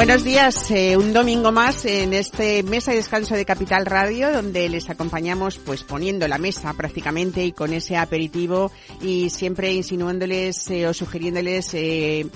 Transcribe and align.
Buenos 0.00 0.24
días, 0.24 0.70
eh, 0.70 0.96
un 0.96 1.12
domingo 1.12 1.52
más 1.52 1.84
en 1.84 2.14
este 2.14 2.62
mesa 2.62 2.94
y 2.94 2.96
descanso 2.96 3.34
de 3.34 3.44
Capital 3.44 3.84
Radio, 3.84 4.32
donde 4.32 4.66
les 4.70 4.88
acompañamos 4.88 5.58
pues 5.58 5.82
poniendo 5.82 6.26
la 6.26 6.38
mesa 6.38 6.72
prácticamente 6.72 7.44
y 7.44 7.52
con 7.52 7.74
ese 7.74 7.98
aperitivo 7.98 8.72
y 9.02 9.28
siempre 9.28 9.74
insinuándoles 9.74 10.70
eh, 10.70 10.88
o 10.88 10.94
sugiriéndoles 10.94 11.74
eh, 11.74 12.26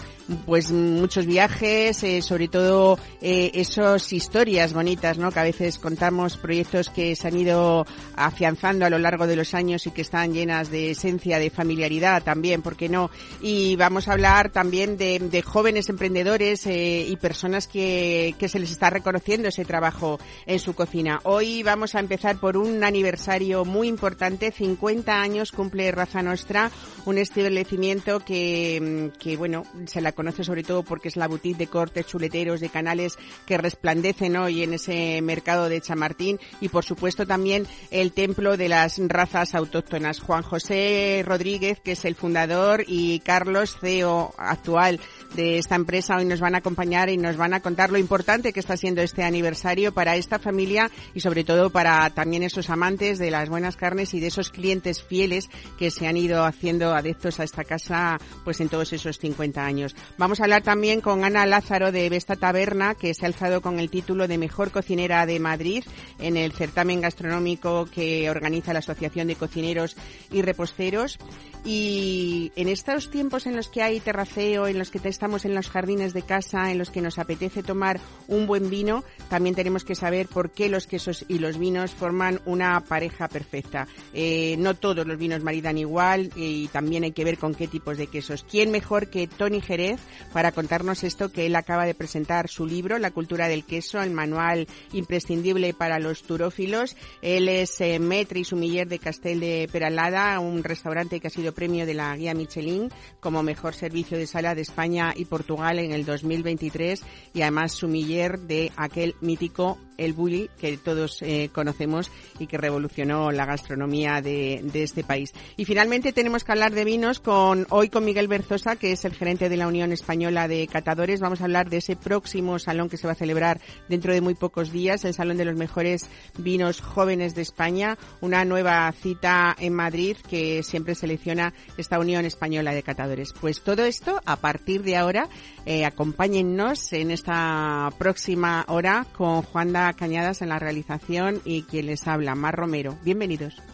pues 0.46 0.73
muchos 0.73 1.27
viajes, 1.27 2.02
eh, 2.02 2.23
sobre 2.23 2.48
todo 2.48 2.98
eh, 3.20 3.51
esas 3.55 4.12
historias 4.12 4.73
bonitas, 4.73 5.19
¿no? 5.19 5.30
Que 5.30 5.41
a 5.41 5.45
veces 5.45 5.78
contamos 5.78 6.37
proyectos 6.37 6.91
que 6.91 7.14
se 7.14 7.28
han 7.28 7.37
ido 7.37 7.87
afianzando 8.16 8.87
a 8.87 8.91
lo 8.91 8.98
largo 8.98 9.27
de 9.27 9.37
los 9.37 9.55
años 9.55 9.87
y 9.87 9.91
que 9.91 10.02
están 10.02 10.33
llenas 10.33 10.70
de 10.70 10.92
esencia, 10.92 11.38
de 11.38 11.50
familiaridad 11.50 12.23
también, 12.23 12.62
¿por 12.62 12.77
qué 12.77 12.88
no? 12.88 13.10
Y 13.42 13.77
vamos 13.77 14.09
a 14.09 14.12
hablar 14.12 14.50
también 14.50 14.97
de, 14.97 15.42
jóvenes 15.45 15.88
emprendedores 15.88 16.66
eh, 16.66 17.06
y 17.06 17.16
personas 17.16 17.66
que, 17.66 18.34
que 18.38 18.48
se 18.48 18.59
les 18.59 18.70
está 18.70 18.88
reconociendo 18.88 19.48
ese 19.48 19.64
trabajo 19.64 20.19
en 20.47 20.59
su 20.59 20.75
cocina. 20.75 21.20
Hoy 21.25 21.62
vamos 21.62 21.95
a 21.95 22.00
empezar 22.00 22.38
por 22.38 22.56
un 22.56 22.83
aniversario 22.83 23.64
muy 23.64 23.88
importante, 23.88 24.52
50 24.52 25.20
años 25.20 25.52
cumple 25.52 25.91
Raza 25.91 26.22
Nostra, 26.22 26.70
un 27.05 27.19
establecimiento 27.19 28.20
que, 28.20 29.11
que 29.19 29.36
bueno, 29.36 29.64
se 29.86 30.00
la 30.00 30.14
conoce 30.15 30.45
sobre 30.45 30.62
todo 30.62 30.83
porque 30.83 31.09
es 31.09 31.17
la 31.17 31.29
boutique 31.29 31.59
de 31.59 31.67
cortes 31.67 32.07
chuleteros, 32.07 32.61
de 32.61 32.69
canales 32.69 33.19
que 33.47 33.59
resplandecen 33.59 34.37
hoy 34.37 34.62
en 34.62 34.75
ese 34.75 35.21
mercado 35.23 35.69
de 35.69 35.81
Chamartín 35.81 36.39
y 36.61 36.69
por 36.69 36.84
supuesto 36.84 37.27
también 37.27 37.67
el 37.91 38.12
templo 38.12 38.56
de 38.56 38.69
las 38.69 38.98
razas 39.09 39.55
autóctonas. 39.55 40.21
Juan 40.21 40.43
José 40.43 41.23
Rodríguez, 41.27 41.81
que 41.81 41.93
es 41.93 42.05
el 42.05 42.15
fundador, 42.15 42.84
y 42.87 43.21
Carlos, 43.21 43.77
CEO 43.81 44.34
actual 44.39 45.01
de 45.34 45.59
esta 45.59 45.75
empresa, 45.75 46.17
hoy 46.17 46.25
nos 46.25 46.41
van 46.41 46.55
a 46.55 46.59
acompañar 46.59 47.09
y 47.09 47.17
nos 47.17 47.37
van 47.37 47.55
a 47.55 47.61
contar 47.61 47.91
lo 47.91 47.99
importante 47.99 48.53
que 48.53 48.61
está 48.61 48.77
siendo 48.77 49.03
este 49.03 49.25
aniversario 49.25 49.93
para 49.93 50.17
esta 50.17 50.39
familia 50.39 50.91
y 51.15 51.21
sobre 51.21 51.45
todo 51.45 51.71
para 51.71 52.09
también 52.11 52.43
esos 52.43 52.71
amantes 52.71 53.19
de 53.19 53.31
las 53.31 53.49
buenas 53.49 53.77
carnes 53.77 54.15
y 54.15 54.21
de 54.21 54.28
esos 54.28 54.51
clientes 54.51 55.03
fieles 55.03 55.49
que 55.78 55.91
se 55.91 56.06
han 56.06 56.17
ido 56.17 56.45
haciendo 56.45 56.95
adeptos 56.95 57.41
a 57.41 57.45
esta 57.45 57.65
casa 57.65 58.19
pues 58.45 58.61
en 58.61 58.69
todos 58.69 58.93
esos 58.93 59.19
50 59.19 59.65
años. 59.65 59.97
Vamos 60.16 60.41
a 60.41 60.44
hablar 60.44 60.62
también 60.62 61.00
con 61.00 61.24
Ana 61.24 61.47
Lázaro 61.47 61.92
de 61.92 62.08
Vesta 62.08 62.36
Taberna, 62.36 62.94
que 62.94 63.14
se 63.14 63.24
ha 63.24 63.28
alzado 63.28 63.60
con 63.60 63.80
el 63.80 63.91
título 63.91 64.28
de 64.28 64.38
Mejor 64.38 64.70
Cocinera 64.70 65.27
de 65.27 65.41
Madrid 65.41 65.84
en 66.19 66.36
el 66.36 66.52
certamen 66.52 67.00
gastronómico 67.00 67.86
que 67.86 68.30
organiza 68.30 68.72
la 68.72 68.78
Asociación 68.78 69.28
de 69.28 69.36
Cocineros 69.36 69.97
y 70.30 70.42
Reposteros. 70.42 71.19
Y 71.64 72.52
en 72.56 72.69
estos 72.69 73.10
tiempos 73.10 73.47
en 73.47 73.56
los 73.56 73.69
que 73.69 73.82
hay 73.82 73.98
terraceo, 73.98 74.66
en 74.66 74.78
los 74.78 74.91
que 74.91 75.00
estamos 75.08 75.44
en 75.44 75.55
los 75.55 75.70
jardines 75.70 76.12
de 76.12 76.22
casa, 76.22 76.70
en 76.70 76.78
los 76.78 76.91
que 76.91 77.00
nos 77.00 77.19
apetece 77.19 77.62
tomar 77.62 78.00
un 78.28 78.47
buen 78.47 78.69
vino, 78.69 79.02
también 79.30 79.55
tenemos 79.55 79.84
que 79.84 79.94
saber 79.94 80.28
por 80.28 80.50
qué 80.50 80.69
los 80.69 80.86
quesos 80.86 81.25
y 81.27 81.38
los 81.38 81.58
vinos 81.58 81.92
forman 81.92 82.41
una 82.44 82.80
pareja 82.80 83.28
perfecta. 83.28 83.88
Eh, 84.12 84.56
no 84.58 84.75
todos 84.75 85.06
los 85.06 85.19
vinos 85.19 85.42
maridan 85.42 85.78
igual 85.78 86.30
y 86.36 86.69
también 86.69 87.05
hay 87.05 87.12
que 87.12 87.25
ver 87.25 87.38
con 87.38 87.55
qué 87.55 87.66
tipos 87.66 87.97
de 87.97 88.08
quesos. 88.08 88.44
¿Quién 88.48 88.70
mejor 88.70 89.08
que 89.08 89.27
Tony 89.27 89.60
Jerez 89.60 89.94
para 90.33 90.53
contarnos 90.53 91.05
esto 91.05 91.31
que 91.31 91.47
él 91.47 91.56
acaba 91.56 91.87
de 91.87 91.94
presentar 91.94 92.49
su 92.49 92.66
libro, 92.66 92.99
La 92.99 93.10
cultura 93.10 93.49
del 93.49 93.65
queso, 93.65 94.03
el 94.03 94.10
manual 94.10 94.66
imprescindible 94.93 95.75
para 95.75 95.99
los 95.99 96.22
turófilos? 96.22 96.97
Él 97.22 97.49
es 97.49 97.81
eh, 97.81 98.00
y 98.34 98.44
sumiller 98.44 98.88
de 98.88 98.99
Castel 98.99 99.41
de 99.41 99.69
Peralada, 99.71 100.38
un 100.41 100.62
restaurante 100.65 101.21
que 101.21 101.28
ha 101.28 101.31
sido 101.31 101.53
premio 101.53 101.87
de 101.87 101.94
la 101.94 102.16
guía 102.16 102.34
Michelin 102.34 102.91
como 103.21 103.43
mejor 103.43 103.75
servicio 103.75 104.19
de 104.19 104.27
sala 104.27 104.55
de 104.55 104.62
España 104.62 105.12
y 105.16 105.25
Portugal 105.25 105.78
en 105.78 105.93
el 105.93 106.05
2023 106.05 107.03
y 107.32 107.43
además 107.43 107.72
sumiller 107.72 108.38
de 108.38 108.72
aquel 108.76 109.15
mítico 109.21 109.78
el 109.97 110.12
bully 110.12 110.50
que 110.61 110.76
todos 110.76 111.22
eh, 111.22 111.50
conocemos 111.53 112.11
y 112.38 112.47
que 112.47 112.59
revolucionó 112.59 113.31
la 113.31 113.47
gastronomía 113.47 114.21
de, 114.21 114.61
de, 114.65 114.82
este 114.82 115.05
país. 115.05 115.32
Y 115.56 115.65
finalmente 115.65 116.12
tenemos 116.12 116.44
que 116.44 116.53
hablar 116.53 116.72
de 116.72 116.84
vinos 116.84 117.21
con 117.21 117.66
hoy 117.71 117.88
con 117.88 118.05
Miguel 118.05 118.28
Berzosa, 118.28 118.76
que 118.76 118.93
es 118.93 119.05
el 119.05 119.15
gerente 119.15 119.49
de 119.49 119.56
la 119.56 119.69
Unión 119.69 119.84
Española 119.93 120.49
de 120.49 120.67
Catadores. 120.67 121.21
Vamos 121.21 121.41
a 121.41 121.45
hablar 121.45 121.71
de 121.71 121.78
ese 121.78 121.97
próximo 121.97 122.59
salón 122.59 122.89
que 122.89 122.97
se 122.97 123.06
va 123.06 123.12
a 123.12 123.17
celebrar 123.17 123.61
dentro 123.89 124.12
de 124.12 124.21
muy 124.21 124.34
pocos 124.34 124.72
días, 124.72 125.05
el 125.05 125.15
Salón 125.15 125.37
de 125.37 125.45
los 125.45 125.56
Mejores 125.56 126.09
Vinos 126.39 126.81
Jóvenes 126.81 127.34
de 127.34 127.43
España, 127.43 127.99
una 128.21 128.44
nueva 128.44 128.91
cita 128.93 129.55
en 129.59 129.75
Madrid 129.75 130.17
que 130.28 130.62
siempre 130.62 130.94
selecciona 130.94 131.55
esta 131.77 131.99
Unión 131.99 132.25
Española 132.25 132.73
de 132.73 132.83
Catadores. 132.83 133.33
Pues 133.41 133.62
todo 133.62 133.84
esto, 133.84 134.21
a 134.25 134.37
partir 134.37 134.83
de 134.83 134.97
ahora, 134.97 135.28
eh, 135.67 135.84
acompáñennos 135.84 136.93
en 136.93 137.11
esta 137.11 137.91
próxima 137.99 138.65
hora 138.69 139.06
con 139.17 139.43
Juanda 139.43 139.93
Cañadas 139.93 140.43
en 140.43 140.49
la 140.49 140.59
realización 140.59 141.41
y 141.44 141.62
quien 141.62 141.87
les 141.87 142.06
habla, 142.06 142.34
Mar 142.34 142.55
Romero. 142.55 142.99
Bienvenidos. 143.05 143.74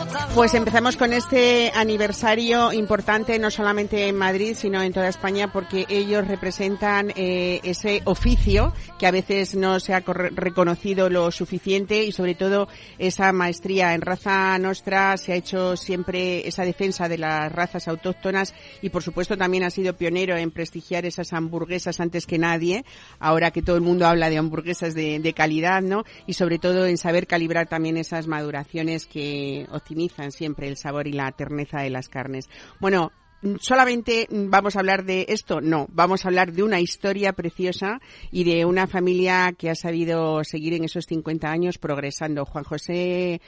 Pues 0.33 0.53
empezamos 0.53 0.95
con 0.95 1.11
este 1.11 1.73
aniversario 1.75 2.71
importante 2.71 3.37
no 3.37 3.51
solamente 3.51 4.07
en 4.07 4.15
Madrid, 4.15 4.55
sino 4.55 4.81
en 4.81 4.93
toda 4.93 5.09
España, 5.09 5.51
porque 5.51 5.85
ellos 5.89 6.25
representan 6.25 7.11
eh, 7.17 7.59
ese 7.63 8.01
oficio 8.05 8.73
que 8.97 9.07
a 9.07 9.11
veces 9.11 9.55
no 9.55 9.81
se 9.81 9.93
ha 9.93 9.99
reconocido 9.99 11.09
lo 11.09 11.31
suficiente 11.31 12.05
y 12.05 12.13
sobre 12.13 12.35
todo 12.35 12.69
esa 12.97 13.33
maestría 13.33 13.93
en 13.93 13.99
raza 13.99 14.57
nostra 14.57 15.17
se 15.17 15.33
ha 15.33 15.35
hecho 15.35 15.75
siempre 15.75 16.47
esa 16.47 16.63
defensa 16.63 17.09
de 17.09 17.17
las 17.17 17.51
razas 17.51 17.89
autóctonas 17.89 18.55
y 18.81 18.89
por 18.89 19.03
supuesto 19.03 19.37
también 19.37 19.63
ha 19.63 19.69
sido 19.69 19.97
pionero 19.97 20.37
en 20.37 20.51
prestigiar 20.51 21.05
esas 21.05 21.33
hamburguesas 21.33 21.99
antes 21.99 22.25
que 22.25 22.37
nadie, 22.37 22.85
ahora 23.19 23.51
que 23.51 23.61
todo 23.61 23.75
el 23.75 23.81
mundo 23.81 24.07
habla 24.07 24.29
de 24.29 24.37
hamburguesas 24.37 24.93
de, 24.93 25.19
de 25.19 25.33
calidad, 25.33 25.81
¿no? 25.81 26.05
Y 26.25 26.33
sobre 26.33 26.57
todo 26.57 26.85
en 26.85 26.97
saber 26.97 27.27
calibrar 27.27 27.67
también 27.67 27.97
esas 27.97 28.27
maduraciones 28.27 29.07
que 29.07 29.67
optimizan 29.71 30.20
siempre 30.29 30.67
el 30.67 30.77
sabor 30.77 31.07
y 31.07 31.13
la 31.13 31.31
terneza 31.31 31.81
de 31.81 31.89
las 31.89 32.09
carnes. 32.09 32.47
Bueno, 32.79 33.11
solamente 33.59 34.27
vamos 34.29 34.75
a 34.75 34.79
hablar 34.79 35.03
de 35.03 35.25
esto, 35.29 35.61
no, 35.61 35.87
vamos 35.89 36.23
a 36.23 36.27
hablar 36.27 36.51
de 36.53 36.63
una 36.63 36.79
historia 36.79 37.33
preciosa 37.33 37.99
y 38.31 38.43
de 38.43 38.65
una 38.65 38.87
familia 38.87 39.53
que 39.57 39.69
ha 39.69 39.75
sabido 39.75 40.43
seguir 40.43 40.73
en 40.73 40.83
esos 40.83 41.05
50 41.05 41.49
años 41.49 41.77
progresando. 41.77 42.45
Juan 42.45 42.63
José 42.63 43.41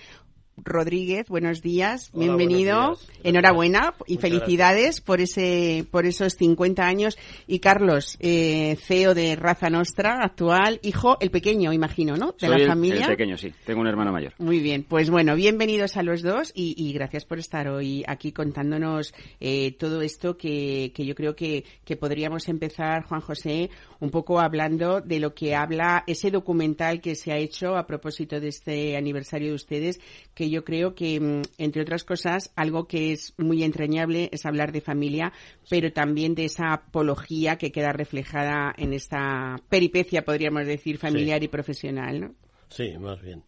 Rodríguez, 0.57 1.27
buenos 1.29 1.61
días, 1.61 2.09
Hola, 2.13 2.35
bienvenido, 2.35 2.77
buenos 2.77 3.07
días. 3.07 3.19
enhorabuena 3.23 3.93
y 4.05 4.13
Muchas 4.15 4.29
felicidades 4.29 5.01
por 5.01 5.19
ese, 5.19 5.85
por 5.89 6.05
esos 6.05 6.33
50 6.33 6.85
años. 6.85 7.17
Y 7.47 7.59
Carlos, 7.59 8.17
eh, 8.19 8.77
CEO 8.79 9.13
de 9.15 9.35
Raza 9.35 9.69
Nostra, 9.69 10.19
actual, 10.21 10.79
hijo, 10.83 11.17
el 11.19 11.31
pequeño, 11.31 11.73
imagino, 11.73 12.15
¿no? 12.17 12.33
De 12.33 12.39
Soy 12.41 12.49
la 12.49 12.55
el- 12.57 12.67
familia. 12.67 13.01
El 13.01 13.07
pequeño, 13.07 13.37
sí. 13.37 13.51
Tengo 13.65 13.81
un 13.81 13.87
hermano 13.87 14.11
mayor. 14.11 14.33
Muy 14.37 14.59
bien, 14.59 14.83
pues 14.83 15.09
bueno, 15.09 15.35
bienvenidos 15.35 15.97
a 15.97 16.03
los 16.03 16.21
dos 16.21 16.51
y, 16.53 16.75
y 16.77 16.93
gracias 16.93 17.25
por 17.25 17.39
estar 17.39 17.67
hoy 17.67 18.03
aquí 18.07 18.31
contándonos 18.31 19.13
eh, 19.39 19.71
todo 19.79 20.01
esto 20.01 20.37
que, 20.37 20.91
que 20.93 21.05
yo 21.05 21.15
creo 21.15 21.35
que, 21.35 21.65
que 21.83 21.97
podríamos 21.97 22.47
empezar, 22.47 23.03
Juan 23.05 23.21
José, 23.21 23.69
un 24.03 24.11
poco 24.11 24.41
hablando 24.41 24.99
de 24.99 25.21
lo 25.21 25.33
que 25.33 25.55
habla 25.55 26.03
ese 26.07 26.29
documental 26.29 26.99
que 26.99 27.15
se 27.15 27.31
ha 27.31 27.37
hecho 27.37 27.77
a 27.77 27.87
propósito 27.87 28.41
de 28.41 28.49
este 28.49 28.97
aniversario 28.97 29.47
de 29.47 29.55
ustedes, 29.55 30.01
que 30.33 30.49
yo 30.49 30.65
creo 30.65 30.93
que, 30.93 31.21
mm, 31.21 31.41
entre 31.57 31.83
otras 31.83 32.03
cosas, 32.03 32.51
algo 32.57 32.85
que 32.85 33.13
es 33.13 33.33
muy 33.37 33.63
entrañable 33.63 34.29
es 34.33 34.45
hablar 34.45 34.73
de 34.73 34.81
familia, 34.81 35.31
pero 35.69 35.93
también 35.93 36.35
de 36.35 36.43
esa 36.45 36.73
apología 36.73 37.57
que 37.57 37.71
queda 37.71 37.93
reflejada 37.93 38.73
en 38.77 38.91
esta 38.91 39.55
peripecia, 39.69 40.25
podríamos 40.25 40.67
decir, 40.67 40.97
familiar 40.97 41.41
y 41.41 41.47
profesional, 41.47 42.19
¿no? 42.19 42.35
Sí, 42.67 42.97
más 42.97 43.21
bien. 43.21 43.41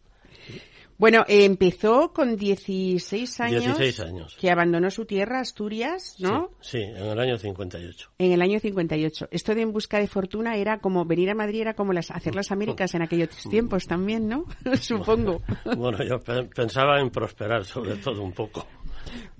Bueno, 0.98 1.24
eh, 1.28 1.44
empezó 1.44 2.12
con 2.12 2.36
16 2.36 3.40
años, 3.40 3.64
16 3.64 4.00
años. 4.00 4.36
que 4.40 4.50
abandonó 4.50 4.90
su 4.90 5.04
tierra, 5.04 5.40
Asturias, 5.40 6.16
¿no? 6.20 6.50
Sí, 6.60 6.78
sí, 6.78 6.82
en 6.82 6.96
el 7.06 7.18
año 7.20 7.36
58. 7.38 8.10
En 8.18 8.32
el 8.32 8.40
año 8.40 8.58
58. 8.60 9.28
Esto 9.30 9.54
de 9.54 9.62
En 9.62 9.72
Busca 9.72 9.98
de 9.98 10.06
Fortuna 10.06 10.56
era 10.56 10.78
como 10.78 11.04
venir 11.04 11.30
a 11.30 11.34
Madrid, 11.34 11.60
era 11.60 11.74
como 11.74 11.92
las, 11.92 12.10
hacer 12.10 12.34
las 12.34 12.50
Américas 12.50 12.94
en 12.94 13.02
aquellos 13.02 13.28
tiempos 13.50 13.86
también, 13.86 14.28
¿no? 14.28 14.46
Supongo. 14.80 15.42
Bueno, 15.76 16.02
yo 16.02 16.18
pe- 16.18 16.44
pensaba 16.44 17.00
en 17.00 17.10
prosperar 17.10 17.64
sobre 17.64 17.96
todo 17.96 18.22
un 18.22 18.32
poco. 18.32 18.66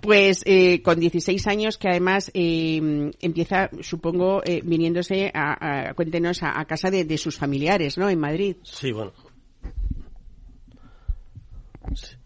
Pues 0.00 0.42
eh, 0.46 0.80
con 0.82 1.00
16 1.00 1.46
años, 1.48 1.76
que 1.78 1.88
además 1.88 2.30
eh, 2.34 3.10
empieza, 3.20 3.68
supongo, 3.80 4.40
eh, 4.44 4.60
viniéndose 4.62 5.32
a, 5.34 5.88
a- 5.88 5.94
cuéntenos, 5.94 6.42
a, 6.42 6.60
a 6.60 6.64
casa 6.66 6.90
de, 6.90 7.04
de 7.04 7.18
sus 7.18 7.36
familiares, 7.36 7.98
¿no? 7.98 8.08
En 8.08 8.20
Madrid. 8.20 8.56
Sí, 8.62 8.92
bueno. 8.92 9.12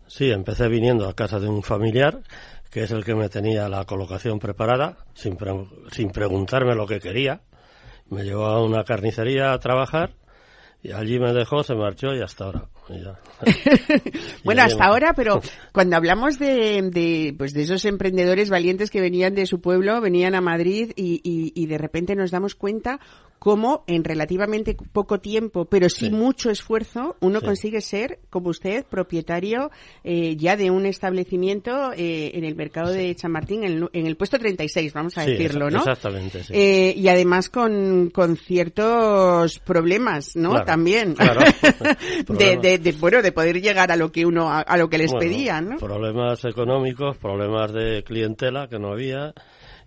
Sí, 0.06 0.30
empecé 0.30 0.68
viniendo 0.68 1.08
a 1.08 1.14
casa 1.14 1.38
de 1.38 1.48
un 1.48 1.62
familiar, 1.62 2.20
que 2.70 2.82
es 2.84 2.90
el 2.90 3.04
que 3.04 3.14
me 3.14 3.28
tenía 3.28 3.68
la 3.68 3.84
colocación 3.84 4.38
preparada, 4.38 4.96
sin, 5.14 5.36
pre- 5.36 5.66
sin 5.92 6.10
preguntarme 6.10 6.74
lo 6.74 6.86
que 6.86 7.00
quería. 7.00 7.40
Me 8.08 8.24
llevó 8.24 8.46
a 8.46 8.62
una 8.64 8.82
carnicería 8.84 9.52
a 9.52 9.58
trabajar 9.60 10.14
y 10.82 10.92
allí 10.92 11.20
me 11.20 11.32
dejó, 11.32 11.62
se 11.62 11.74
marchó 11.74 12.14
y 12.14 12.22
hasta 12.22 12.44
ahora. 12.46 12.64
Y 12.88 13.02
ya. 13.04 13.20
Bueno, 14.44 14.62
hasta 14.62 14.84
ahora, 14.86 15.12
pero 15.14 15.40
cuando 15.72 15.96
hablamos 15.96 16.38
de, 16.38 16.82
de, 16.90 17.34
pues 17.38 17.52
de 17.52 17.62
esos 17.62 17.84
emprendedores 17.84 18.50
valientes 18.50 18.90
que 18.90 19.00
venían 19.00 19.34
de 19.34 19.46
su 19.46 19.60
pueblo, 19.60 20.00
venían 20.00 20.34
a 20.34 20.40
Madrid 20.40 20.90
y, 20.96 21.20
y, 21.22 21.52
y 21.54 21.66
de 21.66 21.78
repente 21.78 22.16
nos 22.16 22.30
damos 22.32 22.54
cuenta 22.56 22.98
cómo 23.40 23.82
en 23.88 24.04
relativamente 24.04 24.76
poco 24.92 25.18
tiempo, 25.18 25.64
pero 25.64 25.88
sí, 25.88 26.04
Sí. 26.06 26.10
mucho 26.12 26.50
esfuerzo, 26.50 27.16
uno 27.20 27.40
Sí. 27.40 27.46
consigue 27.46 27.80
ser, 27.80 28.20
como 28.30 28.50
usted, 28.50 28.84
propietario 28.84 29.70
eh, 30.04 30.36
ya 30.36 30.56
de 30.56 30.70
un 30.70 30.86
establecimiento 30.86 31.92
eh, 31.96 32.30
en 32.34 32.44
el 32.44 32.54
mercado 32.54 32.92
de 32.92 33.12
Chamartín, 33.16 33.64
en, 33.64 33.72
el- 33.72 33.88
en 33.94 34.06
el 34.06 34.16
puesto 34.16 34.38
36, 34.38 34.92
vamos 34.92 35.18
a 35.18 35.24
decirlo, 35.24 35.70
¿no? 35.70 35.78
Exactamente, 35.78 36.44
sí. 36.44 36.52
Eh, 36.54 36.94
y 36.96 37.08
además 37.08 37.48
con, 37.48 38.10
con 38.10 38.36
ciertos 38.36 39.58
problemas, 39.60 40.36
¿no? 40.36 40.50
Claro, 40.50 40.64
También. 40.66 41.14
claro. 41.14 41.40
de, 42.28 42.56
de, 42.58 42.78
de, 42.78 42.92
bueno, 42.92 43.22
de 43.22 43.32
poder 43.32 43.60
llegar 43.60 43.90
a 43.90 43.96
lo 43.96 44.12
que 44.12 44.26
uno, 44.26 44.50
a, 44.50 44.60
a 44.60 44.76
lo 44.76 44.88
que 44.90 44.98
les 44.98 45.10
Bueno, 45.12 45.20
pedían, 45.26 45.68
¿no? 45.70 45.76
Problemas 45.78 46.44
económicos, 46.44 47.16
problemas 47.16 47.72
de 47.72 48.02
clientela 48.04 48.68
que 48.68 48.78
no 48.78 48.92
había 48.92 49.32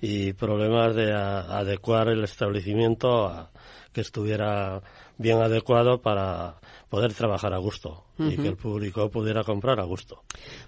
y 0.05 0.33
problemas 0.33 0.95
de 0.95 1.13
a- 1.13 1.57
adecuar 1.59 2.09
el 2.09 2.25
establecimiento 2.25 3.25
a 3.27 3.51
que 3.93 4.01
estuviera 4.01 4.81
bien 5.23 5.39
adecuado 5.41 6.01
para 6.01 6.57
poder 6.89 7.13
trabajar 7.13 7.53
a 7.53 7.57
gusto 7.57 8.05
y 8.19 8.37
que 8.37 8.47
el 8.49 8.55
público 8.55 9.09
pudiera 9.09 9.43
comprar 9.43 9.79
a 9.79 9.83
gusto. 9.83 10.21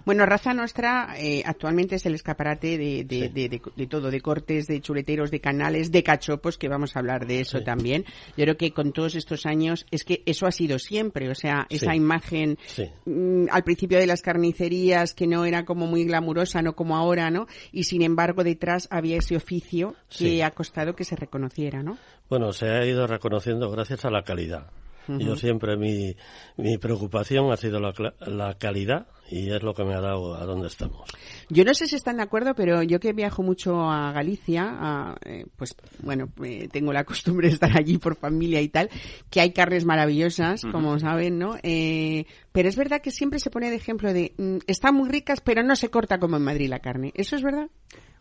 Bueno, 0.04 0.26
Raza 0.26 0.52
Nostra 0.52 1.14
eh, 1.16 1.42
actualmente 1.46 1.94
es 1.94 2.04
el 2.04 2.16
escaparate 2.16 2.76
de, 2.76 3.04
de, 3.04 3.30
Sí. 3.32 3.70
de, 3.76 3.86
todo, 3.86 4.10
de 4.10 4.20
cortes, 4.20 4.66
de 4.66 4.80
chuleteros, 4.80 5.30
de 5.30 5.40
canales, 5.40 5.92
de 5.92 6.02
cachopos, 6.02 6.58
que 6.58 6.68
vamos 6.68 6.96
a 6.96 6.98
hablar 6.98 7.26
de 7.28 7.40
eso 7.42 7.58
Sí. 7.58 7.64
también. 7.64 8.04
Yo 8.36 8.42
creo 8.44 8.56
que 8.56 8.72
con 8.72 8.90
todos 8.92 9.14
estos 9.14 9.46
años 9.46 9.86
es 9.92 10.02
que 10.02 10.24
eso 10.26 10.46
ha 10.46 10.50
sido 10.50 10.80
siempre, 10.80 11.30
o 11.30 11.36
sea, 11.36 11.66
esa 11.70 11.92
Sí. 11.92 11.96
imagen 11.98 12.58
mm, 13.04 13.46
al 13.52 13.62
principio 13.62 13.98
de 13.98 14.06
las 14.08 14.22
carnicerías 14.22 15.14
que 15.14 15.28
no 15.28 15.44
era 15.44 15.64
como 15.64 15.86
muy 15.86 16.04
glamurosa, 16.04 16.62
no 16.62 16.74
como 16.74 16.96
ahora, 16.96 17.30
¿no? 17.30 17.46
Y 17.70 17.84
sin 17.84 18.02
embargo 18.02 18.42
detrás 18.42 18.88
había 18.90 19.18
ese 19.18 19.36
oficio 19.36 19.94
que 20.18 20.42
ha 20.42 20.50
costado 20.50 20.96
que 20.96 21.04
se 21.04 21.14
reconociera, 21.14 21.84
¿no? 21.84 21.96
Bueno, 22.28 22.52
se 22.52 22.68
ha 22.68 22.84
ido 22.84 23.06
reconociendo 23.06 23.70
gracias 23.70 24.04
a 24.04 24.10
la 24.10 24.22
calidad. 24.22 24.66
Yo 25.08 25.36
siempre 25.36 25.76
mi, 25.76 26.16
mi 26.56 26.78
preocupación 26.78 27.52
ha 27.52 27.56
sido 27.56 27.78
la, 27.78 27.92
cla- 27.92 28.14
la 28.26 28.54
calidad 28.58 29.06
y 29.30 29.50
es 29.52 29.62
lo 29.62 29.72
que 29.72 29.84
me 29.84 29.94
ha 29.94 30.00
dado 30.00 30.34
a 30.34 30.44
donde 30.46 30.66
estamos. 30.66 31.08
Yo 31.48 31.64
no 31.64 31.74
sé 31.74 31.86
si 31.86 31.94
están 31.94 32.16
de 32.16 32.24
acuerdo, 32.24 32.56
pero 32.56 32.82
yo 32.82 32.98
que 32.98 33.12
viajo 33.12 33.44
mucho 33.44 33.88
a 33.88 34.10
Galicia, 34.10 34.64
a, 34.68 35.16
eh, 35.24 35.46
pues 35.54 35.76
bueno, 36.02 36.28
eh, 36.42 36.66
tengo 36.72 36.92
la 36.92 37.04
costumbre 37.04 37.46
de 37.46 37.54
estar 37.54 37.70
allí 37.78 37.98
por 37.98 38.16
familia 38.16 38.60
y 38.60 38.68
tal, 38.68 38.90
que 39.30 39.40
hay 39.40 39.52
carnes 39.52 39.84
maravillosas, 39.84 40.64
como 40.72 40.98
saben, 40.98 41.38
¿no? 41.38 41.54
Eh, 41.62 42.26
pero 42.50 42.68
es 42.68 42.74
verdad 42.74 43.00
que 43.00 43.12
siempre 43.12 43.38
se 43.38 43.50
pone 43.50 43.70
de 43.70 43.76
ejemplo 43.76 44.12
de, 44.12 44.34
mm, 44.36 44.56
están 44.66 44.96
muy 44.96 45.08
ricas, 45.08 45.40
pero 45.40 45.62
no 45.62 45.76
se 45.76 45.88
corta 45.88 46.18
como 46.18 46.36
en 46.36 46.42
Madrid 46.42 46.68
la 46.68 46.80
carne. 46.80 47.12
¿Eso 47.14 47.36
es 47.36 47.44
verdad? 47.44 47.68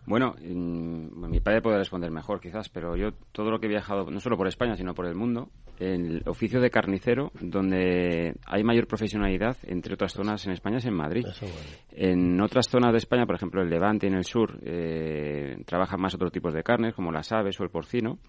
Bueno, 0.08 0.36
mi 0.40 1.40
padre 1.40 1.62
puede 1.62 1.80
responder 1.80 2.12
mejor 2.12 2.40
quizás, 2.40 2.70
pero 2.70 2.96
yo 2.96 3.12
todo 3.32 3.50
lo 3.50 3.60
que 3.60 3.66
he 3.66 3.70
viajado, 3.70 4.10
no 4.12 4.20
solo 4.20 4.38
por 4.38 4.48
España, 4.48 4.76
sino 4.76 4.94
por 4.94 5.08
el 5.08 5.16
mundo, 5.16 5.50
el 5.80 6.22
oficio 6.28 6.62
de 6.62 6.70
carnicero, 6.70 7.32
donde 7.42 8.36
hay 8.46 8.64
mayor 8.64 8.88
profesionalidad, 8.88 9.58
entre 9.64 9.96
otras 9.96 10.14
zonas 10.14 10.46
en 10.46 10.54
España, 10.54 10.78
es 10.78 10.86
en 10.86 10.94
Madrid. 10.94 11.26
Eso. 11.28 11.48
En 11.92 12.40
otras 12.40 12.70
zonas 12.70 12.92
de 12.92 13.00
España, 13.00 13.26
por 13.26 13.36
ejemplo, 13.36 13.62
el 13.62 13.70
Levante 13.70 14.06
y 14.06 14.10
en 14.10 14.16
el 14.16 14.26
sur, 14.26 14.60
eh, 14.64 15.58
trabajan 15.66 16.00
más 16.00 16.14
otros 16.14 16.32
tipos 16.32 16.54
de 16.54 16.64
carnes, 16.64 16.94
como 16.94 17.12
las 17.12 17.32
aves 17.32 17.60
o 17.60 17.64
el 17.64 17.70
porcino, 17.70 18.20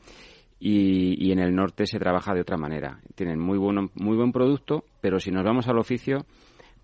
y, 0.58 1.26
y 1.26 1.32
en 1.32 1.40
el 1.40 1.55
norte 1.55 1.84
se 1.84 1.99
trabaja 1.99 2.32
de 2.32 2.40
otra 2.40 2.56
manera. 2.56 3.00
Tienen 3.14 3.38
muy, 3.38 3.58
bueno, 3.58 3.90
muy 3.94 4.17
buen 4.17 4.32
producto, 4.32 4.84
pero 5.02 5.20
si 5.20 5.31
nos 5.31 5.44
vamos 5.44 5.69
al 5.69 5.78
oficio, 5.78 6.25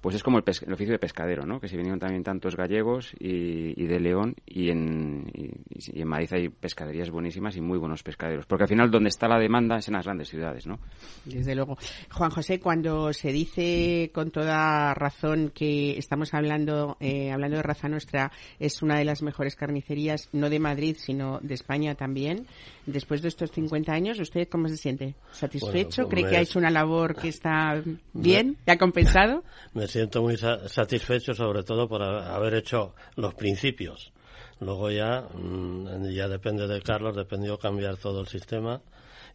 pues 0.03 0.17
es 0.17 0.23
como 0.25 0.39
el, 0.39 0.45
el 0.45 0.73
oficio 0.73 0.93
de 0.93 0.99
pescadero, 0.99 1.47
¿no? 1.47 1.61
Que 1.61 1.69
se 1.69 1.77
vinieron 1.77 2.01
también 2.01 2.25
tantos 2.25 2.57
gallegos 2.57 3.15
y, 3.21 3.81
y 3.81 3.87
de 3.87 4.01
León 4.01 4.35
y 4.45 4.69
en, 4.69 5.31
y, 5.33 5.51
y 5.97 6.03
en 6.03 6.09
Madrid 6.09 6.29
hay 6.33 6.49
pescaderías 6.49 7.09
buenísimas 7.11 7.57
y 7.57 7.61
muy 7.61 7.79
buenos 7.79 8.03
pescaderos. 8.03 8.45
Porque 8.47 8.65
al 8.65 8.69
final 8.69 8.91
donde 8.91 9.11
está 9.11 9.29
la 9.29 9.39
demanda 9.39 9.79
es 9.79 9.87
en 9.87 9.95
las 9.95 10.05
grandes 10.05 10.29
ciudades, 10.29 10.67
¿no? 10.67 10.81
Desde 11.25 11.55
luego. 11.55 11.79
Juan 12.11 12.31
José, 12.31 12.59
cuando 12.59 13.13
se 13.13 13.31
dice 13.31 14.11
con 14.13 14.33
toda 14.33 14.93
razón 14.95 15.53
que 15.55 15.97
estamos 15.97 16.35
hablando, 16.35 16.97
eh, 16.99 17.31
hablando 17.31 17.59
de 17.59 17.63
raza 17.63 17.89
nuestra, 17.89 18.33
es 18.59 18.83
una 18.83 18.99
de 18.99 19.05
las 19.05 19.23
mejores 19.23 19.55
carnicerías, 19.55 20.29
no 20.33 20.51
de 20.51 20.59
Madrid, 20.59 20.97
sino 20.99 21.39
de 21.43 21.55
España 21.55 21.95
también, 21.95 22.47
después 22.87 23.23
de 23.23 23.29
estos 23.29 23.53
50 23.53 23.93
años, 23.93 24.19
¿usted 24.19 24.49
cómo 24.49 24.69
se 24.69 24.77
siente? 24.77 25.15
¿Satisfecho? 25.31 26.03
Bueno, 26.03 26.09
¿Cree 26.09 26.29
que 26.29 26.37
ha 26.39 26.41
hecho 26.41 26.59
una 26.59 26.71
labor 26.71 27.15
que 27.15 27.29
está 27.29 27.83
bien? 28.13 28.57
¿Le 28.67 28.73
ha 28.73 28.79
compensado? 28.79 29.45
Me 29.75 29.87
siento 29.93 30.23
muy 30.23 30.37
sa- 30.37 30.69
satisfecho 30.69 31.35
sobre 31.35 31.63
todo 31.63 31.89
por 31.89 32.03
ha- 32.03 32.35
haber 32.35 32.55
hecho 32.55 32.95
los 33.17 33.35
principios. 33.35 34.13
Luego 34.61 34.91
ya, 34.91 35.23
mm, 35.35 36.09
ya 36.11 36.29
depende 36.29 36.67
de 36.69 36.81
Carlos, 36.83 37.17
dependió 37.17 37.59
cambiar 37.59 37.97
todo 37.97 38.21
el 38.21 38.29
sistema 38.29 38.81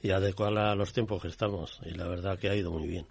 y 0.02 0.12
adecuarla 0.12 0.72
a 0.72 0.76
los 0.76 0.94
tiempos 0.94 1.22
que 1.22 1.28
estamos. 1.28 1.80
Y 1.86 1.92
la 1.92 2.08
verdad 2.08 2.38
que 2.40 2.50
ha 2.50 2.56
ido 2.56 2.72
muy 2.72 2.88
bien. 2.88 3.06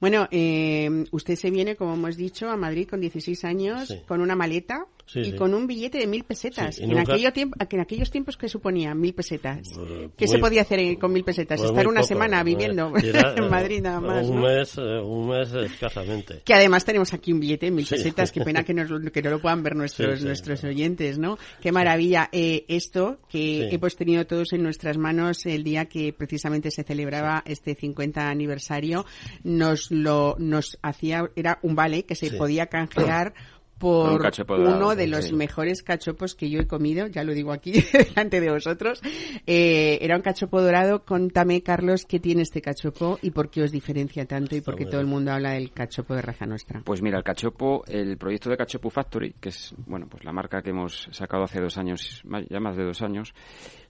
Bueno, 0.00 0.28
eh, 0.30 1.04
usted 1.12 1.36
se 1.36 1.50
viene, 1.50 1.74
como 1.76 1.94
hemos 1.94 2.16
dicho, 2.16 2.50
a 2.50 2.56
Madrid 2.56 2.86
con 2.88 3.00
16 3.00 3.44
años, 3.44 3.88
Sí. 3.88 4.02
con 4.06 4.20
una 4.20 4.36
maleta 4.36 4.86
Sí, 5.06 5.20
y 5.20 5.24
sí. 5.26 5.32
con 5.36 5.54
un 5.54 5.68
billete 5.68 5.98
de 5.98 6.06
mil 6.08 6.24
pesetas. 6.24 6.76
Sí, 6.76 6.82
en, 6.82 6.98
aquello 6.98 7.32
tiempo, 7.32 7.56
en 7.58 7.80
aquellos 7.80 8.10
tiempos, 8.10 8.36
¿qué 8.36 8.48
suponía 8.48 8.92
mil 8.92 9.14
pesetas? 9.14 9.68
Eh, 9.78 10.10
¿Qué 10.16 10.26
muy- 10.26 10.34
se 10.34 10.38
podía 10.38 10.62
hacer 10.62 10.98
con 10.98 11.12
mil 11.12 11.22
pesetas? 11.22 11.60
Pues 11.60 11.70
Estar 11.70 11.86
una 11.86 12.00
poco, 12.00 12.08
semana 12.08 12.40
eh, 12.40 12.44
viviendo 12.44 12.92
era, 12.96 13.32
en 13.36 13.44
eh, 13.44 13.48
Madrid 13.48 13.80
nada 13.82 14.00
más, 14.00 14.26
Un 14.26 14.36
¿no? 14.36 14.42
mes, 14.42 14.76
eh, 14.76 15.00
un 15.00 15.28
mes 15.28 15.52
escasamente. 15.52 16.42
Que 16.44 16.54
además 16.54 16.84
tenemos 16.84 17.14
aquí 17.14 17.32
un 17.32 17.38
billete 17.38 17.66
de 17.66 17.72
mil 17.72 17.86
pesetas. 17.86 18.32
Qué 18.32 18.40
pena 18.40 18.64
que, 18.64 18.74
nos, 18.74 18.90
que 19.12 19.22
no 19.22 19.30
lo 19.30 19.40
puedan 19.40 19.62
ver 19.62 19.76
nuestros, 19.76 20.24
nuestros 20.24 20.64
oyentes, 20.64 21.18
¿no? 21.18 21.38
Qué 21.60 21.70
maravilla. 21.70 22.28
Eh, 22.32 22.64
esto 22.66 23.20
que 23.28 23.68
hemos 23.70 23.94
tenido 23.94 24.26
todos 24.26 24.52
en 24.54 24.62
nuestras 24.64 24.98
manos 24.98 25.46
el 25.46 25.62
día 25.62 25.84
que 25.84 26.12
precisamente 26.12 26.72
se 26.72 26.82
celebraba 26.82 27.44
este 27.46 27.76
50 27.76 28.28
aniversario, 28.28 29.06
nos 29.44 29.90
lo 29.92 30.34
nos 30.38 30.78
hacía, 30.82 31.30
era 31.36 31.60
un 31.62 31.76
vale 31.76 32.04
que 32.04 32.14
se 32.16 32.32
podía 32.32 32.66
canjear 32.66 33.34
Por 33.78 34.10
un 34.12 34.66
uno 34.66 34.94
de 34.96 35.06
los 35.06 35.26
sí. 35.26 35.34
mejores 35.34 35.82
cachopos 35.82 36.34
que 36.34 36.48
yo 36.48 36.60
he 36.60 36.66
comido, 36.66 37.06
ya 37.08 37.24
lo 37.24 37.34
digo 37.34 37.52
aquí 37.52 37.72
delante 37.92 38.40
de 38.40 38.50
vosotros. 38.50 39.00
Eh, 39.46 39.98
era 40.00 40.16
un 40.16 40.22
cachopo 40.22 40.62
dorado. 40.62 41.04
Contame, 41.04 41.62
Carlos, 41.62 42.06
qué 42.06 42.18
tiene 42.18 42.42
este 42.42 42.62
cachopo 42.62 43.18
y 43.22 43.30
por 43.30 43.50
qué 43.50 43.62
os 43.62 43.72
diferencia 43.72 44.24
tanto 44.24 44.56
y 44.56 44.60
por 44.60 44.76
qué 44.76 44.86
todo 44.86 45.00
el 45.00 45.06
mundo 45.06 45.32
habla 45.32 45.52
del 45.52 45.72
cachopo 45.72 46.14
de 46.14 46.22
raza 46.22 46.46
nuestra. 46.46 46.80
Pues 46.84 47.02
mira, 47.02 47.18
el 47.18 47.24
cachopo, 47.24 47.84
el 47.86 48.16
proyecto 48.16 48.50
de 48.50 48.56
Cachopo 48.56 48.88
Factory, 48.90 49.34
que 49.40 49.50
es 49.50 49.74
bueno, 49.86 50.06
pues 50.08 50.24
la 50.24 50.32
marca 50.32 50.62
que 50.62 50.70
hemos 50.70 51.08
sacado 51.12 51.44
hace 51.44 51.60
dos 51.60 51.76
años, 51.78 52.22
ya 52.48 52.60
más 52.60 52.76
de 52.76 52.84
dos 52.84 53.02
años, 53.02 53.34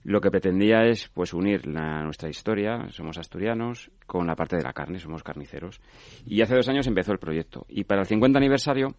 lo 0.03 0.19
que 0.21 0.31
pretendía 0.31 0.83
es 0.83 1.09
pues 1.13 1.33
unir 1.33 1.65
la- 1.67 2.03
nuestra 2.03 2.29
historia, 2.29 2.87
somos 2.91 3.17
asturianos, 3.17 3.89
con 4.05 4.27
la 4.27 4.35
parte 4.35 4.57
de 4.57 4.63
la 4.63 4.73
carne, 4.73 4.99
somos 4.99 5.23
carniceros. 5.23 5.79
Y 6.25 6.41
hace 6.41 6.55
dos 6.55 6.67
años 6.69 6.87
empezó 6.87 7.11
el 7.11 7.19
proyecto. 7.19 7.65
Y 7.69 7.83
para 7.83 8.01
el 8.01 8.07
50 8.07 8.37
aniversario, 8.37 8.95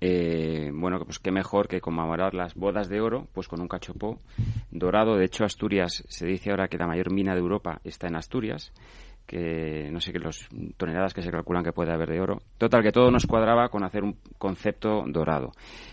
eh, 0.00 0.70
bueno, 0.72 1.00
pues 1.04 1.18
qué 1.18 1.30
mejor 1.30 1.68
que 1.68 1.80
conmemorar 1.80 2.34
las 2.34 2.54
bodas 2.54 2.88
de 2.88 3.00
oro, 3.00 3.28
pues 3.32 3.48
con 3.48 3.60
un 3.60 3.68
cachopo 3.68 4.18
dorado. 4.70 5.16
De 5.16 5.26
hecho, 5.26 5.44
Asturias, 5.44 6.04
se 6.08 6.26
dice 6.26 6.50
ahora 6.50 6.68
que 6.68 6.78
la 6.78 6.86
mayor 6.86 7.12
mina 7.12 7.34
de 7.34 7.40
Europa 7.40 7.80
está 7.84 8.08
en 8.08 8.16
Asturias 8.16 8.72
que 9.30 9.88
no 9.92 10.00
sé 10.00 10.12
qué 10.12 10.18
los 10.18 10.48
toneladas 10.76 11.14
que 11.14 11.22
se 11.22 11.30
calculan 11.30 11.62
que 11.62 11.72
puede 11.72 11.92
haber 11.92 12.10
de 12.10 12.20
oro. 12.20 12.42
Total, 12.58 12.82
que 12.82 12.90
todo 12.90 13.12
nos 13.12 13.26
cuadraba 13.26 13.68
con 13.68 13.84
hacer 13.84 14.02
un 14.02 14.16
concepto 14.38 15.04
dorado. 15.06 15.52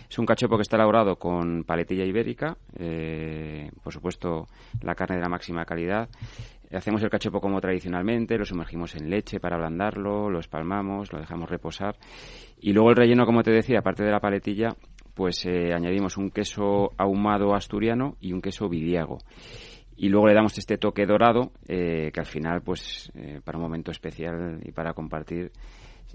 Es 0.09 0.17
un 0.17 0.25
cachopo 0.25 0.55
que 0.55 0.63
está 0.63 0.75
elaborado 0.75 1.17
con 1.17 1.63
paletilla 1.63 2.03
ibérica, 2.03 2.57
eh, 2.79 3.69
por 3.83 3.93
supuesto 3.93 4.47
la 4.81 4.95
carne 4.95 5.17
de 5.17 5.21
la 5.21 5.29
máxima 5.29 5.65
calidad. 5.65 6.09
Hacemos 6.71 7.01
el 7.03 7.09
cachopo 7.09 7.39
como 7.39 7.61
tradicionalmente, 7.61 8.37
lo 8.37 8.45
sumergimos 8.45 8.95
en 8.95 9.09
leche 9.09 9.39
para 9.39 9.55
ablandarlo, 9.55 10.29
lo 10.29 10.39
espalmamos, 10.39 11.11
lo 11.13 11.19
dejamos 11.19 11.49
reposar. 11.49 11.95
Y 12.59 12.73
luego 12.73 12.89
el 12.89 12.95
relleno, 12.95 13.25
como 13.25 13.43
te 13.43 13.51
decía, 13.51 13.79
aparte 13.79 14.03
de 14.03 14.11
la 14.11 14.19
paletilla, 14.19 14.75
pues 15.13 15.45
eh, 15.45 15.73
añadimos 15.73 16.17
un 16.17 16.29
queso 16.29 16.91
ahumado 16.97 17.55
asturiano 17.55 18.17
y 18.19 18.33
un 18.33 18.41
queso 18.41 18.69
vidiago 18.69 19.19
y 19.97 20.09
luego 20.09 20.27
le 20.27 20.35
damos 20.35 20.55
este 20.57 20.77
toque 20.77 21.07
dorado 21.07 21.51
eh, 21.67 22.11
que 22.13 22.19
al 22.19 22.25
final 22.27 22.61
pues 22.61 23.11
eh, 23.15 23.41
para 23.43 23.57
un 23.57 23.63
momento 23.63 23.89
especial 23.89 24.59
y 24.63 24.71
para 24.71 24.93
compartir 24.93 25.51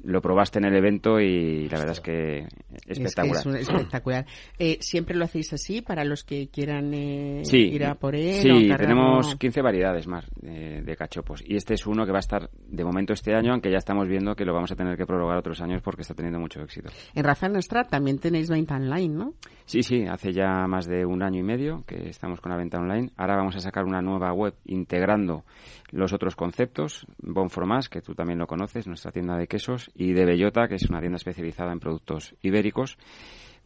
lo 0.04 0.20
probaste 0.20 0.58
en 0.58 0.64
el 0.66 0.76
evento 0.76 1.20
y 1.20 1.68
la 1.68 1.78
verdad 1.78 1.92
es 1.92 2.00
que 2.00 2.46
espectacular. 2.86 3.36
Es, 3.36 3.44
que 3.44 3.60
es 3.62 3.68
espectacular. 3.68 4.26
Eh, 4.58 4.78
¿Siempre 4.80 5.16
lo 5.16 5.24
hacéis 5.24 5.52
así 5.52 5.82
para 5.82 6.04
los 6.04 6.24
que 6.24 6.48
quieran 6.48 6.92
eh, 6.94 7.42
sí, 7.44 7.58
ir 7.58 7.84
a 7.84 7.94
por 7.94 8.14
él? 8.14 8.34
Sí, 8.34 8.68
tenemos 8.76 9.36
15 9.36 9.62
variedades 9.62 10.06
más 10.06 10.26
eh, 10.42 10.82
de 10.84 10.96
cachopos 10.96 11.42
y 11.46 11.56
este 11.56 11.74
es 11.74 11.86
uno 11.86 12.04
que 12.04 12.12
va 12.12 12.18
a 12.18 12.20
estar 12.20 12.50
de 12.50 12.84
momento 12.84 13.12
este 13.12 13.34
año, 13.34 13.52
aunque 13.52 13.70
ya 13.70 13.78
estamos 13.78 14.08
viendo 14.08 14.34
que 14.34 14.44
lo 14.44 14.54
vamos 14.54 14.72
a 14.72 14.76
tener 14.76 14.96
que 14.96 15.06
prorrogar 15.06 15.38
otros 15.38 15.60
años 15.60 15.82
porque 15.82 16.02
está 16.02 16.14
teniendo 16.14 16.38
mucho 16.38 16.60
éxito. 16.62 16.90
En 17.14 17.24
Raza 17.24 17.48
Nuestra 17.48 17.84
también 17.84 18.18
tenéis 18.18 18.48
venta 18.48 18.76
online, 18.76 19.14
¿no? 19.14 19.34
Sí, 19.64 19.82
sí, 19.82 20.04
hace 20.06 20.32
ya 20.32 20.66
más 20.66 20.86
de 20.86 21.06
un 21.06 21.22
año 21.22 21.40
y 21.40 21.42
medio 21.42 21.84
que 21.86 22.08
estamos 22.08 22.40
con 22.40 22.50
la 22.50 22.58
venta 22.58 22.78
online. 22.78 23.10
Ahora 23.16 23.36
vamos 23.36 23.56
a 23.56 23.60
sacar 23.60 23.84
una 23.84 24.02
nueva 24.02 24.32
web 24.32 24.54
integrando 24.64 25.44
los 25.90 26.12
otros 26.12 26.36
conceptos, 26.36 27.06
Bon 27.18 27.48
Fromage, 27.48 27.88
que 27.88 28.02
tú 28.02 28.14
también 28.14 28.38
lo 28.38 28.46
conoces, 28.46 28.86
nuestra 28.86 29.12
tienda 29.12 29.36
de 29.36 29.46
quesos, 29.46 29.90
y 29.94 30.12
de 30.12 30.24
Bellota, 30.24 30.68
que 30.68 30.74
es 30.74 30.88
una 30.90 31.00
tienda 31.00 31.16
especializada 31.16 31.72
en 31.72 31.80
productos 31.80 32.34
ibéricos, 32.42 32.98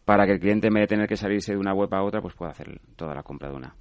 para 0.05 0.27
que 0.27 0.33
el 0.33 0.41
cliente, 0.41 0.69
en 0.69 0.75
vez 0.75 0.83
de 0.83 0.89
tener 0.89 1.09
que 1.09 1.17
salirse 1.17 1.53
de 1.53 1.59
una 1.59 1.75
web 1.75 1.93
a 1.95 2.03
otra, 2.03 2.21
pues 2.21 2.35
pueda 2.35 2.53
hacer 2.53 2.81
toda 2.95 3.15
la 3.15 3.23
compra 3.23 3.49
de 3.49 3.57
una. 3.57 3.75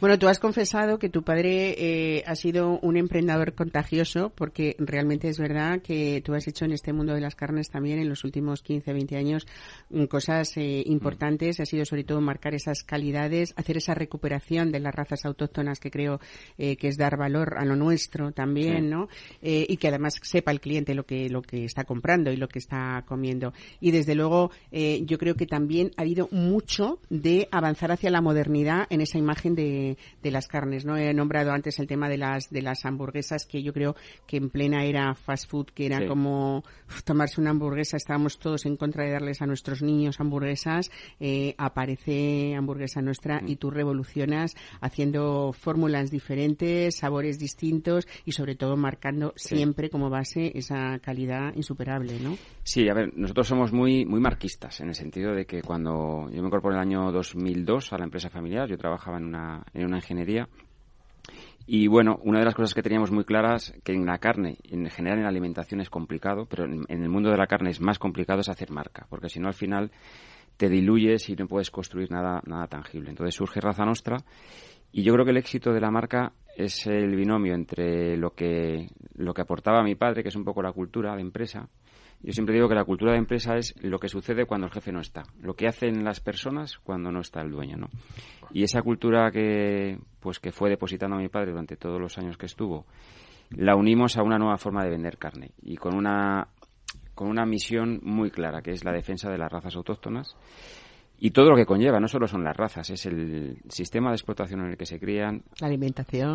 Bueno, 0.00 0.18
tú 0.18 0.28
has 0.28 0.38
confesado 0.38 0.98
que 0.98 1.10
tu 1.10 1.24
padre 1.24 1.74
eh, 1.76 2.24
ha 2.26 2.34
sido 2.34 2.78
un 2.80 2.96
emprendedor 2.96 3.52
contagioso, 3.52 4.32
porque 4.34 4.74
realmente 4.78 5.28
es 5.28 5.38
verdad 5.38 5.82
que 5.82 6.22
tú 6.24 6.32
has 6.32 6.48
hecho 6.48 6.64
en 6.64 6.72
este 6.72 6.94
mundo 6.94 7.12
de 7.12 7.20
las 7.20 7.34
carnes 7.34 7.68
también 7.68 7.98
en 7.98 8.08
los 8.08 8.24
últimos 8.24 8.62
15, 8.62 8.94
20 8.94 9.16
años 9.18 9.46
mm, 9.90 10.04
cosas 10.04 10.56
eh, 10.56 10.82
importantes. 10.86 11.60
Ha 11.60 11.66
sido 11.66 11.84
sobre 11.84 12.04
todo 12.04 12.22
marcar 12.22 12.54
esas 12.54 12.82
calidades, 12.82 13.52
hacer 13.56 13.76
esa 13.76 13.92
recuperación 13.92 14.72
de 14.72 14.80
las 14.80 14.94
razas 14.94 15.26
autóctonas, 15.26 15.80
que 15.80 15.90
creo 15.90 16.18
eh, 16.56 16.76
que 16.76 16.88
es 16.88 16.96
dar 16.96 17.18
valor 17.18 17.58
a 17.58 17.66
lo 17.66 17.76
nuestro 17.76 18.32
también, 18.32 18.88
¿no? 18.88 19.08
y 19.42 19.76
que 19.76 19.88
además 19.88 20.14
sepa 20.22 20.50
el 20.50 20.60
cliente 20.60 20.94
lo 20.94 21.04
que, 21.04 21.28
lo 21.28 21.42
que 21.42 21.66
está 21.66 21.84
comprando 21.84 22.32
y 22.32 22.36
lo 22.36 22.48
que 22.48 22.58
está 22.58 23.04
comiendo. 23.06 23.52
Y 23.80 23.90
desde 23.90 24.14
luego, 24.14 24.50
yo 24.72 25.18
creo 25.18 25.34
que 25.34 25.46
también 25.46 25.90
ha 25.96 26.02
habido 26.02 26.28
mucho 26.30 27.00
de 27.10 27.48
avanzar 27.50 27.92
hacia 27.92 28.10
la 28.10 28.20
modernidad 28.20 28.86
en 28.90 29.00
esa 29.00 29.18
imagen 29.18 29.54
de 29.54 29.89
de, 30.22 30.30
las 30.30 30.46
carnes. 30.46 30.84
No 30.84 30.96
he 30.96 31.12
nombrado 31.12 31.52
antes 31.52 31.78
el 31.78 31.86
tema 31.86 32.08
de 32.08 32.18
las 32.18 32.50
de 32.50 32.62
las 32.62 32.84
hamburguesas 32.84 33.46
que 33.46 33.62
yo 33.62 33.72
creo 33.72 33.96
que 34.26 34.36
en 34.36 34.50
plena 34.50 34.84
era 34.84 35.14
fast 35.14 35.50
food, 35.50 35.66
que 35.66 35.86
era 35.86 36.06
como 36.06 36.64
tomarse 37.04 37.40
una 37.40 37.50
hamburguesa. 37.50 37.96
Estábamos 37.96 38.38
todos 38.38 38.66
en 38.66 38.76
contra 38.76 39.04
de 39.04 39.12
darles 39.12 39.42
a 39.42 39.46
nuestros 39.46 39.82
niños 39.82 40.20
hamburguesas. 40.20 40.90
Eh, 41.18 41.54
aparece 41.58 42.54
hamburguesa 42.56 43.02
nuestra 43.02 43.42
y 43.46 43.56
tú 43.56 43.70
revolucionas 43.70 44.54
haciendo 44.80 45.52
fórmulas 45.52 46.10
diferentes, 46.10 46.96
sabores 46.96 47.38
distintos 47.38 48.06
y 48.24 48.32
sobre 48.32 48.54
todo 48.54 48.76
marcando 48.76 49.32
siempre 49.36 49.90
como 49.90 50.10
base 50.10 50.52
esa 50.54 50.98
calidad 51.00 51.54
insuperable, 51.54 52.18
¿no? 52.20 52.36
Sí, 52.62 52.88
a 52.88 52.94
ver, 52.94 53.12
nosotros 53.16 53.48
somos 53.48 53.72
muy 53.72 54.04
muy 54.04 54.20
marquistas 54.20 54.80
en 54.80 54.88
el 54.88 54.94
sentido 54.94 55.34
de 55.34 55.46
que 55.46 55.62
cuando 55.62 56.28
yo 56.30 56.40
me 56.42 56.48
incorporé 56.48 56.76
en 56.76 56.82
el 56.82 56.88
año 56.88 57.12
2002 57.12 57.92
a 57.92 57.98
la 57.98 58.04
empresa 58.04 58.30
familiar, 58.30 58.68
yo 58.68 58.76
trabajaba 58.76 59.18
en 59.18 59.24
una 59.24 59.64
en 59.80 59.88
una 59.88 59.98
ingeniería. 59.98 60.48
Y 61.66 61.86
bueno, 61.86 62.18
una 62.24 62.40
de 62.40 62.44
las 62.44 62.54
cosas 62.54 62.74
que 62.74 62.82
teníamos 62.82 63.12
muy 63.12 63.24
claras, 63.24 63.72
que 63.84 63.92
en 63.92 64.04
la 64.04 64.18
carne, 64.18 64.58
en 64.64 64.90
general 64.90 65.20
en 65.20 65.26
alimentación 65.26 65.80
es 65.80 65.88
complicado, 65.88 66.46
pero 66.46 66.64
en, 66.64 66.84
el 66.88 67.08
mundo 67.08 67.30
de 67.30 67.36
la 67.36 67.46
carne 67.46 67.70
es 67.70 67.80
más 67.80 67.98
complicado, 67.98 68.40
es 68.40 68.48
hacer 68.48 68.70
marca, 68.70 69.06
porque 69.08 69.28
si 69.28 69.38
no 69.38 69.46
al 69.46 69.54
final 69.54 69.92
te 70.56 70.68
diluyes 70.68 71.28
y 71.28 71.36
no 71.36 71.46
puedes 71.46 71.70
construir 71.70 72.10
nada, 72.10 72.42
nada 72.44 72.66
tangible. 72.66 73.10
Entonces 73.10 73.34
surge 73.34 73.60
Raza 73.60 73.84
Nostra 73.84 74.16
y 74.90 75.04
yo 75.04 75.12
creo 75.12 75.24
que 75.24 75.30
el 75.30 75.36
éxito 75.36 75.72
de 75.72 75.80
la 75.80 75.90
marca 75.90 76.32
es 76.56 76.86
el 76.86 77.14
binomio 77.14 77.54
entre 77.54 78.16
lo 78.16 78.30
que, 78.30 78.88
lo 79.14 79.32
que 79.32 79.42
aportaba 79.42 79.82
mi 79.82 79.94
padre, 79.94 80.22
que 80.22 80.30
es 80.30 80.36
un 80.36 80.44
poco 80.44 80.62
la 80.62 80.72
cultura 80.72 81.14
de 81.14 81.22
empresa, 81.22 81.68
yo 82.22 82.32
siempre 82.32 82.54
digo 82.54 82.68
que 82.68 82.74
la 82.74 82.84
cultura 82.84 83.12
de 83.12 83.18
empresa 83.18 83.56
es 83.56 83.74
lo 83.82 83.98
que 83.98 84.08
sucede 84.08 84.44
cuando 84.44 84.66
el 84.66 84.72
jefe 84.72 84.92
no 84.92 85.00
está, 85.00 85.22
lo 85.40 85.54
que 85.54 85.66
hacen 85.66 86.04
las 86.04 86.20
personas 86.20 86.78
cuando 86.78 87.10
no 87.10 87.20
está 87.20 87.40
el 87.40 87.50
dueño, 87.50 87.76
¿no? 87.76 87.88
Y 88.52 88.62
esa 88.62 88.82
cultura 88.82 89.30
que 89.30 89.98
pues 90.20 90.38
que 90.38 90.52
fue 90.52 90.68
depositando 90.68 91.16
a 91.16 91.20
mi 91.20 91.28
padre 91.28 91.52
durante 91.52 91.76
todos 91.76 92.00
los 92.00 92.18
años 92.18 92.36
que 92.36 92.46
estuvo, 92.46 92.84
la 93.50 93.74
unimos 93.74 94.16
a 94.16 94.22
una 94.22 94.38
nueva 94.38 94.58
forma 94.58 94.84
de 94.84 94.90
vender 94.90 95.16
carne 95.18 95.52
y 95.62 95.76
con 95.76 95.94
una 95.94 96.48
con 97.14 97.28
una 97.28 97.44
misión 97.44 98.00
muy 98.02 98.30
clara, 98.30 98.62
que 98.62 98.70
es 98.70 98.84
la 98.84 98.92
defensa 98.92 99.30
de 99.30 99.38
las 99.38 99.52
razas 99.52 99.76
autóctonas 99.76 100.36
y 101.22 101.32
todo 101.32 101.50
lo 101.50 101.56
que 101.56 101.66
conlleva, 101.66 102.00
no 102.00 102.08
solo 102.08 102.26
son 102.26 102.42
las 102.42 102.56
razas, 102.56 102.88
es 102.88 103.04
el 103.04 103.58
sistema 103.68 104.08
de 104.08 104.16
explotación 104.16 104.60
en 104.60 104.70
el 104.70 104.76
que 104.78 104.86
se 104.86 104.98
crían. 104.98 105.42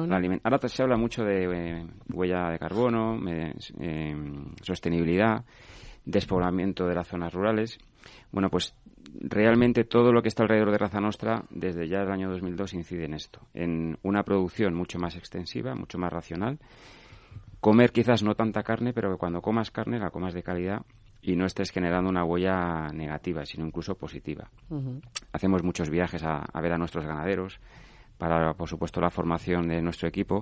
La 0.07 0.17
alimentación. 0.17 0.53
Ahora 0.53 0.67
se 0.67 0.83
habla 0.83 0.95
mucho 0.95 1.23
de 1.23 1.45
eh, 1.45 1.87
huella 2.13 2.51
de 2.51 2.59
carbono, 2.59 3.19
eh, 3.27 4.15
sostenibilidad, 4.61 5.43
despoblamiento 6.05 6.87
de 6.87 6.95
las 6.95 7.07
zonas 7.07 7.33
rurales. 7.33 7.79
Bueno, 8.31 8.49
pues 8.49 8.75
realmente 9.19 9.83
todo 9.83 10.11
lo 10.11 10.21
que 10.21 10.27
está 10.27 10.43
alrededor 10.43 10.71
de 10.71 10.77
Raza 10.77 10.99
Nostra, 10.99 11.43
desde 11.49 11.87
ya 11.87 12.01
el 12.01 12.11
año 12.11 12.29
2002, 12.29 12.73
incide 12.73 13.05
en 13.05 13.13
esto, 13.13 13.41
en 13.53 13.97
una 14.03 14.23
producción 14.23 14.73
mucho 14.73 14.99
más 14.99 15.15
extensiva, 15.15 15.75
mucho 15.75 15.97
más 15.97 16.11
racional. 16.11 16.59
Comer 17.59 17.91
quizás 17.91 18.23
no 18.23 18.35
tanta 18.35 18.63
carne, 18.63 18.93
pero 18.93 19.11
que 19.11 19.17
cuando 19.17 19.41
comas 19.41 19.71
carne 19.71 19.99
la 19.99 20.11
comas 20.11 20.33
de 20.33 20.43
calidad 20.43 20.85
y 21.21 21.35
no 21.35 21.45
estés 21.45 21.71
generando 21.71 22.09
una 22.09 22.23
huella 22.23 22.89
negativa, 22.93 23.45
sino 23.45 23.65
incluso 23.65 23.95
positiva. 23.95 24.51
Hacemos 25.31 25.63
muchos 25.63 25.89
viajes 25.89 26.21
a, 26.23 26.45
ver 26.61 26.73
a 26.73 26.77
nuestros 26.77 27.05
ganaderos 27.05 27.59
para, 28.19 28.53
por 28.53 28.69
supuesto, 28.69 29.01
la 29.01 29.09
formación 29.09 29.67
de 29.67 29.81
nuestro 29.81 30.07
equipo 30.07 30.41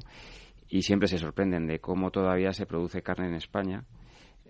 y 0.68 0.82
siempre 0.82 1.08
se 1.08 1.18
sorprenden 1.18 1.68
de 1.68 1.80
cómo 1.80 2.12
todavía 2.12 2.52
se 2.52 2.66
produce 2.66 3.02
carne 3.02 3.28
en 3.28 3.36
España 3.36 3.86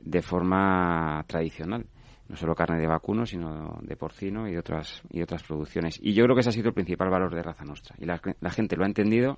de 0.03 0.21
forma 0.21 1.23
tradicional 1.27 1.85
no 2.29 2.37
solo 2.37 2.55
carne 2.55 2.79
de 2.79 2.87
vacuno, 2.87 3.25
sino 3.25 3.79
de 3.81 3.95
porcino 3.95 4.47
y 4.47 4.55
otras 4.55 5.03
y 5.09 5.21
otras 5.21 5.43
producciones. 5.43 5.99
Y 6.01 6.13
yo 6.13 6.23
creo 6.23 6.35
que 6.35 6.41
ese 6.41 6.49
ha 6.49 6.53
sido 6.53 6.69
el 6.69 6.73
principal 6.73 7.09
valor 7.09 7.33
de 7.35 7.43
Raza 7.43 7.65
Nostra. 7.65 7.95
Y 7.99 8.05
la, 8.05 8.19
gente 8.49 8.75
lo 8.75 8.83
ha 8.83 8.87
entendido, 8.87 9.37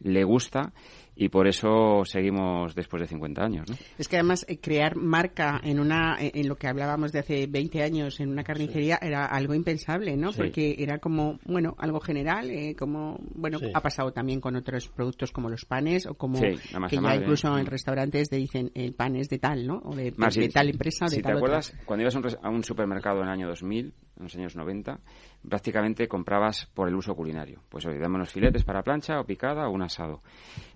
le 0.00 0.24
gusta 0.24 0.72
y 1.14 1.28
por 1.28 1.46
eso 1.46 2.04
seguimos 2.04 2.74
después 2.74 3.02
de 3.02 3.08
50 3.08 3.42
años. 3.42 3.68
¿no? 3.68 3.76
Es 3.98 4.08
que 4.08 4.16
además 4.16 4.44
eh, 4.48 4.58
crear 4.58 4.96
marca 4.96 5.60
en 5.62 5.78
una 5.78 6.16
en 6.18 6.48
lo 6.48 6.56
que 6.56 6.68
hablábamos 6.68 7.12
de 7.12 7.20
hace 7.20 7.46
20 7.46 7.82
años 7.82 8.20
en 8.20 8.30
una 8.30 8.44
carnicería 8.44 8.98
era 9.00 9.26
algo 9.26 9.54
impensable, 9.54 10.16
¿no? 10.16 10.32
Porque 10.32 10.76
era 10.78 10.98
como, 10.98 11.38
bueno, 11.44 11.74
algo 11.78 12.00
general, 12.00 12.50
eh, 12.50 12.74
como, 12.74 13.18
bueno, 13.34 13.58
ha 13.74 13.80
pasado 13.80 14.12
también 14.12 14.40
con 14.40 14.56
otros 14.56 14.88
productos 14.88 15.32
como 15.32 15.48
los 15.48 15.64
panes 15.64 16.06
o 16.06 16.14
como 16.14 16.40
que 16.40 16.56
ya 16.90 17.16
incluso 17.16 17.56
en 17.58 17.66
restaurantes 17.66 18.28
te 18.28 18.36
dicen 18.36 18.70
el 18.74 18.94
pan 18.94 19.16
es 19.16 19.28
de 19.28 19.38
tal, 19.38 19.66
¿no? 19.66 19.82
O 19.84 19.94
de, 19.94 20.12
tal 20.12 20.70
empresa, 20.70 21.06
de 21.06 21.16
si 21.16 21.22
tal 21.22 21.32
te 21.32 21.38
acuerdas, 21.38 21.74
cuando 21.84 22.02
ibas 22.02 22.16
a 22.42 22.48
un 22.48 22.64
supermercado 22.64 23.18
en 23.18 23.24
el 23.24 23.30
año 23.30 23.48
2000, 23.48 23.92
en 24.22 24.26
los 24.26 24.36
años 24.36 24.56
90, 24.56 25.00
prácticamente 25.48 26.08
comprabas 26.08 26.66
por 26.74 26.88
el 26.88 26.94
uso 26.94 27.14
culinario. 27.14 27.60
Pues 27.68 27.84
oye, 27.86 27.98
dame 27.98 28.16
unos 28.16 28.30
filetes 28.30 28.64
para 28.64 28.82
plancha 28.82 29.20
o 29.20 29.24
picada 29.24 29.68
o 29.68 29.72
un 29.72 29.82
asado. 29.82 30.22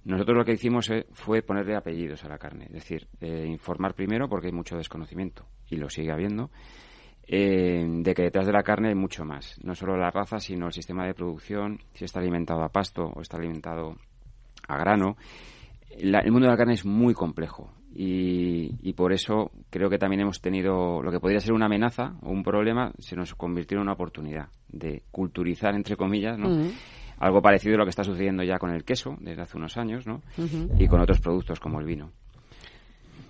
Nosotros 0.04 0.36
lo 0.36 0.44
que 0.44 0.52
hicimos 0.52 0.90
eh, 0.90 1.06
fue 1.12 1.42
ponerle 1.42 1.76
apellidos 1.76 2.24
a 2.24 2.28
la 2.28 2.38
carne, 2.38 2.66
es 2.66 2.72
decir, 2.72 3.06
eh, 3.20 3.46
informar 3.46 3.94
primero 3.94 4.28
porque 4.28 4.48
hay 4.48 4.52
mucho 4.52 4.76
desconocimiento 4.76 5.46
y 5.70 5.76
lo 5.76 5.88
sigue 5.88 6.12
habiendo. 6.12 6.50
Eh, 7.28 7.84
de 7.84 8.14
que 8.14 8.22
detrás 8.22 8.46
de 8.46 8.52
la 8.52 8.62
carne 8.62 8.88
hay 8.88 8.94
mucho 8.94 9.24
más, 9.24 9.58
no 9.64 9.74
solo 9.74 9.96
la 9.96 10.12
raza, 10.12 10.38
sino 10.38 10.66
el 10.66 10.72
sistema 10.72 11.04
de 11.06 11.14
producción, 11.14 11.80
si 11.92 12.04
está 12.04 12.20
alimentado 12.20 12.62
a 12.62 12.68
pasto 12.68 13.02
o 13.02 13.20
está 13.20 13.36
alimentado 13.36 13.96
a 14.68 14.78
grano. 14.78 15.16
el 15.90 16.30
mundo 16.30 16.46
de 16.46 16.52
la 16.52 16.56
carne 16.56 16.74
es 16.74 16.84
muy 16.84 17.14
complejo 17.14 17.72
y, 17.98 18.92
por 18.92 19.12
eso 19.12 19.50
creo 19.70 19.88
que 19.88 19.98
también 19.98 20.20
hemos 20.20 20.40
tenido 20.40 21.02
lo 21.02 21.10
que 21.10 21.20
podría 21.20 21.40
ser 21.40 21.52
una 21.52 21.66
amenaza 21.66 22.14
o 22.22 22.30
un 22.30 22.42
problema, 22.42 22.92
se 22.98 23.16
nos 23.16 23.34
convirtió 23.34 23.76
en 23.76 23.82
una 23.82 23.92
oportunidad 23.92 24.48
de 24.68 25.02
culturizar, 25.10 25.74
entre 25.74 25.96
comillas, 25.96 26.38
¿no? 26.38 26.70
Algo 27.18 27.40
parecido 27.40 27.76
a 27.76 27.78
lo 27.78 27.84
que 27.84 27.90
está 27.90 28.04
sucediendo 28.04 28.42
ya 28.42 28.58
con 28.58 28.70
el 28.70 28.84
queso 28.84 29.16
desde 29.20 29.42
hace 29.42 29.56
unos 29.56 29.78
años, 29.78 30.06
¿no? 30.06 30.20
Y 30.78 30.86
con 30.88 31.00
otros 31.00 31.20
productos 31.20 31.58
como 31.58 31.80
el 31.80 31.86
vino. 31.86 32.10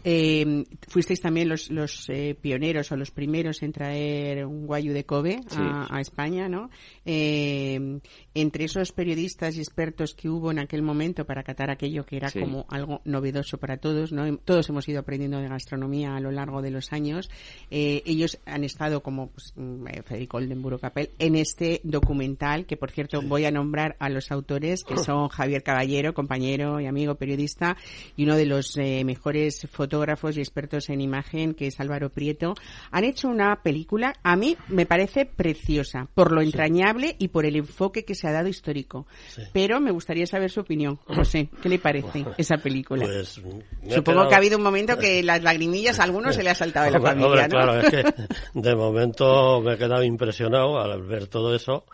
Eh, 0.09 0.65
fuisteis 0.87 1.21
también 1.21 1.49
los, 1.49 1.69
los 1.69 2.09
eh, 2.11 2.37
pioneros 2.41 2.93
o 2.93 2.97
los 2.97 3.11
primeros 3.11 3.61
en 3.65 3.73
traer 3.73 4.47
un 4.47 4.65
guayu 4.65 4.93
de 4.93 5.05
Kobe 5.05 5.41
a, 5.57 6.01
España, 6.01 6.49
¿no? 6.49 6.71
Eh, 7.05 7.99
entre 8.33 8.67
esos 8.67 8.93
periodistas 8.93 9.57
y 9.57 9.59
expertos 9.59 10.15
que 10.15 10.29
hubo 10.29 10.53
en 10.53 10.61
aquel 10.61 10.83
momento 10.83 11.25
para 11.25 11.43
catar 11.43 11.73
aquello 11.73 12.07
que 12.07 12.19
era 12.19 12.31
como 12.31 12.67
algo 12.69 13.01
novedoso 13.05 13.59
para 13.59 13.79
todos, 13.79 14.13
¿no? 14.13 14.37
Todos 14.37 14.69
hemos 14.69 14.89
ido 14.89 15.01
aprendiendo 15.01 15.41
de 15.41 15.49
gastronomía 15.49 16.15
a 16.15 16.21
lo 16.21 16.31
largo 16.31 16.63
de 16.63 16.71
los 16.71 16.93
años. 16.93 17.29
ellos 17.69 18.39
han 18.47 18.63
estado 18.63 19.03
como 19.03 19.31
pues, 19.31 19.55
mm, 19.57 19.87
Federico 20.05 20.37
Oldenburgo 20.37 20.79
Capel 20.79 21.11
en 21.19 21.35
este 21.35 21.81
documental 21.83 22.67
que, 22.67 22.77
por 22.77 22.93
cierto, 22.93 23.23
voy 23.23 23.45
a 23.45 23.51
nombrar 23.51 23.97
a 23.99 24.09
los 24.09 24.31
autores 24.31 24.85
que 24.85 24.99
son 24.99 25.27
Javier 25.31 25.65
Caballero, 25.65 26.15
compañero 26.15 26.79
y 26.79 26.87
amigo 26.87 27.17
periodista, 27.17 27.77
y 28.17 28.23
uno 28.23 28.37
de 28.37 28.47
los 28.47 28.77
mejores 28.77 29.67
fotógrafos 29.69 29.96
fotógrafos 29.97 30.37
y 30.37 30.41
expertos 30.41 30.91
en 30.91 31.01
imagen, 31.01 31.55
que 31.55 31.69
es 31.69 31.81
Álvaro 31.81 32.11
Prieto, 32.11 32.55
han 32.91 33.05
hecho 33.05 33.29
una 33.29 33.63
película, 33.63 34.13
a 34.23 34.37
mí 34.37 34.55
me 34.69 34.85
parece 34.85 35.25
preciosa, 35.25 36.07
por 36.15 36.33
lo 36.33 36.43
entrañable 36.43 37.17
y 37.19 37.29
por 37.29 37.47
el 37.47 37.57
enfoque 37.57 38.05
que 38.05 38.15
se 38.15 38.29
ha 38.29 38.33
dado 38.33 38.49
histórico. 38.49 39.07
Pero 39.55 39.81
me 39.81 39.91
gustaría 39.91 40.27
saber 40.27 40.51
su 40.51 40.61
opinión. 40.61 40.99
No 41.09 41.25
sé, 41.25 41.49
¿qué 41.63 41.71
le 41.71 41.79
parece 41.79 42.27
esa 42.37 42.59
película? 42.59 43.07
Pues, 43.07 43.41
Supongo 43.89 44.29
que 44.29 44.35
ha 44.35 44.39
habido 44.39 44.59
un 44.59 44.65
momento 44.65 44.99
que 44.99 45.23
las 45.23 45.43
lagrimillas 45.43 45.99
a 45.99 46.03
algunos 46.03 46.35
se 46.35 46.43
le 46.43 46.51
ha 46.51 46.55
saltado 46.55 46.87
de 46.87 46.93
la 46.93 47.01
familia, 47.01 47.49
Claro, 47.49 47.81
es 47.81 47.91
que 47.91 48.05
de 48.53 48.77
momento 48.77 49.63
me 49.63 49.75
he 49.75 49.79
quedado 49.79 50.03
impresionado 50.03 50.79
al 50.79 51.03
ver 51.05 51.27
todo 51.29 51.55
eso 51.55 51.87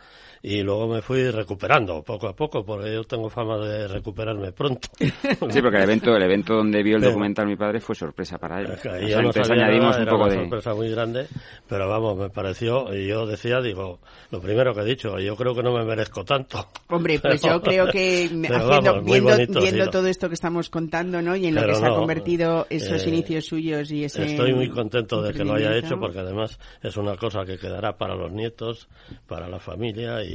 y 0.44 0.60
luego 0.62 0.88
me 0.88 1.02
fui 1.02 1.30
recuperando 1.30 2.02
poco 2.02 2.26
a 2.26 2.34
poco, 2.34 2.64
porque 2.64 2.92
yo 2.92 3.04
tengo 3.04 3.30
fama 3.30 3.58
de 3.58 3.86
recuperarme 3.86 4.52
pronto. 4.52 4.88
Sí, 5.52 5.60
porque 5.60 5.76
el 5.76 5.84
evento, 5.84 6.16
el 6.16 6.22
evento 6.22 6.54
donde 6.54 6.82
vio 6.82 6.96
el 6.96 7.02
documental 7.02 7.46
mi 7.46 7.56
padre 7.56 7.80
fue 7.80 7.94
sorpresa 7.94 8.38
para 8.38 8.60
él. 8.60 8.68
entonces 8.84 9.50
añadimos 9.50 9.98
un 9.98 10.06
poco 10.06 10.28
de... 10.28 10.36
sorpresa 10.36 10.74
muy 10.74 10.90
grande, 10.90 11.26
pero 11.68 11.88
vamos, 11.88 12.16
me 12.16 12.30
pareció, 12.30 12.94
y 12.94 13.06
yo 13.06 13.26
decía, 13.26 13.60
digo, 13.60 14.00
lo 14.30 14.40
primero 14.40 14.74
que 14.74 14.80
he 14.80 14.84
dicho, 14.84 15.18
yo 15.18 15.36
creo 15.36 15.54
que 15.54 15.62
no 15.62 15.72
me 15.72 15.84
merezco 15.84 16.24
tanto. 16.24 16.68
Hombre, 16.88 17.18
pues 17.18 17.42
yo 17.42 17.60
creo 17.60 17.86
que 17.88 18.24
haciendo, 18.24 19.02
viendo, 19.02 19.90
todo 19.90 20.06
esto 20.06 20.28
que 20.28 20.34
estamos 20.34 20.70
contando, 20.70 21.20
¿no? 21.20 21.36
Y 21.36 21.46
en 21.46 21.54
lo 21.54 21.66
que 21.66 21.74
se 21.74 21.86
ha 21.86 21.90
convertido 21.90 22.66
esos 22.70 23.04
eh, 23.04 23.08
inicios 23.08 23.44
suyos 23.44 23.90
y 23.90 24.04
ese... 24.04 24.24
Estoy 24.24 24.54
muy 24.54 24.70
contento 24.70 25.22
de 25.22 25.32
que 25.32 25.44
lo 25.44 25.54
haya 25.54 25.76
hecho, 25.76 25.98
porque 25.98 26.20
además 26.20 26.58
es 26.82 26.96
una 26.96 27.16
cosa 27.16 27.44
que 27.44 27.58
quedará 27.58 27.96
para 27.96 28.14
los 28.14 28.32
nietos, 28.32 28.88
para 29.26 29.48
la 29.48 29.58
familia 29.58 30.24
y 30.24 30.31